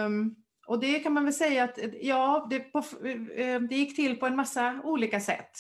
[0.05, 0.35] Um,
[0.67, 2.83] och det kan man väl säga att ja, det, på,
[3.69, 5.51] det gick till på en massa olika sätt.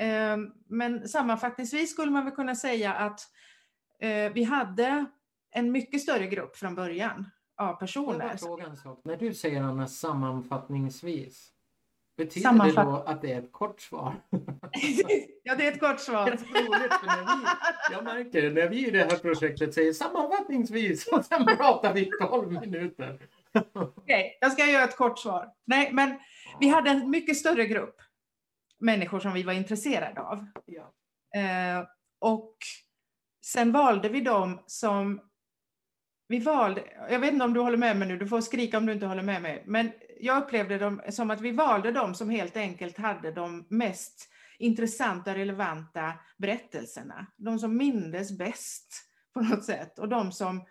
[0.00, 3.20] Ehm, men sammanfattningsvis skulle man väl kunna säga att
[4.00, 5.04] eh, vi hade
[5.50, 8.36] en mycket större grupp från början av personer.
[8.36, 11.48] Frågan, När du säger Anna sammanfattningsvis,
[12.16, 12.86] betyder Sammanfatt...
[12.86, 14.14] det då att det är ett kort svar?
[15.42, 16.26] ja, det är ett kort svar.
[16.26, 17.46] Det roligt, för när vi,
[17.92, 22.52] jag märker när vi i det här projektet säger sammanfattningsvis och sen pratar vi 12
[22.52, 23.18] minuter.
[23.52, 25.48] Okej, okay, jag ska göra ett kort svar.
[25.64, 26.18] Nej, men
[26.60, 28.00] vi hade en mycket större grupp
[28.80, 30.46] människor som vi var intresserade av.
[30.64, 30.92] Ja.
[31.40, 31.86] Eh,
[32.18, 32.56] och
[33.44, 35.20] sen valde vi dem som
[36.28, 38.86] vi valde, jag vet inte om du håller med mig nu, du får skrika om
[38.86, 42.30] du inte håller med mig, men jag upplevde dem som att vi valde dem som
[42.30, 44.28] helt enkelt hade de mest
[44.58, 47.26] intressanta, relevanta berättelserna.
[47.36, 49.02] De som mindes bäst
[49.34, 50.64] på något sätt och de som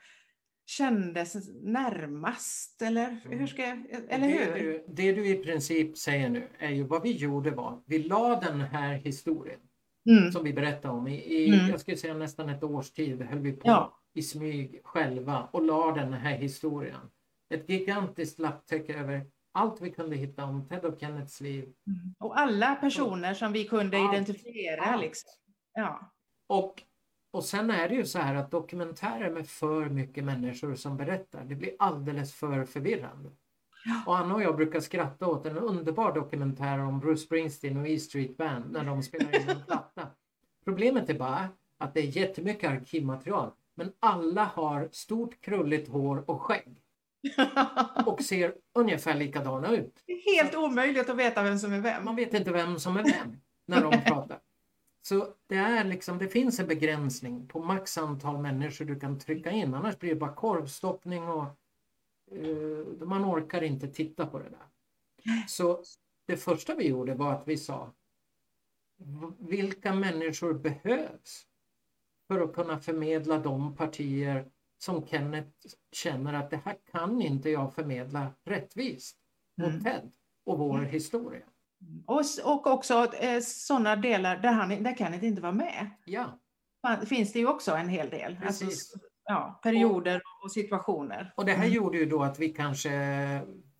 [0.69, 4.53] kändes närmast, eller hur ska jag, eller det hur?
[4.53, 8.39] Du, det du i princip säger nu är ju vad vi gjorde var, vi la
[8.39, 9.59] den här historien
[10.09, 10.31] mm.
[10.31, 11.69] som vi berättade om i, i mm.
[11.69, 13.67] jag skulle säga nästan ett års tid höll vi på.
[13.67, 13.99] Ja.
[14.13, 17.01] i smyg själva och la den här historien.
[17.53, 21.73] Ett gigantiskt lapptäcke över allt vi kunde hitta om Ted och Kennets liv.
[22.19, 24.13] Och alla personer som vi kunde Allt.
[24.13, 24.81] identifiera.
[24.81, 25.01] Allt.
[25.01, 25.29] Liksom.
[25.73, 26.11] Ja.
[26.47, 26.83] Och,
[27.31, 31.43] och sen är det ju så här att dokumentärer med för mycket människor som berättar,
[31.43, 33.29] det blir alldeles för förvirrande.
[34.05, 37.99] Och Anna och jag brukar skratta åt en underbar dokumentär om Bruce Springsteen och E
[37.99, 40.07] Street Band när de spelar in en platta.
[40.65, 46.41] Problemet är bara att det är jättemycket arkivmaterial, men alla har stort krulligt hår och
[46.41, 46.81] skägg
[48.05, 50.03] och ser ungefär likadana ut.
[50.05, 52.05] Det är helt omöjligt att veta vem som är vem.
[52.05, 54.39] Man vet inte vem som är vem när de pratar.
[55.01, 59.51] Så det, är liksom, det finns en begränsning på max antal människor du kan trycka
[59.51, 59.73] in.
[59.73, 61.43] Annars blir det bara korvstoppning och
[62.31, 64.67] eh, man orkar inte titta på det där.
[65.47, 65.83] Så
[66.25, 67.93] det första vi gjorde var att vi sa
[68.97, 71.47] "V- vilka människor behövs
[72.27, 75.49] för att kunna förmedla de partier som Kenneth
[75.91, 79.17] känner att det här kan inte jag förmedla rättvist
[79.57, 79.83] mot Mm.
[79.83, 80.11] Ted
[80.43, 81.45] och vår historia.
[82.05, 85.89] Och, och också eh, sådana delar där, han, där Kenneth inte var med.
[86.05, 86.39] Ja,
[87.05, 88.39] finns det ju också en hel del.
[88.45, 88.93] Alltså, Precis.
[89.25, 91.33] ja, perioder och situationer.
[91.35, 91.75] och det här Mm.
[91.75, 92.91] gjorde ju då att vi kanske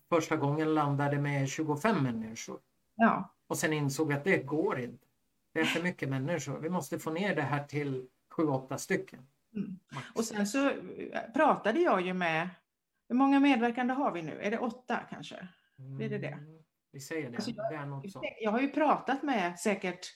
[0.08, 2.58] första gången landade med 25 människor
[2.96, 3.34] Ja.
[3.46, 5.06] och sen insåg att det går inte.
[5.52, 6.58] Det är för mycket människor.
[6.58, 8.06] Vi måste få ner det här till
[8.36, 9.26] 7-8 stycken.
[9.54, 9.76] Mm.
[10.14, 10.74] Och sen så eh,
[11.34, 12.48] pratade jag ju med,
[13.08, 14.40] hur många medverkande har vi nu?
[14.42, 15.48] Är det åtta kanske?
[15.76, 16.38] blir det det?
[16.92, 17.36] Vi säger det.
[17.36, 18.26] Alltså, det är något sånt.
[18.40, 20.06] Jag har ju pratat med säkert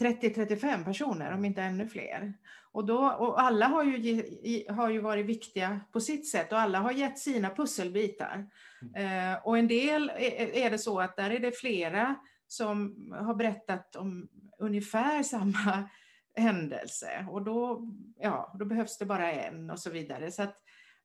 [0.00, 2.34] 30-35 personer, om inte ännu fler.
[2.72, 6.60] Och, då, och alla har ju, ge, har ju varit viktiga på sitt sätt och
[6.60, 8.50] alla har gett sina pusselbitar.
[8.82, 9.34] Mm.
[9.34, 12.14] Eh, och en del är, är det så att där är det flera
[12.46, 14.28] som har berättat om
[14.58, 15.88] ungefär samma
[16.34, 20.30] händelse och då, ja, då behövs det bara en och så vidare.
[20.30, 20.56] Så att,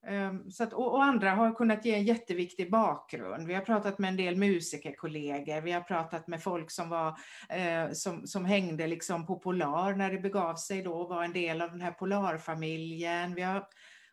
[0.07, 3.47] Ehm, så att, och, andra har kunnat ge en jätteviktig bakgrund.
[3.47, 7.07] Vi har pratat med en del musikerkollegor, vi har pratat med folk som, var,
[7.49, 11.34] eh, som, som hängde liksom på Polar när det begav sig då, och var en
[11.34, 13.35] del av den här Polarfamiljen.
[13.35, 13.67] Vi har,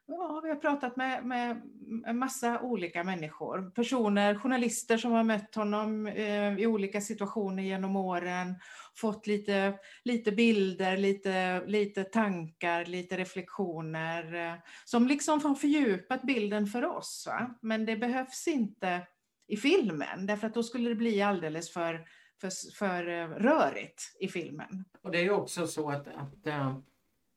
[0.07, 1.63] ja, vi har pratat med, med
[2.07, 7.97] en massa olika människor, personer, journalister som har mött honom eh, i olika situationer genom
[7.97, 8.55] åren,
[8.95, 14.55] fått lite, lite bilder, lite, lite tankar, lite reflektioner eh,
[14.85, 17.25] som liksom har fördjupat bilden för oss.
[17.27, 17.59] Va?
[17.63, 19.07] Men det behövs inte
[19.47, 22.07] i filmen därför att då skulle det bli alldeles för,
[22.41, 24.85] för, för eh, rörigt i filmen.
[25.03, 26.79] Och det är ju också så att, att äh,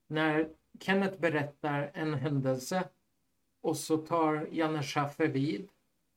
[0.08, 0.48] när
[0.80, 2.90] Kenneth berättar en händelse
[3.62, 5.70] och så tar Janne Schaffer vid,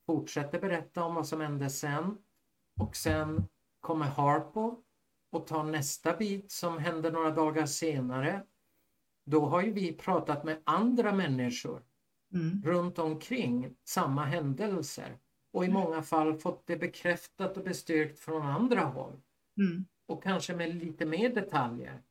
[0.06, 2.18] fortsätter berätta om vad som hände sen
[2.80, 3.44] och sen
[3.80, 4.76] kommer Harpo
[5.30, 8.42] och tar nästa bit som händer några dagar senare.
[9.24, 11.82] Då har ju vi pratat med andra människor
[12.34, 12.62] Mm.
[12.64, 15.18] runt omkring samma händelser
[15.52, 19.20] och i många fall fått det bekräftat och bestyrkt från andra håll
[19.58, 19.84] Mm.
[20.06, 22.02] och kanske med lite mer detaljer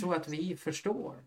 [0.00, 1.24] så att vi förstår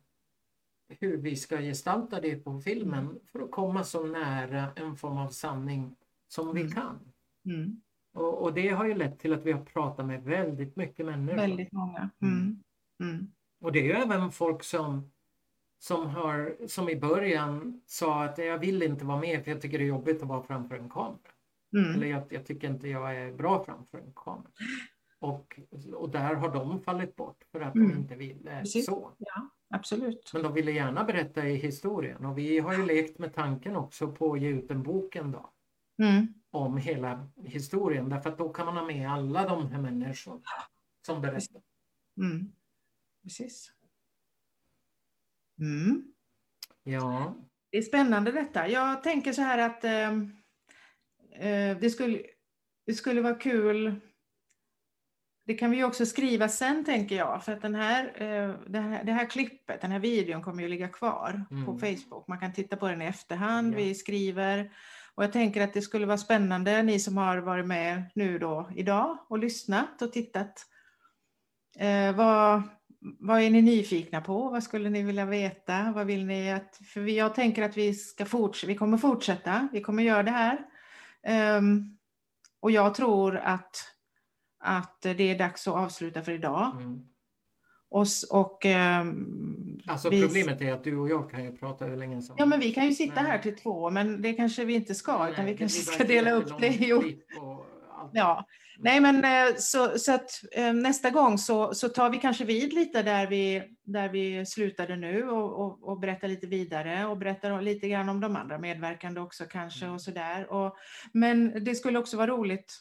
[0.87, 5.29] hur vi ska gestalta det på filmen för att komma så nära en form av
[5.29, 5.95] sanning
[6.27, 6.73] som vi Mm.
[6.73, 6.99] kan.
[7.45, 7.81] Mm.
[8.13, 11.37] Och, och det har ju lett till att vi har pratat med väldigt mycket människor.
[11.37, 12.09] Väldigt många.
[12.21, 12.63] Mm.
[12.99, 13.31] Mm.
[13.61, 15.11] Och det är ju även folk som,
[15.79, 19.77] som, har, som i början sa att jag vill inte vara med för jag tycker
[19.77, 21.17] det är jobbigt att vara framför en kamera.
[21.75, 21.95] Mm.
[21.95, 24.51] Eller jag, jag tycker inte jag är bra framför en kamera.
[25.19, 25.59] Och,
[25.93, 27.89] och där har de fallit bort för att Mm.
[27.89, 29.11] de inte ville så.
[29.17, 30.31] Ja, absolut.
[30.33, 34.11] Men de ville gärna berätta i historien och vi har ju lekt med tanken också
[34.11, 35.49] på att ge ut en bok en dag
[35.97, 36.27] Mm.
[36.51, 40.41] om hela historien därför att då kan man ha med alla de här människorna
[41.05, 41.61] som berättar.
[42.17, 42.51] Mm.
[43.23, 43.71] Precis.
[45.59, 46.13] Mm.
[46.83, 47.35] Ja,
[47.71, 48.67] Det är spännande detta.
[48.67, 50.31] Jag tänker så här att ehm,
[51.31, 52.23] eh, det, skulle,
[52.85, 53.99] det skulle vara kul.
[55.45, 59.03] Det kan vi också skriva sen tänker jag, för att den här, eh, det, här,
[59.03, 61.79] det här klippet, den här videon kommer ju ligga kvar på Mm.
[61.79, 62.27] Facebook.
[62.27, 63.77] Man kan titta på den i efterhand, Ja.
[63.77, 64.71] vi skriver.
[65.15, 68.69] Och jag tänker att det skulle vara spännande, ni som har varit med nu då
[68.75, 70.65] idag och lyssnat och tittat.
[71.79, 72.61] Eh, vad,
[73.19, 74.49] vad är ni nyfikna på?
[74.49, 75.91] Vad skulle ni vilja veta?
[75.95, 79.67] Vad vill ni att, för vi- jag tänker att vi ska fortsätta, vi kommer fortsätta,
[79.73, 80.59] vi kommer göra det här.
[81.23, 81.97] Ehm,
[82.59, 83.92] och jag tror att,
[84.63, 86.71] att det är dags att avsluta för idag.
[86.77, 86.99] mm.
[87.89, 91.85] Och, s- och, ehm, alltså vi- problemet är att du och jag kan ju prata
[91.85, 94.65] hur länge som Ja, men vi kan ju sitta här till två, men det kanske
[94.65, 96.79] vi inte ska, utan Nej, vi det kanske ska dela upp det.
[98.13, 98.45] Ja,
[98.79, 102.73] nej men eh, så, så att eh, nästa gång så, så tar vi kanske vid
[102.73, 107.61] lite där vi, där vi slutade nu och, och, och berättar lite vidare och berättar
[107.61, 109.95] lite grann om de andra medverkande också kanske Mm.
[109.95, 110.51] och sådär.
[110.53, 110.75] Och,
[111.13, 112.73] men det skulle också vara roligt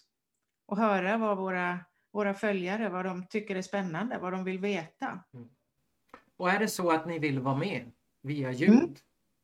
[0.73, 1.79] att höra vad våra,
[2.13, 5.21] våra följare, vad de tycker är spännande, vad de vill veta.
[6.37, 7.91] Och är det så att ni vill vara med
[8.23, 8.99] via ljud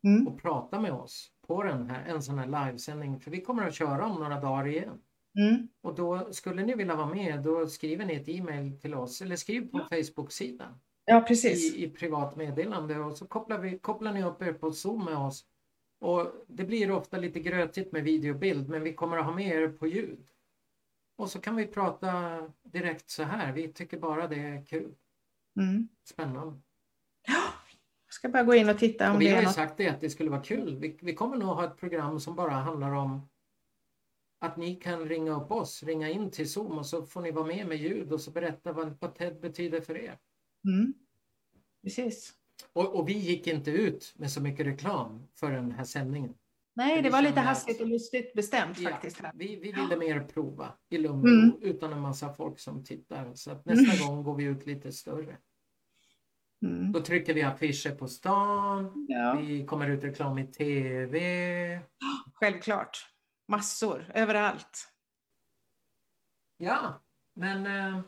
[0.04, 0.16] Mm.
[0.16, 0.28] Mm.
[0.28, 3.74] och prata med oss på den här, en sån här livesändning, för vi kommer att
[3.74, 5.00] köra om några dagar igen.
[5.38, 5.68] Mm.
[5.82, 9.36] Och då skulle ni vilja vara med, då skriver ni ett e-mail till oss eller
[9.36, 11.74] skriv på Facebook-sidan Ja, precis.
[11.74, 15.16] i, i privat meddelande och så kopplar, vi, kopplar ni upp er på Zoom med
[15.16, 15.44] oss.
[16.00, 19.34] Och det blir ofta lite grötigt med video och bild, men vi kommer att ha
[19.34, 20.26] med er på ljud.
[21.18, 23.52] Och så kan vi prata direkt så här.
[23.52, 24.94] Vi tycker bara det är kul,
[25.56, 25.88] Mm.
[26.04, 26.60] spännande.
[28.06, 29.88] Jag ska bara gå in och titta om Och vi det har ju sagt det
[29.88, 30.76] att det skulle vara kul.
[30.76, 33.28] Vi, vi kommer nog ha ett program som bara handlar om
[34.38, 37.46] att ni kan ringa upp oss, ringa in till Zoom och så får ni vara
[37.46, 40.18] med med ljud och så berätta vad, vad TED betyder för er.
[40.64, 40.94] Mm.
[41.82, 42.34] Precis.
[42.72, 46.34] Och, och vi gick inte ut med så mycket reklam för den här sändningen.
[46.78, 49.20] Nej, Det var lite hastigt och lustigt bestämt Ja, faktiskt.
[49.20, 49.32] Här.
[49.34, 51.52] vi, vi ville mer prova i lugn och Mm.
[51.62, 53.34] utan en massa folk som tittar.
[53.34, 55.36] Så att nästa gång går vi ut lite större.
[56.62, 56.92] Mm.
[56.92, 59.06] Då trycker vi affischer på stan.
[59.08, 59.34] Ja.
[59.40, 61.80] Vi kommer ut reklam i TV.
[62.34, 62.98] Självklart.
[63.48, 64.92] Massor, överallt.
[66.56, 67.02] Ja,
[67.34, 68.00] men eh,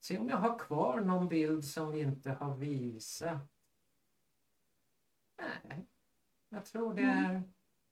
[0.00, 3.38] se om jag har kvar någon bild som vi inte har visat.
[5.64, 5.86] Nej,
[6.48, 7.42] jag tror det är,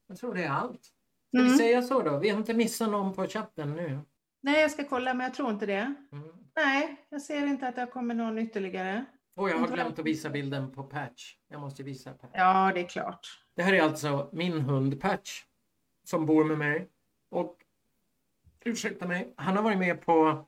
[0.08, 0.84] jag tror det är allt.
[1.28, 1.58] Ska vi Mm.
[1.58, 2.18] säga så då?
[2.18, 4.00] Vi har inte missat någon på chatten nu.
[4.40, 5.94] Nej, jag ska kolla, men jag tror inte det.
[6.12, 6.28] Mm.
[6.56, 9.04] Nej, jag ser inte att det har kommit någon ytterligare.
[9.34, 11.36] Och jag har glömt att visa bilden på Patch.
[11.48, 12.30] Jag måste visa Patch.
[12.34, 13.44] Ja, det är klart.
[13.54, 15.44] Det här är alltså min hund Patch
[16.04, 16.88] som bor med mig.
[17.30, 17.56] Och
[18.64, 20.44] ursäkta mig, han har varit med på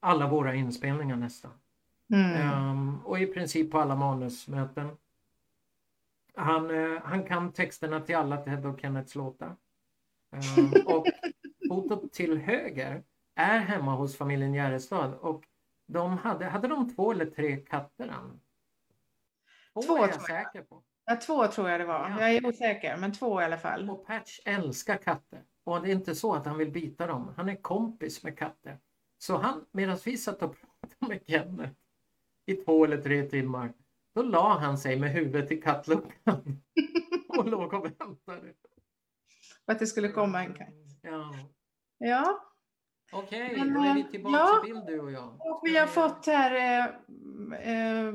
[0.00, 1.50] alla våra inspelningar nästan.
[2.12, 2.30] Mm.
[2.32, 4.88] Ehm, och i princip på alla manusmöten.
[6.34, 9.56] Han, eh, han kan texterna till alla Ted och Kenneths låtar.
[10.32, 11.06] Ehm, och
[11.68, 13.02] fotot till höger
[13.34, 15.44] är hemma hos familjen Järrestad och
[15.86, 18.08] de hade, hade de två eller tre katter?
[18.08, 18.40] Ann?
[19.74, 20.22] Två, Två, är jag jag.
[20.22, 20.82] säker på.
[21.04, 22.08] Ja, två tror jag det var.
[22.10, 22.20] Ja.
[22.20, 23.90] Jag är osäker, men två i alla fall.
[23.90, 25.42] Och Patch älskar katter.
[25.64, 27.34] Och det är inte så att han vill bita dem.
[27.36, 28.78] Han är kompis med katter.
[29.18, 31.72] Så han, medan vi satt och pratade med Kenneth
[32.46, 33.72] i två eller tre timmar,
[34.14, 36.62] då la han sig med huvudet i kattluckan
[37.28, 38.52] och låg och väntade.
[39.64, 40.68] För att det skulle komma en katt.
[41.02, 41.34] Ja.
[41.98, 42.52] Ja,
[43.12, 44.62] Okej, Men, då är vi eh, tillbaka ja.
[44.64, 45.36] i bild du och jag.
[45.40, 46.84] och vi har fått här eh,
[47.70, 48.14] eh,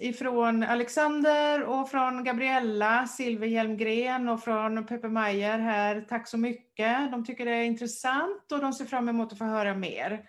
[0.00, 6.06] ifrån Alexander och från Gabriella Silverhjelmgren och från Peppe Majer här.
[6.08, 7.10] Tack så mycket.
[7.12, 10.24] De tycker det är intressant och de ser fram emot att få höra mer.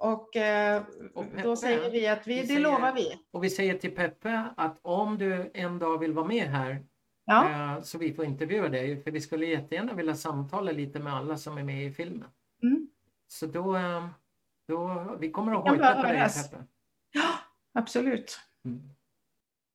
[0.00, 0.82] Och, eh,
[1.42, 3.20] då säger vi att vi, vi det säger- lovar vi.
[3.30, 6.84] Och vi säger till Peppe att om du en dag vill vara med här
[7.24, 11.12] Ja, eh, så vi får intervjua dig, för vi skulle jättegärna vilja samtala lite med
[11.14, 12.28] alla som är med i filmen.
[12.62, 12.88] Mm.
[13.28, 14.06] Så då, eh,
[14.68, 16.18] då, vi kommer att hojta på dig.
[16.50, 16.64] Peppe.
[17.74, 18.40] absolut.
[18.64, 18.82] Mm.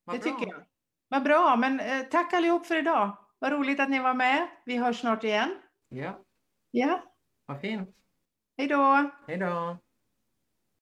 [0.05, 0.19] Det bra.
[0.19, 0.61] tycker jag.
[1.07, 3.17] Vad bra, men eh, tack allihop för idag.
[3.39, 4.47] Vad roligt att ni var med.
[4.65, 5.55] Vi hörs snart igen.
[5.89, 6.19] Ja,
[6.71, 7.03] Ja,
[7.45, 7.89] vad fint.
[8.57, 9.09] hej då.
[9.27, 9.77] Hej då.